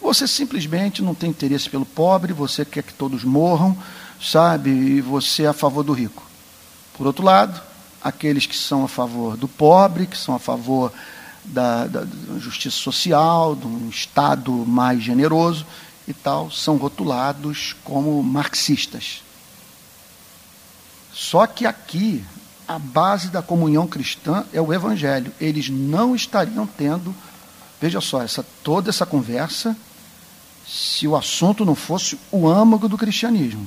você 0.02 0.28
simplesmente 0.28 1.04
não 1.04 1.14
tem 1.14 1.30
interesse 1.30 1.70
pelo 1.70 1.86
pobre, 1.86 2.32
você 2.32 2.64
quer 2.64 2.84
que 2.84 2.94
todos 2.94 3.24
morram, 3.24 3.78
sabe? 4.22 4.70
E 4.70 5.02
você 5.02 5.44
é 5.44 5.48
a 5.48 5.54
favor 5.54 5.84
do 5.84 5.94
rico. 5.94 6.24
Por 6.98 7.08
outro 7.08 7.24
lado, 7.24 7.62
aqueles 8.02 8.46
que 8.46 8.56
são 8.56 8.86
a 8.86 8.88
favor 8.88 9.36
do 9.36 9.48
pobre, 9.48 10.08
que 10.08 10.18
são 10.18 10.36
a 10.36 10.40
favor 10.40 10.92
da, 11.44 11.86
da, 11.88 12.02
da 12.02 12.40
justiça 12.40 12.78
social, 12.78 13.56
de 13.56 13.66
um 13.68 13.90
Estado 13.90 14.52
mais 14.52 15.02
generoso 15.02 15.66
e 16.08 16.14
tal, 16.14 16.52
são 16.52 16.78
rotulados 16.78 17.76
como 17.84 18.22
marxistas. 18.24 19.22
Só 21.14 21.48
que 21.48 21.66
aqui, 21.66 22.24
a 22.68 22.78
base 22.78 23.30
da 23.30 23.42
comunhão 23.42 23.88
cristã 23.88 24.46
é 24.52 24.60
o 24.60 24.74
Evangelho. 24.74 25.32
Eles 25.40 25.70
não 25.70 26.16
estariam 26.16 26.68
tendo, 26.68 27.16
veja 27.80 28.02
só, 28.02 28.22
essa, 28.22 28.46
toda 28.64 28.90
essa 28.90 29.06
conversa 29.06 29.76
se 30.68 31.08
o 31.08 31.16
assunto 31.16 31.64
não 31.64 31.76
fosse 31.76 32.20
o 32.32 32.48
âmago 32.48 32.90
do 32.90 32.98
cristianismo. 32.98 33.66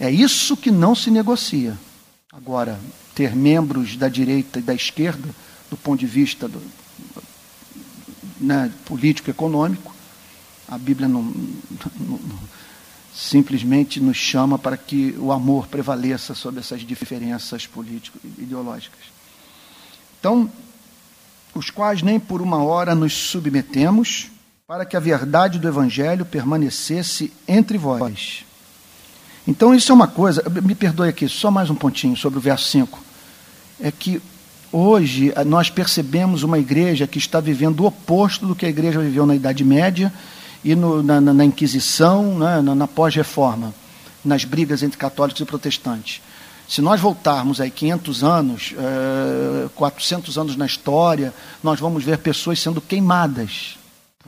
É 0.00 0.10
isso 0.10 0.56
que 0.56 0.70
não 0.70 0.94
se 0.94 1.10
negocia. 1.10 1.76
Agora, 2.32 2.78
ter 3.14 3.34
membros 3.34 3.96
da 3.96 4.08
direita 4.08 4.60
e 4.60 4.62
da 4.62 4.74
esquerda 4.74 5.28
do 5.70 5.76
ponto 5.76 5.98
de 5.98 6.06
vista 6.06 6.48
do, 6.48 6.62
né, 8.40 8.72
político 8.84 9.30
econômico. 9.30 9.94
A 10.68 10.78
Bíblia 10.78 11.08
não, 11.08 11.22
não, 11.22 12.20
simplesmente 13.14 14.00
nos 14.00 14.16
chama 14.16 14.58
para 14.58 14.76
que 14.76 15.14
o 15.18 15.32
amor 15.32 15.66
prevaleça 15.66 16.34
sobre 16.34 16.60
essas 16.60 16.82
diferenças 16.82 17.66
político-ideológicas. 17.66 19.00
Então, 20.20 20.50
os 21.54 21.70
quais 21.70 22.02
nem 22.02 22.20
por 22.20 22.40
uma 22.40 22.62
hora 22.62 22.94
nos 22.94 23.12
submetemos, 23.12 24.28
para 24.66 24.84
que 24.84 24.96
a 24.96 25.00
verdade 25.00 25.58
do 25.58 25.66
Evangelho 25.66 26.24
permanecesse 26.24 27.32
entre 27.46 27.78
vós. 27.78 28.44
Então, 29.48 29.74
isso 29.74 29.90
é 29.90 29.94
uma 29.94 30.06
coisa, 30.06 30.44
me 30.62 30.74
perdoe 30.74 31.08
aqui, 31.08 31.26
só 31.26 31.50
mais 31.50 31.70
um 31.70 31.74
pontinho 31.74 32.14
sobre 32.14 32.38
o 32.38 32.42
verso 32.42 32.68
5. 32.68 33.02
É 33.80 33.90
que 33.90 34.22
Hoje, 34.70 35.32
eh, 35.34 35.44
nós 35.44 35.70
percebemos 35.70 36.42
uma 36.42 36.58
igreja 36.58 37.06
que 37.06 37.16
está 37.16 37.40
vivendo 37.40 37.80
o 37.80 37.86
oposto 37.86 38.46
do 38.46 38.54
que 38.54 38.66
a 38.66 38.68
igreja 38.68 39.00
viveu 39.00 39.24
na 39.24 39.34
Idade 39.34 39.64
Média 39.64 40.12
e 40.62 40.74
no, 40.74 41.02
na, 41.02 41.20
na, 41.20 41.42
Inquisição, 41.42 42.38
né, 42.38 42.60
na, 42.60 42.74
na 42.74 42.86
pós-reforma, 42.86 43.72
nas 44.22 44.44
brigas 44.44 44.82
entre 44.82 44.98
católicos 44.98 45.40
e 45.40 45.46
protestantes. 45.46 46.20
Se 46.68 46.82
nós 46.82 47.00
voltarmos 47.00 47.62
aí 47.62 47.70
500 47.70 48.22
anos, 48.22 48.74
é, 48.76 49.68
400 49.74 50.36
anos 50.36 50.54
na 50.54 50.66
história, 50.66 51.32
nós 51.62 51.80
vamos 51.80 52.04
ver 52.04 52.18
pessoas 52.18 52.60
sendo 52.60 52.78
queimadas 52.78 53.77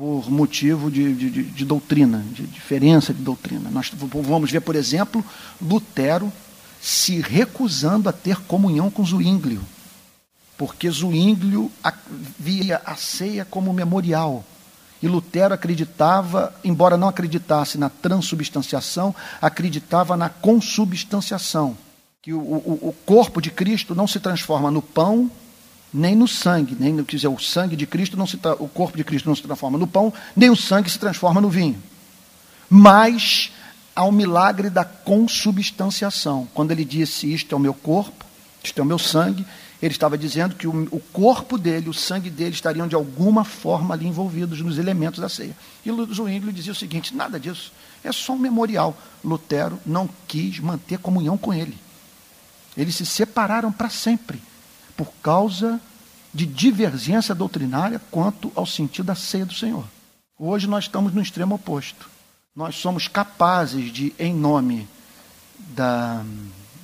por 0.01 0.31
motivo 0.31 0.91
de, 0.91 1.15
de, 1.15 1.43
de, 1.43 1.65
doutrina, 1.67 2.25
de 2.33 2.47
diferença 2.47 3.13
de 3.13 3.23
doutrina. 3.23 3.69
Nós 3.71 3.93
vamos 3.95 4.51
ver, 4.51 4.63
por 4.63 4.75
exemplo, 4.75 5.23
Lutero 5.61 6.33
se 6.81 7.21
recusando 7.21 8.09
a 8.09 8.13
ter 8.13 8.41
comunhão 8.41 8.91
com 8.91 9.05
Zwinglio 9.05 9.61
porque 10.61 10.91
Zwinglio 10.91 11.73
via 12.39 12.83
a 12.85 12.95
ceia 12.95 13.47
como 13.47 13.73
memorial. 13.73 14.45
E 15.03 15.09
Lutero 15.09 15.55
acreditava, 15.55 16.55
embora 16.63 16.99
não 16.99 17.09
acreditasse 17.09 17.79
na 17.79 17.89
transubstanciação, 17.89 19.15
acreditava 19.41 20.19
na 20.19 20.29
consubstanciação. 20.29 21.79
Que 22.21 22.35
o, 22.35 22.41
o, 22.41 22.89
o 22.89 22.95
corpo 23.07 23.41
de 23.41 23.51
Cristo 23.51 23.95
não 23.95 24.07
se 24.07 24.21
transforma 24.21 24.71
no 24.71 24.83
pão, 24.83 25.31
nem 25.93 26.15
no 26.15 26.29
sangue. 26.29 26.77
Nem, 26.79 27.03
quer 27.05 27.17
dizer, 27.17 27.29
o 27.29 27.39
sangue 27.39 27.77
de 27.77 27.87
Cristo 27.87 28.17
não 28.17 28.27
se 28.27 28.39
o 28.59 28.69
corpo 28.69 28.97
de 28.97 29.05
Cristo 29.05 29.29
não 29.29 29.37
se 29.37 29.43
transforma 29.43 29.79
no 29.79 29.87
pão, 29.87 30.13
nem 30.35 30.51
o 30.51 30.57
sangue 30.57 30.91
se 30.91 30.99
transforma 30.99 31.41
no 31.41 31.51
vinho. 31.51 31.81
Mas 32.69 33.51
há 33.95 34.05
o 34.05 34.13
milagre 34.13 34.71
da 34.71 34.85
consubstanciação. 34.85 36.49
Quando 36.55 36.71
ele 36.71 36.85
disse: 36.85 37.33
Isto 37.33 37.55
é 37.55 37.57
o 37.57 37.61
meu 37.61 37.75
corpo, 37.75 38.25
isto 38.63 38.79
é 38.79 38.83
o 38.83 38.87
meu 38.87 38.99
sangue, 38.99 39.45
ele 39.83 39.93
estava 39.93 40.17
dizendo 40.19 40.55
que 40.55 40.67
o, 40.67 40.89
o, 40.91 41.01
corpo 41.01 41.57
dele, 41.57 41.89
o 41.89 41.95
sangue 41.95 42.29
dele 42.29 42.55
estariam 42.55 42.87
de 42.87 42.95
alguma 42.95 43.45
forma 43.45 43.95
ali 43.95 44.07
envolvidos 44.07 44.61
nos 44.61 44.79
elementos 44.79 45.21
da 45.21 45.29
ceia. 45.29 45.57
E 45.85 45.91
Zwingli 46.15 46.53
dizia 46.53 46.73
o 46.73 46.77
seguinte: 46.77 47.15
nada 47.15 47.41
disso, 47.41 47.73
é 48.05 48.13
só 48.13 48.35
um 48.35 48.39
memorial. 48.39 48.97
Lutero 49.25 49.79
não 49.85 50.09
quis 50.29 50.59
manter 50.61 50.99
comunhão 50.99 51.37
com 51.37 51.53
ele. 51.53 51.77
Eles 52.77 52.95
se 52.95 53.05
separaram 53.05 53.73
para 53.73 53.91
sempre, 53.91 54.41
por 55.01 55.15
causa 55.23 55.81
de 56.33 56.45
divergência 56.45 57.35
doutrinária 57.35 57.99
quanto 58.11 58.53
ao 58.55 58.67
sentido 58.67 59.07
da 59.07 59.15
ceia 59.15 59.47
do 59.47 59.55
Senhor. 59.55 59.87
Hoje 60.39 60.67
nós 60.67 60.85
estamos 60.85 61.15
no 61.15 61.23
extremo 61.23 61.55
oposto. 61.55 62.07
Nós 62.55 62.75
somos 62.75 63.09
capazes 63.09 63.91
de, 63.91 64.13
em 64.19 64.35
nome 64.35 64.87
da, 65.59 66.23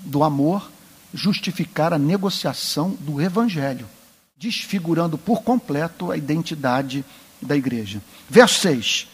do 0.01 0.25
amor, 0.25 0.71
justificar 1.13 1.93
a 1.93 1.99
negociação 1.99 2.97
do 3.01 3.21
evangelho, 3.21 3.87
desfigurando 4.35 5.19
por 5.19 5.43
completo 5.43 6.11
a 6.11 6.17
identidade 6.17 7.05
da 7.43 7.55
igreja. 7.55 8.01
Verso 8.31 8.61
6. 8.61 9.09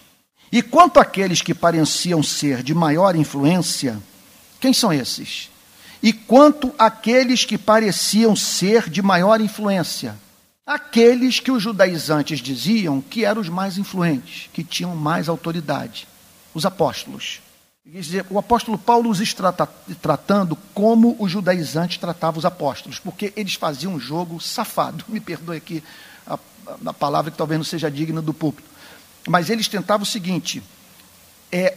E 0.52 0.62
quanto 0.62 1.00
àqueles 1.00 1.42
que 1.42 1.52
pareciam 1.52 2.22
ser 2.22 2.62
de 2.62 2.72
maior 2.72 3.16
influência, 3.16 4.00
quem 4.60 4.72
são 4.72 4.92
esses? 4.92 5.50
E 6.02 6.12
quanto 6.12 6.74
àqueles 6.76 7.44
que 7.44 7.56
pareciam 7.56 8.34
ser 8.34 8.90
de 8.90 9.00
maior 9.00 9.40
influência? 9.40 10.18
Aqueles 10.66 11.38
que 11.38 11.50
os 11.50 11.62
judaizantes 11.62 12.40
diziam 12.40 13.00
que 13.00 13.24
eram 13.24 13.40
os 13.40 13.48
mais 13.48 13.78
influentes, 13.78 14.48
que 14.52 14.64
tinham 14.64 14.96
mais 14.96 15.28
autoridade, 15.28 16.08
os 16.52 16.66
apóstolos. 16.66 17.40
Dizer, 17.84 18.24
o 18.30 18.38
apóstolo 18.38 18.78
Paulo 18.78 19.10
os 19.10 19.20
está 19.20 19.52
tratando 20.00 20.56
como 20.72 21.16
os 21.18 21.30
judaizantes 21.30 21.98
tratavam 21.98 22.38
os 22.38 22.44
apóstolos, 22.44 22.98
porque 22.98 23.32
eles 23.36 23.54
faziam 23.54 23.94
um 23.94 24.00
jogo 24.00 24.40
safado. 24.40 25.04
Me 25.10 25.20
perdoe 25.20 25.56
aqui 25.56 25.82
a, 26.26 26.38
a 26.86 26.92
palavra 26.92 27.30
que 27.30 27.36
talvez 27.36 27.58
não 27.58 27.64
seja 27.64 27.90
digna 27.90 28.22
do 28.22 28.32
púlpito. 28.32 28.68
Mas 29.28 29.50
eles 29.50 29.66
tentavam 29.66 30.04
o 30.04 30.06
seguinte: 30.06 30.62
é 31.50 31.76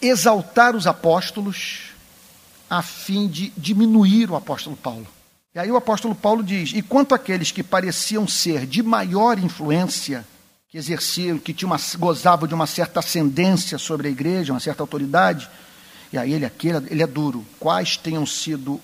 exaltar 0.00 0.74
os 0.74 0.86
apóstolos 0.86 1.90
a 2.68 2.82
fim 2.82 3.26
de 3.26 3.52
diminuir 3.56 4.30
o 4.30 4.36
apóstolo 4.36 4.76
Paulo. 4.76 5.06
E 5.54 5.58
aí 5.58 5.70
o 5.70 5.76
apóstolo 5.76 6.14
Paulo 6.14 6.42
diz: 6.42 6.72
E 6.74 6.82
quanto 6.82 7.14
àqueles 7.14 7.50
que 7.50 7.62
pareciam 7.62 8.26
ser 8.28 8.66
de 8.66 8.82
maior 8.82 9.38
influência, 9.38 10.24
que 10.68 10.76
exerciam, 10.76 11.38
que 11.38 11.54
tinha 11.54 11.66
uma, 11.66 11.78
gozavam 11.98 12.46
de 12.46 12.54
uma 12.54 12.66
certa 12.66 13.00
ascendência 13.00 13.78
sobre 13.78 14.08
a 14.08 14.10
igreja, 14.10 14.52
uma 14.52 14.60
certa 14.60 14.82
autoridade. 14.82 15.48
E 16.12 16.18
aí 16.18 16.32
ele 16.32 16.44
aqui, 16.44 16.68
ele 16.68 17.02
é 17.02 17.06
duro. 17.06 17.44
Quais 17.58 17.96
tenham 17.96 18.26
sido, 18.26 18.80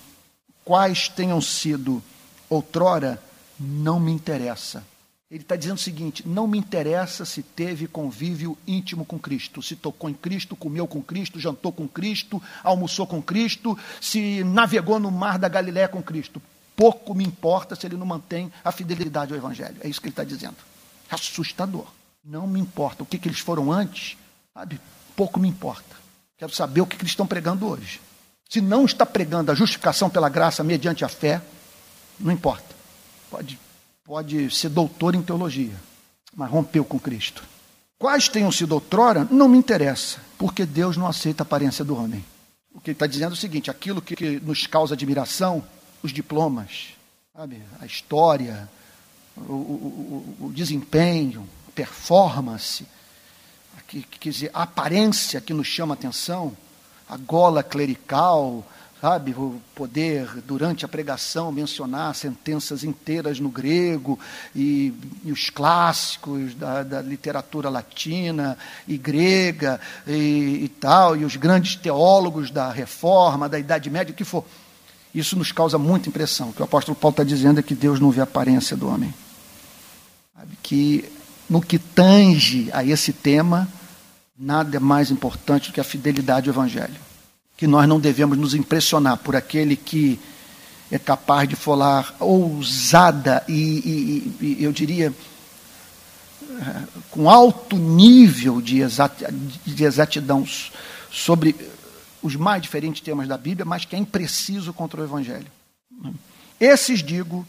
quais 0.65 1.09
tenham 1.09 1.41
sido 1.41 2.03
outrora, 2.49 3.23
não 3.59 4.01
me 4.01 4.13
interessa. 4.13 4.85
Ele 5.31 5.43
está 5.43 5.57
dizendo 5.57 5.77
o 5.77 5.81
seguinte: 5.81 6.27
não 6.27 6.47
me 6.47 6.59
interessa 6.59 7.25
se 7.25 7.43
teve 7.43 7.87
convívio 7.87 8.57
íntimo 8.67 9.05
com 9.05 9.19
Cristo, 9.19 9.63
se 9.63 9.75
tocou 9.75 10.09
em 10.09 10.15
Cristo, 10.15 10.55
comeu 10.55 10.87
com 10.87 11.03
Cristo, 11.03 11.41
jantou 11.41 11.73
com 11.73 11.89
Cristo, 11.89 12.43
almoçou 12.63 13.07
com 13.07 13.23
Cristo, 13.23 13.77
se 14.01 14.45
navegou 14.45 15.01
no 15.01 15.11
mar 15.11 15.39
da 15.39 15.49
Galiléia 15.49 15.89
com 15.89 16.03
Cristo. 16.03 16.41
Pouco 16.77 17.15
me 17.15 17.25
importa 17.25 17.77
se 17.77 17.87
ele 17.87 17.97
não 17.97 18.07
mantém 18.07 18.53
a 18.65 18.73
fidelidade 18.73 19.33
ao 19.33 19.39
Evangelho. 19.39 19.77
É 19.81 19.89
isso 19.89 20.01
que 20.01 20.09
ele 20.09 20.13
está 20.13 20.25
dizendo 20.25 20.57
assustador. 21.11 21.87
Não 22.25 22.47
me 22.47 22.59
importa 22.59 23.03
o 23.03 23.07
que, 23.07 23.19
que 23.19 23.29
eles 23.29 23.39
foram 23.39 23.71
antes, 23.71 24.17
sabe? 24.53 24.81
Pouco 25.15 25.39
me 25.39 25.49
importa. 25.49 25.97
Quero 26.37 26.53
saber 26.53 26.81
o 26.81 26.87
que, 26.87 26.97
que 26.97 27.03
eles 27.03 27.13
estão 27.13 27.27
pregando 27.27 27.67
hoje. 27.67 28.01
Se 28.49 28.61
não 28.61 28.85
está 28.85 29.07
pregando 29.07 29.53
a 29.53 29.55
justificação 29.55 30.11
pela 30.11 30.29
graça 30.29 30.65
mediante 30.65 31.05
a 31.05 31.09
fé, 31.09 31.41
não 32.19 32.33
importa. 32.33 32.75
Pode, 33.31 33.59
pode 34.05 34.51
ser 34.55 34.69
doutor 34.69 35.15
em 35.15 35.23
teologia, 35.23 35.75
mas 36.37 36.51
rompeu 36.51 36.85
com 36.85 37.01
Cristo. 37.01 37.43
Quais 37.99 38.29
tenham 38.29 38.53
sido 38.53 38.73
outrora, 38.73 39.27
não 39.31 39.49
me 39.49 39.57
interessa, 39.57 40.19
porque 40.37 40.67
Deus 40.67 40.97
não 40.97 41.07
aceita 41.07 41.43
a 41.43 41.47
aparência 41.47 41.85
do 41.85 41.97
homem. 41.97 42.23
O 42.75 42.81
que 42.81 42.91
ele 42.91 42.97
está 42.97 43.07
dizendo 43.07 43.31
é 43.31 43.35
o 43.35 43.41
seguinte: 43.41 43.71
aquilo 43.71 44.03
que 44.03 44.39
nos 44.41 44.67
causa 44.67 44.95
admiração, 44.95 45.65
os 46.03 46.13
diplomas, 46.13 46.89
sabe? 47.35 47.63
a 47.81 47.87
história, 47.87 48.69
o, 49.37 49.53
o, 49.53 50.37
o 50.41 50.53
desempenho, 50.53 51.49
a 51.69 51.71
performance, 51.71 52.87
que, 53.87 54.03
quer 54.03 54.31
dizer, 54.31 54.51
a 54.53 54.63
aparência 54.63 55.41
que 55.41 55.55
nos 55.55 55.67
chama 55.67 55.95
a 55.95 55.97
atenção, 55.97 56.55
a 57.09 57.17
gola 57.17 57.63
clerical, 57.63 58.67
sabe, 59.05 59.33
o 59.33 59.61
poder 59.75 60.27
durante 60.47 60.87
a 60.87 60.89
pregação 60.89 61.53
mencionar 61.53 62.15
sentenças 62.15 62.83
inteiras 62.83 63.39
no 63.39 63.51
grego 63.51 64.19
e, 64.57 64.95
e 65.23 65.31
os 65.31 65.51
clássicos 65.51 66.55
da, 66.55 66.83
da, 66.83 67.03
literatura 67.03 67.69
latina 67.69 68.57
e 68.89 68.97
grega 68.97 69.79
e, 70.07 70.61
e, 70.65 70.73
tal, 70.81 71.15
e 71.19 71.23
os 71.23 71.37
grandes 71.37 71.77
teólogos 71.77 72.51
da 72.51 72.73
reforma, 72.73 73.47
da 73.47 73.59
Idade 73.59 73.91
Média, 73.91 74.11
o 74.11 74.17
que 74.17 74.25
for. 74.25 74.43
Isso 75.15 75.37
nos 75.37 75.53
causa 75.53 75.77
muita 75.77 76.09
impressão. 76.09 76.49
O 76.49 76.55
que 76.55 76.63
o 76.63 76.65
apóstolo 76.65 76.97
Paulo 76.97 77.13
está 77.13 77.25
dizendo 77.25 77.61
é 77.61 77.63
que 77.63 77.75
Deus 77.75 78.01
não 78.01 78.11
vê 78.11 78.23
a 78.23 78.25
aparência 78.25 78.75
do 78.75 78.89
homem. 78.89 79.13
Sabe, 80.35 80.57
que 80.63 81.05
no 81.47 81.61
que 81.61 81.79
tange 81.79 82.71
a 82.73 82.83
esse 82.83 83.13
tema, 83.13 83.69
nada 84.39 84.79
é 84.79 84.81
mais 84.81 85.11
importante 85.11 85.69
do 85.69 85.75
que 85.75 85.81
a 85.81 85.85
fidelidade 85.85 86.49
ao 86.49 86.55
Evangelho 86.55 87.14
que 87.57 87.67
nós 87.67 87.89
não 87.89 88.01
devemos 88.01 88.37
nos 88.37 88.55
impressionar 88.55 89.19
por 89.19 89.37
aquele 89.37 89.77
que 89.77 90.19
é 90.91 90.99
capaz 90.99 91.49
de 91.49 91.57
falar 91.57 92.15
ousada 92.21 93.45
e, 93.49 94.35
e, 94.41 94.59
e 94.59 94.65
eu 94.65 94.73
diria, 94.73 95.13
com 97.11 97.29
alto 97.29 97.77
nível 97.77 98.61
de, 98.61 98.81
exat, 98.81 99.25
de 99.65 99.85
exatidão 99.85 100.47
sobre 101.11 101.55
os 102.23 102.37
mais 102.37 102.63
diferentes 102.63 103.01
temas 103.01 103.29
da 103.29 103.37
Bíblia, 103.37 103.65
mas 103.65 103.85
que 103.85 103.97
é 103.97 103.99
impreciso 103.99 104.73
contra 104.73 105.01
o 105.01 105.05
Evangelho. 105.05 105.47
Esses, 106.59 107.03
digo, 107.03 107.47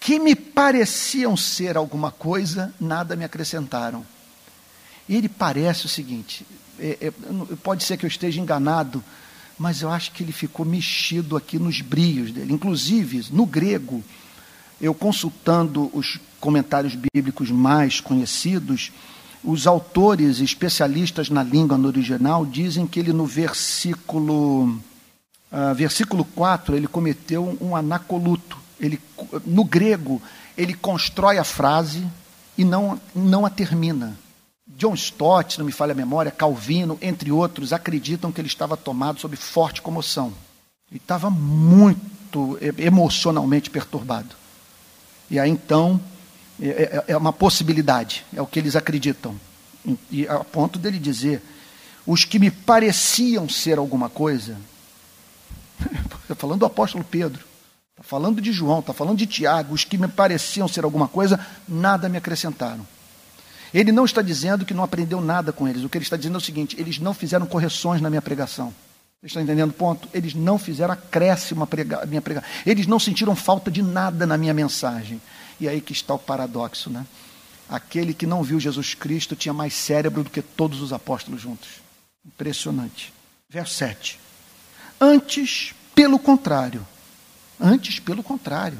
que 0.00 0.18
me 0.18 0.34
pareciam 0.34 1.36
ser 1.36 1.76
alguma 1.76 2.10
coisa, 2.10 2.74
nada 2.80 3.16
me 3.16 3.24
acrescentaram. 3.24 4.04
Ele 5.08 5.28
parece 5.28 5.86
o 5.86 5.88
seguinte: 5.88 6.46
é, 6.78 6.98
é, 7.00 7.12
pode 7.62 7.84
ser 7.84 7.96
que 7.96 8.04
eu 8.04 8.08
esteja 8.08 8.40
enganado, 8.40 9.02
mas 9.58 9.82
eu 9.82 9.90
acho 9.90 10.12
que 10.12 10.22
ele 10.22 10.32
ficou 10.32 10.66
mexido 10.66 11.36
aqui 11.36 11.58
nos 11.58 11.80
brios 11.80 12.30
dele. 12.30 12.52
Inclusive, 12.52 13.26
no 13.30 13.46
grego, 13.46 14.02
eu 14.80 14.94
consultando 14.94 15.90
os 15.94 16.18
comentários 16.38 16.94
bíblicos 16.94 17.50
mais 17.50 18.00
conhecidos, 18.00 18.92
os 19.42 19.66
autores 19.66 20.40
especialistas 20.40 21.30
na 21.30 21.42
língua 21.42 21.78
no 21.78 21.88
original 21.88 22.44
dizem 22.44 22.86
que 22.86 23.00
ele 23.00 23.12
no 23.12 23.24
versículo 23.24 24.78
uh, 25.52 25.74
versículo 25.74 26.24
4, 26.24 26.76
ele 26.76 26.86
cometeu 26.86 27.56
um 27.60 27.74
anacoluto. 27.74 28.58
Ele, 28.78 29.00
no 29.46 29.64
grego, 29.64 30.20
ele 30.56 30.74
constrói 30.74 31.38
a 31.38 31.44
frase 31.44 32.06
e 32.58 32.64
não, 32.64 33.00
não 33.14 33.46
a 33.46 33.50
termina. 33.50 34.16
John 34.76 34.92
Stott, 34.94 35.58
não 35.58 35.64
me 35.64 35.72
falha 35.72 35.92
a 35.92 35.94
memória, 35.94 36.30
Calvino, 36.30 36.98
entre 37.00 37.32
outros, 37.32 37.72
acreditam 37.72 38.30
que 38.30 38.38
ele 38.38 38.48
estava 38.48 38.76
tomado 38.76 39.18
sob 39.18 39.34
forte 39.34 39.80
comoção. 39.80 40.34
Ele 40.90 41.00
estava 41.00 41.30
muito 41.30 42.58
emocionalmente 42.76 43.70
perturbado. 43.70 44.36
E 45.30 45.38
aí 45.38 45.50
então, 45.50 45.98
é, 46.60 46.68
é, 46.68 47.04
é 47.08 47.16
uma 47.16 47.32
possibilidade, 47.32 48.26
é 48.34 48.42
o 48.42 48.46
que 48.46 48.58
eles 48.58 48.76
acreditam. 48.76 49.34
E 50.10 50.28
a 50.28 50.40
ponto 50.40 50.78
dele 50.78 50.98
dizer: 50.98 51.42
os 52.06 52.26
que 52.26 52.38
me 52.38 52.50
pareciam 52.50 53.48
ser 53.48 53.78
alguma 53.78 54.10
coisa, 54.10 54.58
falando 56.36 56.60
do 56.60 56.66
apóstolo 56.66 57.02
Pedro, 57.02 57.42
está 57.92 58.02
falando 58.02 58.42
de 58.42 58.52
João, 58.52 58.80
está 58.80 58.92
falando 58.92 59.16
de 59.16 59.26
Tiago, 59.26 59.72
os 59.72 59.84
que 59.84 59.96
me 59.96 60.06
pareciam 60.06 60.68
ser 60.68 60.84
alguma 60.84 61.08
coisa, 61.08 61.40
nada 61.66 62.10
me 62.10 62.18
acrescentaram. 62.18 62.86
Ele 63.72 63.92
não 63.92 64.04
está 64.04 64.22
dizendo 64.22 64.64
que 64.64 64.74
não 64.74 64.84
aprendeu 64.84 65.20
nada 65.20 65.52
com 65.52 65.66
eles. 65.66 65.84
O 65.84 65.88
que 65.88 65.98
ele 65.98 66.04
está 66.04 66.16
dizendo 66.16 66.34
é 66.34 66.38
o 66.38 66.40
seguinte: 66.40 66.76
eles 66.78 66.98
não 66.98 67.12
fizeram 67.12 67.46
correções 67.46 68.00
na 68.00 68.08
minha 68.08 68.22
pregação. 68.22 68.72
Vocês 69.20 69.30
estão 69.30 69.42
entendendo 69.42 69.70
o 69.70 69.74
ponto? 69.74 70.08
Eles 70.12 70.34
não 70.34 70.58
fizeram 70.58 70.92
acréscimo 70.92 71.64
à 71.64 71.66
prega, 71.66 72.04
minha 72.06 72.22
pregação. 72.22 72.48
Eles 72.64 72.86
não 72.86 72.98
sentiram 72.98 73.34
falta 73.34 73.70
de 73.70 73.82
nada 73.82 74.26
na 74.26 74.36
minha 74.36 74.54
mensagem. 74.54 75.20
E 75.58 75.68
aí 75.68 75.80
que 75.80 75.92
está 75.92 76.14
o 76.14 76.18
paradoxo, 76.18 76.90
né? 76.90 77.06
Aquele 77.68 78.14
que 78.14 78.26
não 78.26 78.42
viu 78.42 78.60
Jesus 78.60 78.94
Cristo 78.94 79.34
tinha 79.34 79.52
mais 79.52 79.74
cérebro 79.74 80.22
do 80.22 80.30
que 80.30 80.42
todos 80.42 80.80
os 80.80 80.92
apóstolos 80.92 81.40
juntos. 81.40 81.68
Impressionante. 82.24 83.12
Verso 83.48 83.74
7. 83.74 84.20
Antes, 85.00 85.74
pelo 85.94 86.18
contrário. 86.18 86.86
Antes, 87.60 87.98
pelo 87.98 88.22
contrário. 88.22 88.78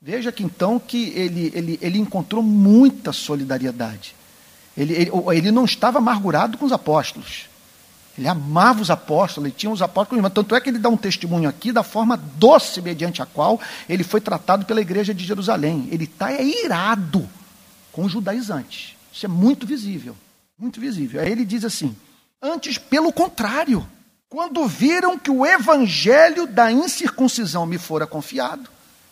Veja 0.00 0.32
que 0.32 0.42
então 0.42 0.78
que 0.78 1.10
ele, 1.10 1.52
ele, 1.54 1.78
ele 1.80 1.98
encontrou 1.98 2.42
muita 2.42 3.12
solidariedade. 3.12 4.14
Ele, 4.76 4.92
ele, 4.94 5.10
ele 5.32 5.50
não 5.50 5.64
estava 5.64 5.98
amargurado 5.98 6.58
com 6.58 6.64
os 6.66 6.72
apóstolos. 6.72 7.46
Ele 8.16 8.28
amava 8.28 8.80
os 8.80 8.90
apóstolos, 8.90 9.48
ele 9.48 9.56
tinha 9.56 9.72
os 9.72 9.82
apóstolos 9.82 10.22
como 10.22 10.30
Tanto 10.32 10.54
é 10.54 10.60
que 10.60 10.70
ele 10.70 10.78
dá 10.78 10.88
um 10.88 10.96
testemunho 10.96 11.48
aqui 11.48 11.72
da 11.72 11.82
forma 11.82 12.16
doce 12.16 12.80
mediante 12.80 13.20
a 13.20 13.26
qual 13.26 13.60
ele 13.88 14.04
foi 14.04 14.20
tratado 14.20 14.64
pela 14.64 14.80
igreja 14.80 15.12
de 15.12 15.24
Jerusalém. 15.24 15.88
Ele 15.90 16.04
está 16.04 16.32
é 16.32 16.44
irado 16.44 17.28
com 17.90 18.04
os 18.04 18.12
judaizantes. 18.12 18.94
Isso 19.12 19.26
é 19.26 19.28
muito 19.28 19.66
visível. 19.66 20.16
Muito 20.56 20.80
visível. 20.80 21.20
Aí 21.20 21.30
ele 21.30 21.44
diz 21.44 21.64
assim: 21.64 21.96
Antes, 22.40 22.78
pelo 22.78 23.12
contrário, 23.12 23.84
quando 24.28 24.66
viram 24.66 25.18
que 25.18 25.30
o 25.30 25.44
evangelho 25.44 26.46
da 26.46 26.70
incircuncisão 26.70 27.66
me 27.66 27.78
fora 27.78 28.06
confiado, 28.06 28.68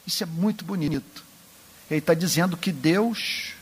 isso 0.07 0.23
é 0.23 0.27
muito 0.27 0.65
bonito. 0.65 1.25
Ele 1.91 1.99
está 1.99 2.15
dizendo 2.15 2.57
que 2.57 2.71
Deus 2.71 3.53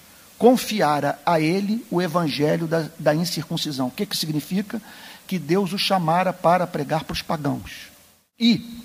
confiara 0.40 1.18
a 1.26 1.38
ele 1.38 1.84
o 1.90 2.00
evangelho 2.00 2.66
da, 2.66 2.88
da 2.98 3.14
incircuncisão. 3.14 3.88
O 3.88 3.90
que, 3.90 4.06
que 4.06 4.16
significa? 4.16 4.80
Que 5.26 5.38
Deus 5.38 5.74
o 5.74 5.78
chamara 5.78 6.32
para 6.32 6.66
pregar 6.66 7.04
para 7.04 7.12
os 7.12 7.20
pagãos. 7.20 7.90
E 8.38 8.82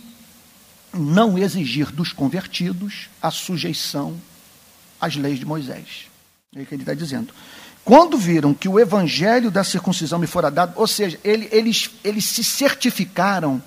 não 0.94 1.38
exigir 1.38 1.94
dos 1.94 2.12
convertidos 2.12 3.08
a 3.22 3.32
sujeição 3.32 4.20
às 5.00 5.16
leis 5.16 5.40
de 5.40 5.46
Moisés. 5.46 6.08
É 6.54 6.62
o 6.62 6.66
que 6.66 6.76
ele 6.76 6.82
está 6.82 6.94
dizendo. 6.94 7.34
Quando 7.86 8.18
viram 8.18 8.54
que 8.54 8.68
o 8.68 8.78
evangelho 8.78 9.50
da 9.50 9.64
circuncisão 9.64 10.20
me 10.20 10.28
fora 10.28 10.52
dado, 10.52 10.74
ou 10.76 10.88
seja, 10.88 11.18
ele, 11.24 11.48
eles, 11.54 11.90
eles 12.04 12.26
se 12.26 12.44
certificaram 12.44 13.64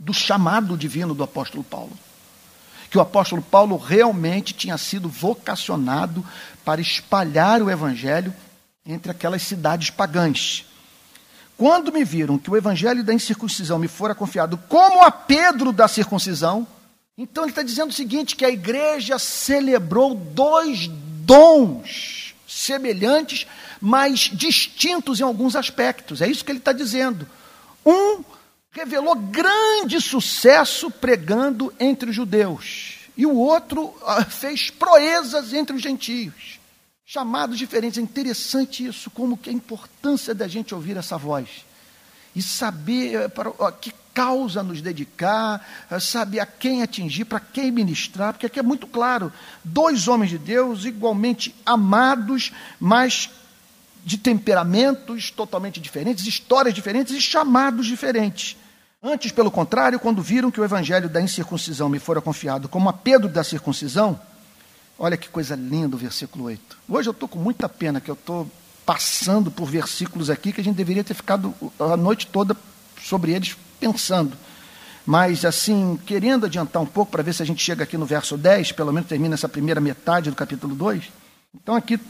do 0.00 0.14
chamado 0.14 0.74
divino 0.74 1.14
do 1.14 1.22
apóstolo 1.22 1.62
Paulo 1.62 1.92
que 2.90 2.98
o 2.98 3.00
apóstolo 3.00 3.42
Paulo 3.42 3.76
realmente 3.76 4.54
tinha 4.54 4.78
sido 4.78 5.08
vocacionado 5.08 6.24
para 6.64 6.80
espalhar 6.80 7.62
o 7.62 7.70
evangelho 7.70 8.34
entre 8.84 9.10
aquelas 9.10 9.42
cidades 9.42 9.90
pagãs. 9.90 10.64
Quando 11.56 11.92
me 11.92 12.04
viram 12.04 12.38
que 12.38 12.50
o 12.50 12.56
evangelho 12.56 13.02
da 13.02 13.14
incircuncisão 13.14 13.78
me 13.78 13.88
fora 13.88 14.14
confiado 14.14 14.58
como 14.68 15.02
a 15.02 15.10
Pedro 15.10 15.72
da 15.72 15.88
circuncisão, 15.88 16.66
então 17.16 17.44
ele 17.44 17.52
está 17.52 17.62
dizendo 17.62 17.90
o 17.90 17.94
seguinte: 17.94 18.36
que 18.36 18.44
a 18.44 18.50
igreja 18.50 19.18
celebrou 19.18 20.14
dois 20.14 20.86
dons 20.86 22.34
semelhantes, 22.46 23.46
mas 23.80 24.30
distintos 24.32 25.18
em 25.18 25.22
alguns 25.22 25.56
aspectos. 25.56 26.20
É 26.20 26.28
isso 26.28 26.44
que 26.44 26.52
ele 26.52 26.58
está 26.58 26.72
dizendo. 26.72 27.26
Um 27.84 28.22
revelou 28.76 29.16
grande 29.16 30.00
sucesso 30.00 30.90
pregando 30.90 31.72
entre 31.80 32.10
os 32.10 32.16
judeus, 32.16 32.98
e 33.16 33.24
o 33.24 33.34
outro 33.34 33.94
ah, 34.04 34.24
fez 34.28 34.70
proezas 34.70 35.54
entre 35.54 35.74
os 35.74 35.82
gentios. 35.82 36.60
Chamados 37.08 37.56
diferentes. 37.56 37.98
É 37.98 38.02
interessante 38.02 38.84
isso, 38.84 39.10
como 39.10 39.36
que 39.36 39.48
a 39.48 39.52
importância 39.52 40.34
da 40.34 40.46
gente 40.48 40.74
ouvir 40.74 40.96
essa 40.96 41.16
voz. 41.16 41.48
E 42.34 42.42
saber 42.42 43.14
eh, 43.14 43.28
para 43.28 43.50
que 43.72 43.94
causa 44.12 44.62
nos 44.62 44.82
dedicar, 44.82 45.64
eh, 45.88 46.00
saber 46.00 46.40
a 46.40 46.46
quem 46.46 46.82
atingir, 46.82 47.24
para 47.24 47.40
quem 47.40 47.70
ministrar, 47.70 48.34
porque 48.34 48.46
aqui 48.46 48.58
é 48.58 48.62
muito 48.62 48.86
claro: 48.86 49.32
dois 49.64 50.08
homens 50.08 50.30
de 50.30 50.38
Deus 50.38 50.84
igualmente 50.84 51.54
amados, 51.64 52.52
mas 52.78 53.30
de 54.04 54.18
temperamentos 54.18 55.30
totalmente 55.30 55.80
diferentes, 55.80 56.26
histórias 56.26 56.74
diferentes 56.74 57.14
e 57.14 57.20
chamados 57.20 57.86
diferentes. 57.86 58.56
Antes, 59.08 59.30
pelo 59.30 59.52
contrário, 59.52 60.00
quando 60.00 60.20
viram 60.20 60.50
que 60.50 60.60
o 60.60 60.64
evangelho 60.64 61.08
da 61.08 61.20
incircuncisão 61.20 61.88
me 61.88 62.00
fora 62.00 62.20
confiado 62.20 62.68
como 62.68 62.88
a 62.88 62.92
Pedro 62.92 63.28
da 63.28 63.44
circuncisão, 63.44 64.20
olha 64.98 65.16
que 65.16 65.28
coisa 65.28 65.54
linda 65.54 65.94
o 65.94 65.98
versículo 65.98 66.46
8. 66.46 66.76
Hoje 66.88 67.08
eu 67.08 67.12
estou 67.12 67.28
com 67.28 67.38
muita 67.38 67.68
pena 67.68 68.00
que 68.00 68.10
eu 68.10 68.14
estou 68.16 68.50
passando 68.84 69.48
por 69.48 69.66
versículos 69.66 70.28
aqui 70.28 70.52
que 70.52 70.60
a 70.60 70.64
gente 70.64 70.74
deveria 70.74 71.04
ter 71.04 71.14
ficado 71.14 71.54
a 71.78 71.96
noite 71.96 72.26
toda 72.26 72.56
sobre 73.00 73.30
eles 73.30 73.56
pensando. 73.78 74.36
Mas, 75.06 75.44
assim, 75.44 75.96
querendo 76.04 76.46
adiantar 76.46 76.82
um 76.82 76.86
pouco 76.86 77.12
para 77.12 77.22
ver 77.22 77.32
se 77.32 77.44
a 77.44 77.46
gente 77.46 77.62
chega 77.62 77.84
aqui 77.84 77.96
no 77.96 78.06
verso 78.06 78.36
10, 78.36 78.72
pelo 78.72 78.92
menos 78.92 79.08
termina 79.08 79.34
essa 79.34 79.48
primeira 79.48 79.80
metade 79.80 80.30
do 80.30 80.36
capítulo 80.36 80.74
2. 80.74 81.04
Então, 81.54 81.76
aqui, 81.76 82.00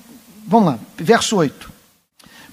vamos 0.46 0.68
lá, 0.68 0.78
verso 0.96 1.36
8. 1.36 1.70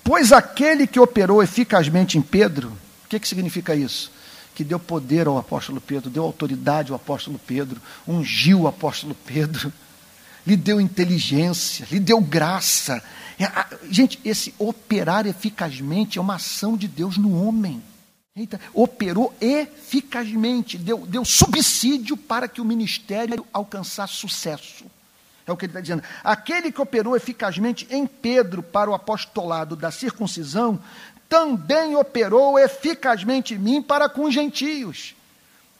Pois 0.03 0.33
aquele 0.33 0.85
que 0.85 0.99
operou 0.99 1.41
eficazmente 1.41 2.17
em 2.17 2.21
Pedro, 2.21 2.73
o 3.05 3.07
que, 3.07 3.21
que 3.21 3.27
significa 3.27 3.73
isso? 3.73 4.11
Que 4.53 4.63
deu 4.63 4.79
poder 4.79 5.27
ao 5.27 5.37
apóstolo 5.37 5.81
Pedro, 5.81 6.09
deu 6.09 6.23
autoridade 6.23 6.91
ao 6.91 6.95
apóstolo 6.95 7.39
Pedro, 7.39 7.81
ungiu 8.07 8.61
o 8.61 8.67
apóstolo 8.67 9.15
Pedro, 9.25 9.71
lhe 10.45 10.55
deu 10.55 10.79
inteligência, 10.79 11.87
lhe 11.89 11.99
deu 11.99 12.19
graça. 12.21 13.03
É, 13.39 13.49
gente, 13.89 14.19
esse 14.23 14.53
operar 14.57 15.25
eficazmente 15.25 16.17
é 16.17 16.21
uma 16.21 16.35
ação 16.35 16.77
de 16.77 16.87
Deus 16.87 17.17
no 17.17 17.43
homem. 17.43 17.81
Eita, 18.35 18.59
operou 18.73 19.31
eficazmente, 19.39 20.75
deu, 20.77 21.05
deu 21.05 21.23
subsídio 21.23 22.17
para 22.17 22.47
que 22.47 22.59
o 22.59 22.65
ministério 22.65 23.45
alcançasse 23.53 24.15
sucesso. 24.15 24.85
É 25.45 25.51
o 25.51 25.57
que 25.57 25.65
ele 25.65 25.71
está 25.71 25.81
dizendo. 25.81 26.03
Aquele 26.23 26.71
que 26.71 26.81
operou 26.81 27.15
eficazmente 27.15 27.85
em 27.91 28.07
Pedro 28.07 28.63
para 28.63 28.89
o 28.89 28.93
apostolado 28.93 29.75
da 29.75 29.91
circuncisão, 29.91 30.79
também 31.33 31.95
operou 31.95 32.59
eficazmente 32.59 33.55
em 33.55 33.57
mim 33.57 33.81
para 33.81 34.07
com 34.07 34.25
os 34.25 34.33
gentios. 34.35 35.15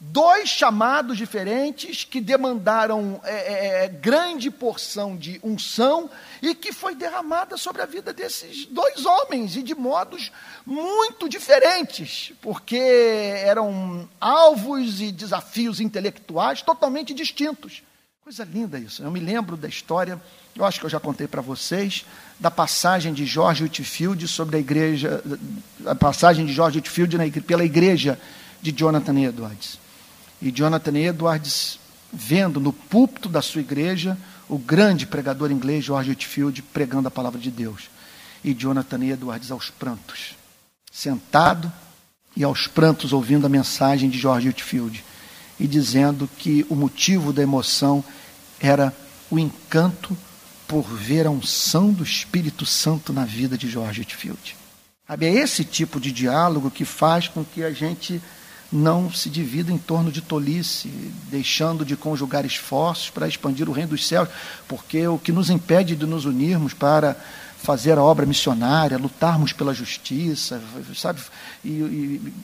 Dois 0.00 0.48
chamados 0.48 1.16
diferentes 1.16 2.02
que 2.02 2.20
demandaram 2.20 3.20
é, 3.22 3.34
é, 3.34 3.84
é, 3.84 3.88
grande 3.88 4.50
porção 4.50 5.16
de 5.16 5.38
unção 5.44 6.10
e 6.42 6.56
que 6.56 6.72
foi 6.72 6.96
derramada 6.96 7.56
sobre 7.56 7.82
a 7.82 7.86
vida 7.86 8.12
desses 8.12 8.66
dois 8.66 9.06
homens 9.06 9.54
e 9.54 9.62
de 9.62 9.76
modos 9.76 10.32
muito 10.66 11.28
diferentes, 11.28 12.32
porque 12.42 12.76
eram 12.76 14.08
alvos 14.20 15.00
e 15.00 15.12
desafios 15.12 15.78
intelectuais 15.78 16.62
totalmente 16.62 17.14
distintos. 17.14 17.80
Coisa 18.24 18.42
linda 18.42 18.76
isso. 18.76 19.04
Eu 19.04 19.10
me 19.12 19.20
lembro 19.20 19.56
da 19.56 19.68
história, 19.68 20.20
eu 20.56 20.64
acho 20.64 20.80
que 20.80 20.86
eu 20.86 20.90
já 20.90 20.98
contei 20.98 21.28
para 21.28 21.40
vocês, 21.40 22.04
da 22.38 22.50
passagem 22.50 23.12
de 23.12 23.24
George 23.24 23.62
Whitfield 23.62 24.26
sobre 24.28 24.56
a 24.56 24.60
igreja, 24.60 25.22
a 25.86 25.94
passagem 25.94 26.44
de 26.44 26.52
George 26.52 26.78
Whitfield 26.78 27.16
na, 27.16 27.24
pela 27.42 27.64
igreja 27.64 28.18
de 28.60 28.72
Jonathan 28.72 29.18
Edwards. 29.20 29.78
E 30.42 30.50
Jonathan 30.50 30.96
Edwards, 30.96 31.78
vendo 32.12 32.60
no 32.60 32.72
púlpito 32.72 33.28
da 33.28 33.40
sua 33.40 33.60
igreja 33.60 34.18
o 34.48 34.58
grande 34.58 35.06
pregador 35.06 35.50
inglês 35.50 35.84
George 35.84 36.10
Whitfield 36.10 36.62
pregando 36.62 37.08
a 37.08 37.10
palavra 37.10 37.40
de 37.40 37.50
Deus. 37.50 37.88
E 38.42 38.52
Jonathan 38.52 39.04
Edwards 39.04 39.50
aos 39.50 39.70
prantos, 39.70 40.36
sentado 40.92 41.72
e 42.36 42.44
aos 42.44 42.66
prantos 42.66 43.12
ouvindo 43.12 43.46
a 43.46 43.48
mensagem 43.48 44.10
de 44.10 44.18
George 44.18 44.48
Whitfield 44.48 45.02
e 45.58 45.66
dizendo 45.66 46.28
que 46.36 46.66
o 46.68 46.74
motivo 46.74 47.32
da 47.32 47.42
emoção 47.42 48.04
era 48.60 48.94
o 49.30 49.38
encanto 49.38 50.16
por 50.74 50.92
ver 50.92 51.24
a 51.24 51.30
unção 51.30 51.92
do 51.92 52.02
Espírito 52.02 52.66
Santo 52.66 53.12
na 53.12 53.24
vida 53.24 53.56
de 53.56 53.70
George 53.70 54.00
Whitfield. 54.00 54.56
É 55.08 55.24
esse 55.24 55.64
tipo 55.64 56.00
de 56.00 56.10
diálogo 56.10 56.68
que 56.68 56.84
faz 56.84 57.28
com 57.28 57.44
que 57.44 57.62
a 57.62 57.70
gente 57.70 58.20
não 58.72 59.08
se 59.08 59.30
divida 59.30 59.70
em 59.70 59.78
torno 59.78 60.10
de 60.10 60.20
tolice, 60.20 60.88
deixando 61.30 61.84
de 61.84 61.94
conjugar 61.94 62.44
esforços 62.44 63.08
para 63.08 63.28
expandir 63.28 63.68
o 63.68 63.72
reino 63.72 63.90
dos 63.90 64.04
céus, 64.04 64.28
porque 64.66 65.06
o 65.06 65.16
que 65.16 65.30
nos 65.30 65.48
impede 65.48 65.94
de 65.94 66.06
nos 66.06 66.24
unirmos 66.24 66.74
para 66.74 67.16
fazer 67.64 67.96
a 67.96 68.02
obra 68.02 68.26
missionária, 68.26 68.98
lutarmos 68.98 69.54
pela 69.54 69.72
justiça, 69.72 70.62
sabe, 70.94 71.22
e, 71.64 71.70
e 71.70 72.34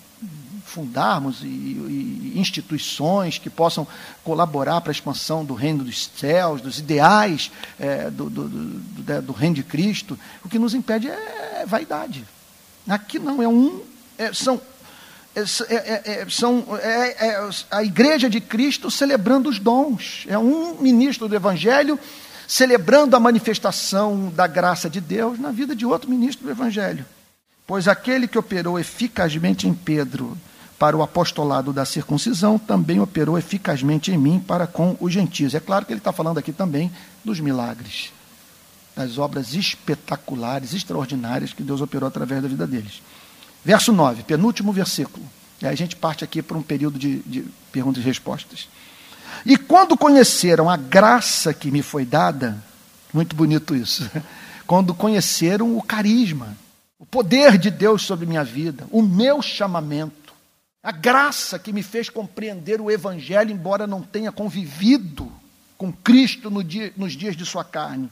fundarmos 0.64 1.43
e, 1.43 1.47
e 1.47 2.33
instituições 2.37 3.37
que 3.37 3.51
possam 3.51 3.87
colaborar 4.25 4.81
para 4.81 4.91
a 4.91 4.95
expansão 4.95 5.45
do 5.45 5.53
reino 5.53 5.85
dos 5.85 6.11
céus, 6.16 6.62
dos 6.62 6.79
ideais 6.79 7.53
é, 7.79 8.11
do, 8.11 8.31
do, 8.31 8.49
do, 8.49 9.23
do, 9.23 9.33
reino 9.33 9.57
de 9.57 9.62
Cristo, 9.62 10.18
o 10.43 10.49
que 10.49 10.59
nos 10.59 10.73
impede 10.73 11.09
é 11.09 11.64
vaidade. 11.66 12.25
Aqui 12.89 13.18
não, 13.18 13.43
é 13.43 13.49
um. 13.49 13.83
É, 14.16 14.33
são 14.33 14.59
é, 15.37 15.41
é, 15.75 16.03
é, 16.23 16.27
são 16.31 16.64
é, 16.83 17.27
é, 17.29 17.51
a 17.71 17.85
igreja 17.85 18.29
de 18.29 18.41
Cristo 18.41 18.91
celebrando 18.91 19.51
os 19.51 19.59
dons. 19.59 20.25
É 20.29 20.39
um 20.39 20.81
ministro 20.81 21.29
do 21.29 21.37
Evangelho 21.37 22.01
celebrando 22.51 23.14
a 23.14 23.20
manifestação 23.20 24.28
da 24.28 24.44
graça 24.44 24.90
de 24.90 25.01
Deus 25.01 25.38
na 25.38 25.53
vida 25.53 25.76
de 25.76 25.86
outro 25.86 26.11
ministro 26.11 26.46
do 26.46 26.51
Evangelho. 26.51 27.07
Pois 27.64 27.86
aquele 27.86 28.26
que 28.26 28.36
operou 28.36 28.76
eficazmente 28.76 29.68
em 29.68 29.72
Pedro 29.72 30.36
para 30.76 30.96
o 30.96 31.03
apostolado 31.03 31.72
da 31.72 31.84
circuncisão, 31.84 32.59
também 32.59 32.98
operou 32.98 33.38
eficazmente 33.38 34.11
em 34.11 34.18
mim 34.18 34.40
para 34.40 34.66
com 34.66 34.96
os 34.98 35.12
gentios. 35.12 35.55
É 35.55 35.61
claro 35.61 35.86
que 35.86 35.92
ele 35.92 36.01
está 36.01 36.12
falando 36.12 36.38
aqui 36.38 36.53
também 36.53 36.90
dos 37.24 37.38
milagres, 37.38 38.12
das 38.96 39.16
obras 39.16 39.55
espetaculares, 39.55 40.74
extraordinárias 40.74 41.53
que 41.53 41.62
Deus 41.62 41.80
operou 41.80 42.09
através 42.09 42.42
da 42.42 42.48
vida 42.48 42.66
deles. 42.66 43.01
Verso 43.64 43.92
9, 43.92 44.24
penúltimo 44.24 44.72
versículo. 44.72 45.24
E 45.62 45.66
aí 45.66 45.72
a 45.72 45.76
gente 45.76 45.94
parte 45.94 46.24
aqui 46.24 46.42
para 46.42 46.59
um 46.59 46.62
período 46.62 46.98
de, 46.98 47.20
de 47.20 47.44
perguntas 47.70 48.03
e 48.03 48.07
respostas. 48.07 48.66
E 49.45 49.57
quando 49.57 49.97
conheceram 49.97 50.68
a 50.68 50.76
graça 50.76 51.53
que 51.55 51.70
me 51.70 51.83
foi 51.83 52.05
dada, 52.05 52.57
muito 53.12 53.35
bonito 53.35 53.74
isso, 53.74 54.11
quando 54.66 54.95
conheceram 54.95 55.76
o 55.76 55.83
carisma, 55.83 56.57
o 56.99 57.07
poder 57.07 57.57
de 57.59 57.70
Deus 57.70 58.03
sobre 58.03 58.26
minha 58.26 58.45
vida, 58.45 58.87
o 58.91 59.03
meu 59.03 59.41
chamamento, 59.41 60.35
a 60.83 60.93
graça 60.93 61.59
que 61.59 61.72
me 61.72 61.83
fez 61.83 62.09
compreender 62.09 62.81
o 62.81 62.91
Evangelho, 62.91 63.51
embora 63.51 63.87
não 63.87 64.03
tenha 64.03 64.33
convivido 64.33 65.31
com 65.76 65.93
Cristo 65.93 66.51
no 66.51 66.62
dia, 66.62 66.93
nos 66.97 67.12
dias 67.14 67.37
de 67.37 67.45
sua 67.45 67.64
carne. 67.64 68.11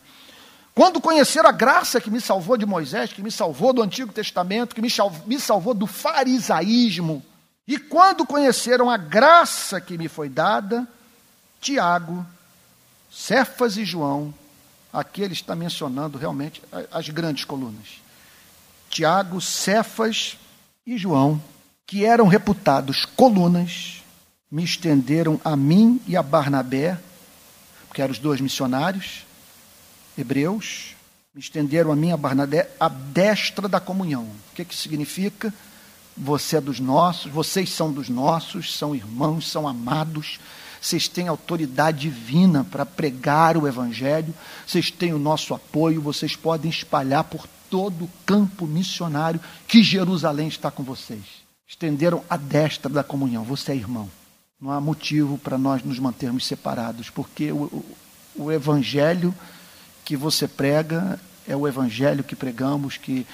Quando 0.75 1.01
conheceram 1.01 1.49
a 1.49 1.53
graça 1.53 2.01
que 2.01 2.11
me 2.11 2.21
salvou 2.21 2.57
de 2.57 2.65
Moisés, 2.65 3.13
que 3.13 3.21
me 3.21 3.33
salvou 3.33 3.73
do 3.73 3.83
Antigo 3.83 4.13
Testamento, 4.13 4.75
que 4.75 4.81
me, 4.81 4.89
me 5.27 5.41
salvou 5.41 5.75
do 5.75 5.87
farisaísmo, 5.87 7.23
e 7.67 7.79
quando 7.79 8.25
conheceram 8.25 8.89
a 8.89 8.97
graça 8.97 9.81
que 9.81 9.99
me 9.99 10.09
foi 10.09 10.29
dada, 10.29 10.89
Tiago, 11.61 12.27
Cefas 13.11 13.77
e 13.77 13.85
João, 13.85 14.33
aqui 14.93 15.23
ele 15.23 15.35
está 15.35 15.55
mencionando 15.55 16.19
realmente 16.19 16.63
as 16.91 17.09
grandes 17.09 17.45
colunas. 17.45 18.01
Tiago, 18.91 19.41
Cefas 19.41 20.37
e 20.87 20.97
João 20.97 21.41
que 21.89 22.05
eram 22.05 22.27
reputados 22.27 23.07
colunas, 23.07 24.03
me 24.51 24.63
estenderam 24.63 25.41
a 25.43 25.57
mim 25.57 25.99
e 26.07 26.19
a 26.19 26.23
Barnabé, 26.23 27.01
que 27.95 28.03
eram 28.03 28.13
os 28.13 28.19
dois 28.19 28.43
missionários 28.43 29.25
hebreus, 30.17 30.95
me 31.35 31.41
estenderam 31.41 31.91
a 31.91 31.97
mim 31.97 32.09
e 32.09 32.13
a 32.13 32.17
Barnabé 32.19 32.71
a 32.79 32.91
destra 32.91 33.67
da 33.67 33.81
comunhão. 33.81 34.25
O 34.25 34.55
que, 34.55 34.67
que 34.67 34.77
significa? 34.77 35.53
Você 36.15 36.59
é 36.59 36.61
dos 36.61 36.79
nossos, 36.79 37.33
vocês 37.33 37.71
são 37.71 37.91
dos 37.91 38.11
nossos, 38.11 38.77
são 38.77 38.95
irmãos, 38.95 39.51
são 39.51 39.67
amados, 39.67 40.39
vocês 40.81 41.09
têm 41.09 41.29
autoridade 41.29 42.01
divina 42.01 42.65
para 42.65 42.87
pregar 42.87 43.57
o 43.57 43.67
Evangelho, 43.67 44.35
vocês 44.67 44.91
têm 44.91 45.13
o 45.13 45.19
nosso 45.19 45.55
apoio, 45.55 46.01
vocês 46.01 46.37
podem 46.37 46.71
espalhar 46.71 47.25
por 47.25 47.47
todo 47.71 48.05
o 48.05 48.11
campo 48.25 48.67
missionário 48.67 49.41
que 49.67 49.83
Jerusalém 49.83 50.49
está 50.49 50.71
com 50.71 50.83
vocês 50.83 51.49
estenderam 51.69 52.25
a 52.31 52.37
destra 52.37 52.91
da 52.91 53.05
comunhão. 53.05 53.45
Você 53.45 53.73
é 53.73 53.77
irmão. 53.77 54.11
Não 54.61 54.73
há 54.73 54.81
motivo 54.81 55.37
para 55.39 55.59
nós 55.59 55.85
nos 55.85 55.99
mantermos 55.99 56.47
separados, 56.47 57.11
porque 57.11 57.53
o, 57.53 57.65
o, 57.65 57.97
o 58.45 58.53
evangelho 58.53 59.35
que 60.05 60.17
você 60.17 60.49
prega 60.49 61.21
é 61.47 61.55
o 61.55 61.69
evangelho 61.69 62.25
que 62.25 62.35
pregamos, 62.35 62.97
que, 62.97 63.27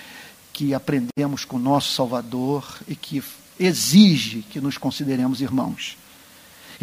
que 0.53 0.75
aprendemos 0.75 1.45
com 1.45 1.57
o 1.57 1.61
nosso 1.61 1.95
Salvador 1.95 2.81
e 2.89 2.97
que 2.97 3.23
exige 3.59 4.43
que 4.43 4.61
nos 4.61 4.77
consideremos 4.77 5.41
irmãos. 5.41 5.97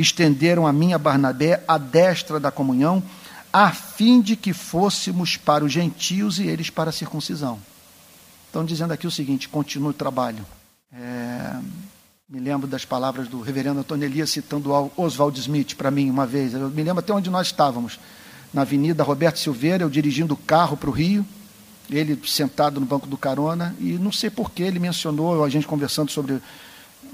Estenderam 0.02 0.66
a 0.66 0.74
minha 0.74 0.97
Barnabé 0.97 1.64
a 1.68 1.78
destra 1.78 2.39
da 2.39 2.52
comunhão, 2.52 3.04
a 3.54 3.72
fim 3.72 4.22
de 4.22 4.36
que 4.36 4.54
fôssemos 4.54 5.38
para 5.38 5.64
os 5.64 5.72
gentios 5.72 6.39
e 6.39 6.47
eles 6.47 6.70
para 6.70 6.89
a 6.89 6.93
circuncisão. 6.93 7.60
Estão 8.47 8.66
dizendo 8.66 8.91
aqui 8.91 9.08
o 9.08 9.12
seguinte: 9.12 9.47
continue 9.47 9.91
o 9.91 9.93
trabalho. 9.93 10.45
É, 10.93 11.56
me 12.28 12.39
lembro 12.39 12.68
das 12.68 12.86
palavras 12.86 13.28
do 13.28 13.41
reverendo 13.41 13.80
Antônio 13.80 14.06
Elias 14.06 14.30
citando 14.30 14.72
Oswald 14.97 15.38
Smith 15.39 15.76
para 15.76 15.91
mim 15.91 16.10
uma 16.10 16.26
vez. 16.26 16.54
Eu 16.54 16.70
me 16.70 16.84
lembro 16.84 16.99
até 16.99 17.14
onde 17.14 17.30
nós 17.30 17.47
estávamos, 17.47 17.99
na 18.54 18.62
Avenida 18.62 19.04
Roberto 19.04 19.38
Silveira, 19.39 19.84
eu 19.84 19.89
dirigindo 19.89 20.34
o 20.34 20.38
carro 20.38 20.76
para 20.76 20.89
o 20.89 20.93
Rio, 20.93 21.26
ele 21.89 22.20
sentado 22.26 22.80
no 22.80 22.86
banco 22.86 23.08
do 23.08 23.18
carona, 23.18 23.76
e 23.80 23.93
não 23.93 24.12
sei 24.12 24.30
por 24.30 24.52
que 24.52 24.64
ele 24.64 24.80
mencionou, 24.80 25.43
a 25.43 25.49
gente 25.49 25.68
conversando 25.68 26.12
sobre. 26.12 26.41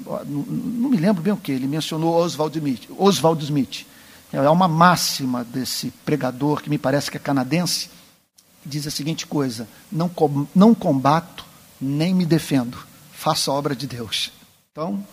Não, 0.05 0.89
me 0.89 0.97
lembro 0.97 1.21
bem 1.21 1.33
o 1.33 1.37
que, 1.37 1.51
ele 1.51 1.67
mencionou 1.67 2.13
Oswald 2.15 2.57
Smith. 2.57 2.89
Oswald 2.97 3.43
Smith. 3.43 3.85
É 4.31 4.49
uma 4.49 4.67
máxima 4.67 5.43
desse 5.43 5.89
pregador 6.05 6.61
que 6.61 6.69
me 6.69 6.77
parece 6.77 7.09
que 7.09 7.17
é 7.17 7.19
canadense, 7.19 7.89
diz 8.65 8.85
a 8.85 8.91
seguinte 8.91 9.25
coisa: 9.25 9.67
não, 9.91 10.11
não 10.53 10.75
combato 10.75 11.45
nem 11.79 12.13
me 12.13 12.25
defendo 12.25 12.77
faça 13.17 13.49
a 13.49 13.53
obra 13.55 13.75
de 13.75 13.87
Deus. 13.87 14.31
Então, 14.71 15.03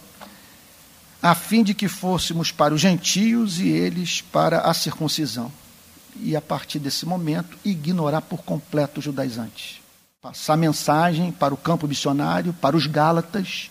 a 1.23 1.35
fim 1.35 1.65
de 1.65 1.73
que 1.73 1.89
fôssemos 1.89 2.53
para 2.53 2.75
os 2.75 2.81
gentios 2.81 3.59
e 3.59 3.69
eles 3.69 4.21
para 4.21 4.61
a 4.61 4.75
circuncisão. 4.75 5.51
E 6.17 6.37
a 6.37 6.41
partir 6.41 6.79
desse 6.79 7.07
momento, 7.07 7.57
ignorar 7.65 8.21
por 8.21 8.45
completo 8.45 8.99
os 8.99 9.05
judaizantes. 9.05 9.81
Passar 10.21 10.57
mensagem 10.57 11.33
para 11.33 11.55
o 11.55 11.57
campo 11.57 11.89
missionário, 11.89 12.53
para 12.53 12.77
os 12.77 12.87
Gálatas, 12.87 13.71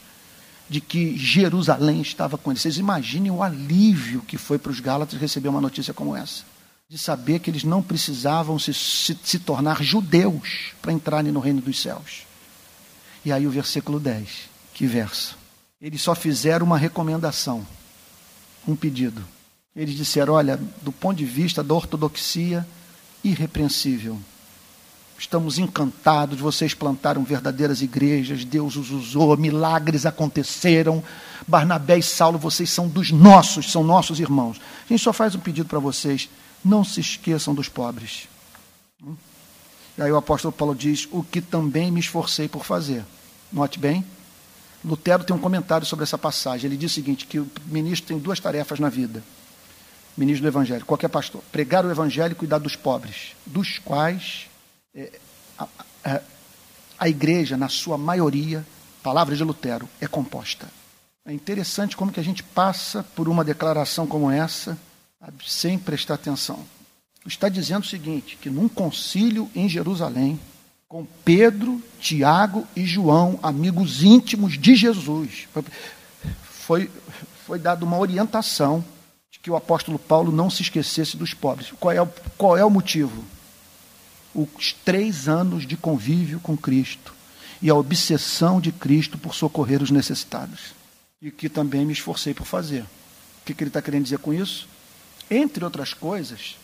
de 0.73 0.81
que 0.81 1.15
Jerusalém 1.15 2.01
estava 2.01 2.35
com 2.35 2.49
eles. 2.49 2.63
Vocês 2.63 2.79
imaginem 2.79 3.29
o 3.29 3.43
alívio 3.43 4.23
que 4.23 4.39
foi 4.39 4.57
para 4.57 4.71
os 4.71 4.79
Gálatas 4.79 5.21
receber 5.21 5.47
uma 5.47 5.61
notícia 5.61 5.93
como 5.93 6.15
essa. 6.15 6.43
De 6.89 6.97
saber 6.97 7.37
que 7.37 7.51
eles 7.51 7.63
não 7.63 7.83
precisavam 7.83 8.57
se, 8.57 8.73
se, 8.73 9.15
se 9.23 9.37
tornar 9.37 9.83
judeus 9.83 10.71
para 10.81 10.91
entrarem 10.91 11.31
no 11.31 11.39
reino 11.39 11.61
dos 11.61 11.79
céus. 11.79 12.23
E 13.23 13.31
aí 13.31 13.45
o 13.45 13.51
versículo 13.51 13.99
10, 13.99 14.49
que 14.73 14.87
verso. 14.87 15.37
Eles 15.79 16.01
só 16.01 16.15
fizeram 16.15 16.65
uma 16.65 16.77
recomendação, 16.77 17.63
um 18.67 18.75
pedido. 18.75 19.23
Eles 19.75 19.95
disseram: 19.95 20.33
olha, 20.33 20.59
do 20.81 20.91
ponto 20.91 21.17
de 21.17 21.25
vista 21.25 21.63
da 21.63 21.75
ortodoxia, 21.75 22.67
irrepreensível. 23.23 24.19
Estamos 25.17 25.57
encantados, 25.57 26.39
vocês 26.39 26.73
plantaram 26.73 27.23
verdadeiras 27.23 27.81
igrejas, 27.81 28.43
Deus 28.43 28.75
os 28.75 28.91
usou, 28.91 29.37
milagres 29.37 30.05
aconteceram. 30.05 31.03
Barnabé 31.47 31.97
e 31.97 32.03
Saulo, 32.03 32.37
vocês 32.37 32.69
são 32.69 32.87
dos 32.87 33.11
nossos, 33.11 33.71
são 33.71 33.83
nossos 33.83 34.19
irmãos. 34.19 34.59
A 34.85 34.93
gente 34.93 35.03
só 35.03 35.13
faz 35.13 35.35
um 35.35 35.39
pedido 35.39 35.67
para 35.67 35.79
vocês: 35.79 36.29
não 36.63 36.83
se 36.83 36.99
esqueçam 36.99 37.53
dos 37.53 37.69
pobres. 37.69 38.27
E 39.97 40.01
aí 40.01 40.11
o 40.11 40.17
apóstolo 40.17 40.51
Paulo 40.51 40.75
diz: 40.75 41.07
o 41.11 41.23
que 41.23 41.41
também 41.41 41.91
me 41.91 41.99
esforcei 41.99 42.47
por 42.47 42.65
fazer. 42.65 43.03
Note 43.51 43.77
bem, 43.77 44.03
Lutero 44.83 45.23
tem 45.23 45.35
um 45.35 45.39
comentário 45.39 45.85
sobre 45.85 46.03
essa 46.03 46.17
passagem. 46.17 46.67
Ele 46.67 46.77
diz 46.77 46.91
o 46.91 46.95
seguinte: 46.95 47.27
que 47.27 47.39
o 47.39 47.47
ministro 47.67 48.07
tem 48.07 48.17
duas 48.17 48.39
tarefas 48.39 48.79
na 48.79 48.89
vida. 48.89 49.23
Ministro 50.15 50.43
do 50.43 50.47
Evangelho, 50.47 50.85
qualquer 50.85 51.07
pastor, 51.07 51.41
pregar 51.51 51.85
o 51.85 51.89
Evangelho 51.89 52.33
e 52.33 52.35
cuidar 52.35 52.59
dos 52.59 52.75
pobres, 52.75 53.35
dos 53.45 53.79
quais 53.79 54.47
a, 55.57 55.67
a, 56.03 56.21
a 56.99 57.09
igreja, 57.09 57.57
na 57.57 57.69
sua 57.69 57.97
maioria, 57.97 58.65
palavra 59.01 59.35
de 59.35 59.43
Lutero, 59.43 59.87
é 59.99 60.07
composta. 60.07 60.67
É 61.25 61.31
interessante 61.31 61.95
como 61.95 62.11
que 62.11 62.19
a 62.19 62.23
gente 62.23 62.43
passa 62.43 63.03
por 63.15 63.29
uma 63.29 63.43
declaração 63.43 64.05
como 64.05 64.29
essa 64.29 64.77
sem 65.45 65.77
prestar 65.77 66.15
atenção. 66.15 66.59
Está 67.25 67.47
dizendo 67.47 67.83
o 67.83 67.87
seguinte, 67.87 68.37
que 68.41 68.49
num 68.49 68.67
concílio 68.67 69.49
em 69.55 69.69
Jerusalém, 69.69 70.37
com 70.87 71.05
Pedro, 71.23 71.81
Tiago 71.99 72.67
e 72.75 72.85
João, 72.85 73.39
amigos 73.41 74.03
íntimos 74.03 74.57
de 74.57 74.75
Jesus, 74.75 75.47
foi, 76.43 76.91
foi 77.45 77.57
dada 77.57 77.85
uma 77.85 77.97
orientação 77.97 78.83
de 79.31 79.39
que 79.39 79.49
o 79.49 79.55
apóstolo 79.55 79.97
Paulo 79.97 80.31
não 80.31 80.49
se 80.49 80.61
esquecesse 80.61 81.15
dos 81.15 81.33
pobres. 81.33 81.71
Qual 81.79 81.93
é 81.93 82.05
qual 82.37 82.57
é 82.57 82.65
o 82.65 82.69
motivo? 82.69 83.23
Os 84.33 84.73
três 84.85 85.27
anos 85.27 85.65
de 85.65 85.77
convívio 85.77 86.39
com 86.39 86.57
Cristo 86.57 87.13
e 87.61 87.69
a 87.69 87.75
obsessão 87.75 88.59
de 88.59 88.71
Cristo 88.71 89.17
por 89.17 89.33
socorrer 89.33 89.81
os 89.81 89.91
necessitados. 89.91 90.73
E 91.21 91.31
que 91.31 91.47
também 91.47 91.85
me 91.85 91.93
esforcei 91.93 92.33
por 92.33 92.45
fazer. 92.45 92.81
O 92.81 93.45
que, 93.45 93.53
que 93.53 93.63
ele 93.63 93.69
está 93.69 93.81
querendo 93.81 94.03
dizer 94.03 94.19
com 94.19 94.33
isso? 94.33 94.67
Entre 95.29 95.63
outras 95.63 95.93
coisas, 95.93 96.57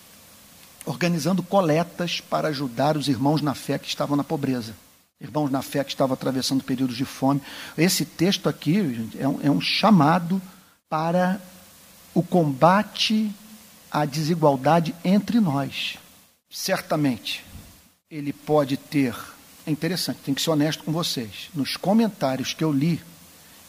organizando 0.86 1.42
coletas 1.42 2.20
para 2.20 2.50
ajudar 2.50 2.98
os 2.98 3.08
irmãos 3.08 3.42
na 3.42 3.56
fé 3.56 3.78
que 3.78 3.88
estavam 3.88 4.18
na 4.18 4.24
pobreza. 4.24 4.76
Irmãos 5.22 5.50
na 5.50 5.62
fé 5.62 5.84
que 5.84 5.92
estavam 5.92 6.14
atravessando 6.14 6.64
períodos 6.64 6.96
de 6.96 7.06
fome. 7.06 7.42
Esse 7.78 8.06
texto 8.06 8.48
aqui 8.48 9.08
é, 9.18 9.28
um, 9.28 9.40
é 9.44 9.52
um 9.52 9.60
chamado 9.60 10.42
para 10.90 11.42
o 12.14 12.24
combate 12.24 13.32
à 13.92 14.06
desigualdade 14.06 14.96
entre 15.04 15.40
nós. 15.40 15.98
Certamente, 16.50 17.44
ele 18.10 18.34
pode 18.34 18.76
ter. 18.76 19.16
É 19.68 19.72
interessante, 19.72 20.20
tem 20.26 20.34
que 20.34 20.42
ser 20.42 20.50
honesto 20.50 20.84
com 20.84 20.92
vocês. 20.92 21.50
Nos 21.54 21.78
comentários 21.78 22.54
que 22.54 22.64
eu 22.64 22.72
li, 22.72 23.00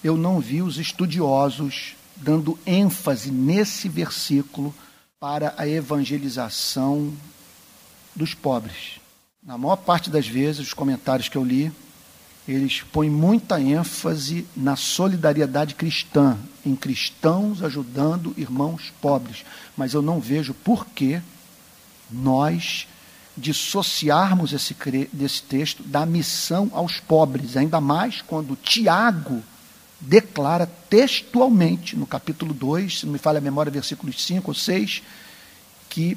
eu 0.03 0.17
não 0.17 0.41
vi 0.41 0.63
os 0.63 0.79
estudiosos 0.79 1.95
dando 2.17 2.59
ênfase 2.67 3.31
nesse 3.31 3.89
versículo 3.89 4.75
para 5.19 5.55
a 5.59 5.69
evangelização 5.69 7.13
dos 8.17 8.33
pobres. 8.33 8.99
Na 9.43 9.59
maior 9.59 9.77
parte 9.77 10.09
das 10.09 10.27
vezes, 10.27 10.69
os 10.69 10.75
comentários 10.75 11.29
que 11.29 11.37
eu 11.37 11.45
li, 11.45 11.71
eles 12.49 12.81
põem 12.81 13.11
muita 13.11 13.61
ênfase 13.61 14.47
na 14.57 14.75
solidariedade 14.75 15.75
cristã, 15.75 16.39
em 16.65 16.75
cristãos 16.75 17.63
ajudando 17.63 18.35
irmãos 18.39 18.91
pobres. 19.03 19.45
Mas 19.77 19.93
eu 19.93 20.01
não 20.01 20.19
vejo 20.19 20.55
por 20.55 20.87
que 20.87 21.21
nós 22.11 22.87
dissociarmos 23.41 24.53
esse, 24.53 24.77
desse 25.13 25.43
texto 25.43 25.83
da 25.83 26.05
missão 26.05 26.71
aos 26.73 27.01
pobres, 27.01 27.57
ainda 27.57 27.81
mais 27.81 28.23
quando 28.23 28.57
Tiago 28.57 29.43
declara 30.01 30.67
textualmente, 30.67 31.97
no 31.97 32.07
capítulo 32.07 32.55
2, 32.55 33.01
se 33.01 33.07
não 33.07 33.13
me 33.13 33.19
falha 33.19 33.39
a 33.39 33.43
memória, 33.43 33.71
versículos 33.71 34.23
5 34.25 34.51
ou 34.51 34.55
6, 34.55 35.03
que 35.89 36.17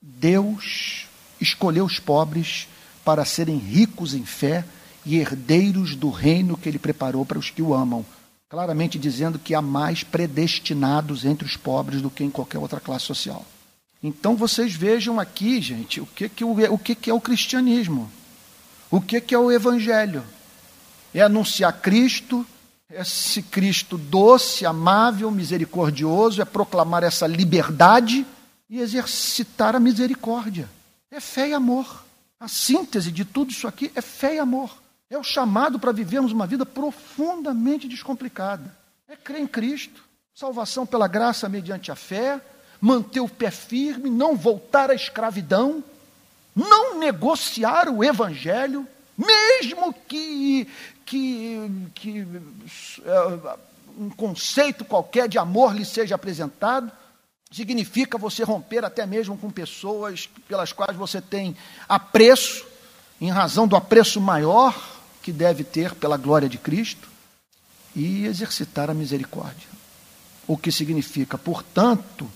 Deus 0.00 1.06
escolheu 1.40 1.84
os 1.84 1.98
pobres 1.98 2.68
para 3.04 3.24
serem 3.24 3.56
ricos 3.56 4.14
em 4.14 4.24
fé 4.24 4.64
e 5.04 5.16
herdeiros 5.16 5.96
do 5.96 6.10
reino 6.10 6.56
que 6.56 6.68
ele 6.68 6.78
preparou 6.78 7.24
para 7.24 7.38
os 7.38 7.50
que 7.50 7.62
o 7.62 7.74
amam. 7.74 8.04
Claramente 8.48 8.98
dizendo 8.98 9.38
que 9.38 9.54
há 9.54 9.62
mais 9.62 10.04
predestinados 10.04 11.24
entre 11.24 11.46
os 11.46 11.56
pobres 11.56 12.02
do 12.02 12.10
que 12.10 12.22
em 12.22 12.30
qualquer 12.30 12.58
outra 12.58 12.80
classe 12.80 13.06
social. 13.06 13.44
Então 14.02 14.34
vocês 14.34 14.74
vejam 14.74 15.20
aqui, 15.20 15.60
gente, 15.60 16.00
o 16.00 16.06
que, 16.06 16.28
que, 16.28 16.44
o, 16.44 16.74
o 16.74 16.78
que, 16.78 16.94
que 16.94 17.08
é 17.08 17.14
o 17.14 17.20
cristianismo. 17.20 18.10
O 18.90 19.00
que, 19.00 19.20
que 19.20 19.34
é 19.34 19.38
o 19.38 19.50
evangelho? 19.50 20.24
É 21.14 21.22
anunciar 21.22 21.80
Cristo, 21.80 22.44
esse 22.90 23.42
Cristo 23.42 23.96
doce, 23.96 24.66
amável, 24.66 25.30
misericordioso, 25.30 26.42
é 26.42 26.44
proclamar 26.44 27.02
essa 27.04 27.26
liberdade 27.26 28.26
e 28.68 28.80
exercitar 28.80 29.76
a 29.76 29.80
misericórdia. 29.80 30.68
É 31.10 31.20
fé 31.20 31.50
e 31.50 31.54
amor. 31.54 32.04
A 32.40 32.48
síntese 32.48 33.12
de 33.12 33.24
tudo 33.24 33.50
isso 33.50 33.68
aqui 33.68 33.92
é 33.94 34.00
fé 34.00 34.34
e 34.34 34.38
amor. 34.38 34.82
É 35.08 35.16
o 35.16 35.22
chamado 35.22 35.78
para 35.78 35.92
vivermos 35.92 36.32
uma 36.32 36.46
vida 36.46 36.66
profundamente 36.66 37.86
descomplicada. 37.86 38.74
É 39.06 39.14
crer 39.14 39.40
em 39.40 39.46
Cristo, 39.46 40.02
salvação 40.34 40.84
pela 40.84 41.06
graça 41.06 41.48
mediante 41.48 41.92
a 41.92 41.94
fé, 41.94 42.40
manter 42.82 43.20
o 43.20 43.28
pé 43.28 43.48
firme, 43.48 44.10
não 44.10 44.36
voltar 44.36 44.90
à 44.90 44.94
escravidão, 44.94 45.84
não 46.54 46.98
negociar 46.98 47.88
o 47.88 48.02
evangelho, 48.02 48.84
mesmo 49.16 49.94
que 50.08 50.66
que, 51.04 51.90
que 51.94 52.22
uh, 52.22 53.58
um 53.98 54.10
conceito 54.10 54.84
qualquer 54.84 55.28
de 55.28 55.38
amor 55.38 55.74
lhe 55.74 55.84
seja 55.84 56.14
apresentado, 56.14 56.90
significa 57.50 58.16
você 58.16 58.42
romper 58.42 58.84
até 58.84 59.04
mesmo 59.04 59.36
com 59.36 59.50
pessoas 59.50 60.28
pelas 60.48 60.72
quais 60.72 60.96
você 60.96 61.20
tem 61.20 61.54
apreço, 61.88 62.64
em 63.20 63.30
razão 63.30 63.68
do 63.68 63.76
apreço 63.76 64.20
maior 64.20 64.74
que 65.22 65.30
deve 65.30 65.62
ter 65.62 65.94
pela 65.94 66.16
glória 66.16 66.48
de 66.48 66.58
Cristo, 66.58 67.08
e 67.94 68.24
exercitar 68.24 68.88
a 68.88 68.94
misericórdia. 68.94 69.68
O 70.48 70.56
que 70.56 70.72
significa, 70.72 71.36
portanto, 71.36 72.28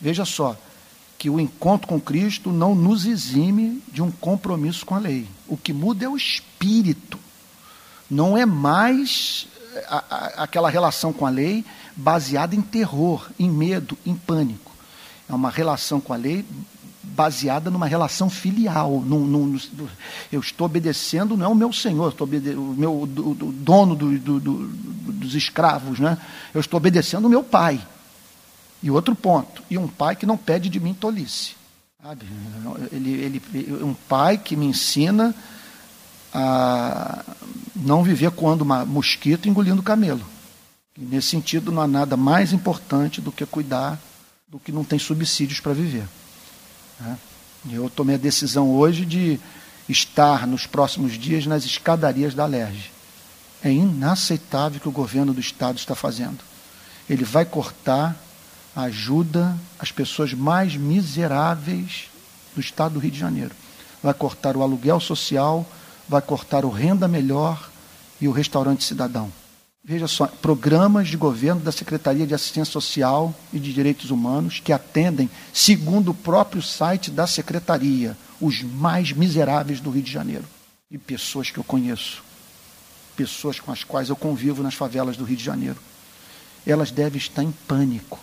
veja 0.00 0.24
só, 0.24 0.56
que 1.18 1.28
o 1.28 1.38
encontro 1.38 1.86
com 1.86 2.00
Cristo 2.00 2.50
não 2.50 2.74
nos 2.74 3.04
exime 3.04 3.82
de 3.92 4.00
um 4.00 4.10
compromisso 4.10 4.86
com 4.86 4.94
a 4.94 4.98
lei. 4.98 5.28
O 5.46 5.56
que 5.56 5.72
muda 5.72 6.04
é 6.04 6.08
o 6.08 6.16
espírito 6.16 7.18
não 8.10 8.36
é 8.36 8.44
mais 8.44 9.46
a, 9.88 10.04
a, 10.10 10.26
aquela 10.42 10.68
relação 10.68 11.12
com 11.12 11.24
a 11.24 11.30
lei 11.30 11.64
baseada 11.94 12.56
em 12.56 12.60
terror, 12.60 13.30
em 13.38 13.48
medo, 13.48 13.96
em 14.04 14.14
pânico. 14.16 14.72
É 15.28 15.34
uma 15.34 15.50
relação 15.50 16.00
com 16.00 16.12
a 16.12 16.16
lei 16.16 16.44
baseada 17.02 17.70
numa 17.70 17.86
relação 17.86 18.28
filial. 18.28 19.00
Num, 19.00 19.24
num, 19.24 19.60
eu 20.32 20.40
estou 20.40 20.64
obedecendo, 20.64 21.36
não 21.36 21.46
é 21.46 21.48
o 21.48 21.54
meu 21.54 21.72
senhor, 21.72 22.10
estou 22.10 22.26
o 22.26 22.74
meu 22.76 23.06
do, 23.06 23.34
do 23.34 23.52
dono 23.52 23.94
do, 23.94 24.18
do, 24.18 24.40
dos 24.40 25.34
escravos, 25.34 26.00
né? 26.00 26.18
eu 26.52 26.60
estou 26.60 26.78
obedecendo 26.78 27.26
o 27.26 27.30
meu 27.30 27.44
pai. 27.44 27.80
E 28.82 28.90
outro 28.90 29.14
ponto, 29.14 29.62
e 29.68 29.76
um 29.76 29.86
pai 29.86 30.16
que 30.16 30.24
não 30.24 30.36
pede 30.36 30.68
de 30.68 30.80
mim 30.80 30.94
tolice. 30.94 31.54
Sabe? 32.02 32.24
Ele, 32.92 33.10
ele, 33.12 33.42
um 33.82 33.92
pai 33.92 34.38
que 34.38 34.56
me 34.56 34.66
ensina 34.66 35.34
a 36.32 37.24
não 37.76 38.02
viver 38.02 38.30
coando 38.30 38.64
uma 38.64 38.84
mosquito 38.86 39.48
engolindo 39.48 39.82
camelo. 39.82 40.24
E 40.96 41.02
nesse 41.02 41.28
sentido, 41.28 41.70
não 41.70 41.82
há 41.82 41.86
nada 41.86 42.16
mais 42.16 42.52
importante 42.52 43.20
do 43.20 43.30
que 43.30 43.44
cuidar 43.44 44.00
do 44.50 44.58
que 44.58 44.72
não 44.72 44.82
tem 44.82 44.98
subsídios 44.98 45.60
para 45.60 45.72
viver. 45.72 46.04
Né? 46.98 47.16
Eu 47.70 47.88
tomei 47.88 48.16
a 48.16 48.18
decisão 48.18 48.70
hoje 48.70 49.06
de 49.06 49.38
estar 49.88 50.46
nos 50.46 50.66
próximos 50.66 51.12
dias 51.12 51.46
nas 51.46 51.64
escadarias 51.64 52.34
da 52.34 52.42
Alerj. 52.42 52.90
É 53.62 53.70
inaceitável 53.70 54.78
o 54.78 54.80
que 54.80 54.88
o 54.88 54.92
governo 54.92 55.32
do 55.32 55.40
Estado 55.40 55.78
está 55.78 55.94
fazendo. 55.94 56.38
Ele 57.08 57.24
vai 57.24 57.44
cortar 57.44 58.16
ajuda 58.74 59.56
às 59.78 59.90
pessoas 59.90 60.32
mais 60.32 60.76
miseráveis 60.76 62.08
do 62.54 62.60
Estado 62.60 62.94
do 62.94 63.00
Rio 63.00 63.10
de 63.10 63.18
Janeiro. 63.18 63.54
Vai 64.02 64.14
cortar 64.14 64.56
o 64.56 64.62
aluguel 64.62 65.00
social, 65.00 65.66
vai 66.08 66.22
cortar 66.22 66.64
o 66.64 66.70
Renda 66.70 67.06
Melhor 67.06 67.70
e 68.20 68.28
o 68.28 68.32
Restaurante 68.32 68.84
Cidadão. 68.84 69.32
Veja 69.82 70.06
só, 70.06 70.26
programas 70.26 71.08
de 71.08 71.16
governo 71.16 71.60
da 71.62 71.72
Secretaria 71.72 72.26
de 72.26 72.34
Assistência 72.34 72.72
Social 72.72 73.34
e 73.52 73.58
de 73.58 73.72
Direitos 73.72 74.10
Humanos 74.10 74.60
que 74.62 74.72
atendem, 74.72 75.30
segundo 75.54 76.10
o 76.10 76.14
próprio 76.14 76.62
site 76.62 77.10
da 77.10 77.26
Secretaria, 77.26 78.16
os 78.40 78.62
mais 78.62 79.12
miseráveis 79.12 79.80
do 79.80 79.90
Rio 79.90 80.02
de 80.02 80.12
Janeiro. 80.12 80.44
E 80.90 80.98
pessoas 80.98 81.50
que 81.50 81.58
eu 81.58 81.64
conheço, 81.64 82.22
pessoas 83.16 83.58
com 83.58 83.72
as 83.72 83.82
quais 83.82 84.10
eu 84.10 84.16
convivo 84.16 84.62
nas 84.62 84.74
favelas 84.74 85.16
do 85.16 85.24
Rio 85.24 85.36
de 85.36 85.44
Janeiro. 85.44 85.78
elas 86.66 86.90
devem 86.90 87.18
estar 87.18 87.42
em 87.42 87.52
pânico. 87.66 88.18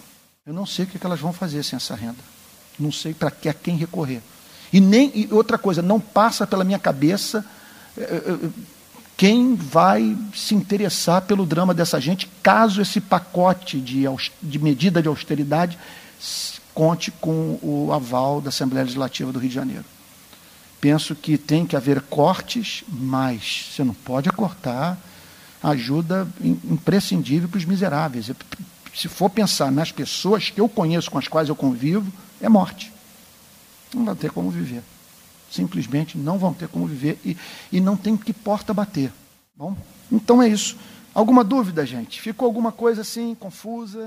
Eu 0.48 0.54
não 0.54 0.66
sei 0.66 0.86
o 0.86 0.88
que 0.88 1.06
elas 1.06 1.20
vão 1.20 1.34
fazer 1.34 1.62
sem 1.62 1.76
essa 1.76 1.94
renda. 1.94 2.24
Não 2.80 2.90
sei 2.90 3.14
para 3.14 3.30
que 3.30 3.52
quem 3.52 3.76
recorrer. 3.76 4.22
E 4.72 4.80
nem 4.80 5.12
e 5.14 5.28
outra 5.30 5.58
coisa, 5.58 5.82
não 5.82 6.00
passa 6.00 6.48
pela 6.48 6.64
minha 6.64 6.80
cabeça 6.80 7.46
eh, 7.98 8.02
eh, 8.02 8.38
eh, 8.46 8.50
quem 9.18 9.56
vai 9.56 10.18
se 10.34 10.56
interessar 10.56 11.24
pelo 11.24 11.46
drama 11.46 11.74
dessa 11.74 12.00
gente, 12.00 12.30
caso 12.42 12.82
esse 12.82 13.02
pacote 13.02 13.82
de, 13.82 14.06
de 14.42 14.58
medida 14.58 15.02
de 15.02 15.10
austeridade 15.10 15.78
conte 16.74 17.12
com 17.12 17.60
o 17.62 17.92
aval 17.92 18.40
da 18.40 18.48
Assembleia 18.48 18.86
Legislativa 18.86 19.34
do 19.34 19.40
Rio 19.40 19.50
de 19.50 19.56
Janeiro. 19.56 19.86
Penso 20.80 21.14
que 21.14 21.38
tem 21.38 21.66
que 21.66 21.76
haver 21.76 22.00
cortes, 22.04 22.86
mas 22.88 23.72
você 23.74 23.84
não 23.84 23.94
pode 23.94 24.30
cortar 24.30 24.98
ajuda 25.62 26.28
imprescindível 26.42 27.50
para 27.50 27.58
os 27.58 27.66
miseráveis. 27.66 28.30
Se 28.98 29.08
for 29.08 29.30
pensar 29.30 29.72
nas 29.72 29.92
pessoas 29.92 30.50
que 30.50 30.60
eu 30.60 30.68
conheço, 30.68 31.12
com 31.12 31.20
as 31.20 31.28
quais 31.28 31.50
eu 31.50 31.56
convivo, 31.56 32.12
é 32.42 32.50
morte. 32.50 32.92
Não 33.94 34.04
vai 34.04 34.16
ter 34.16 34.32
como 34.32 34.50
viver. 34.50 34.82
Simplesmente 35.52 36.18
não 36.18 36.40
vão 36.40 36.52
ter 36.52 36.68
como 36.68 36.88
viver 36.88 37.20
e, 37.24 37.38
e 37.72 37.80
não 37.80 37.96
tem 37.96 38.18
que 38.18 38.34
porta 38.34 38.74
bater. 38.74 39.14
Bom, 39.56 39.78
então 40.12 40.42
é 40.42 40.48
isso. 40.50 40.76
Alguma 41.14 41.44
dúvida, 41.44 41.86
gente? 41.86 42.20
Ficou 42.20 42.48
alguma 42.48 42.72
coisa 42.72 43.02
assim 43.02 43.36
confusa? 43.36 44.04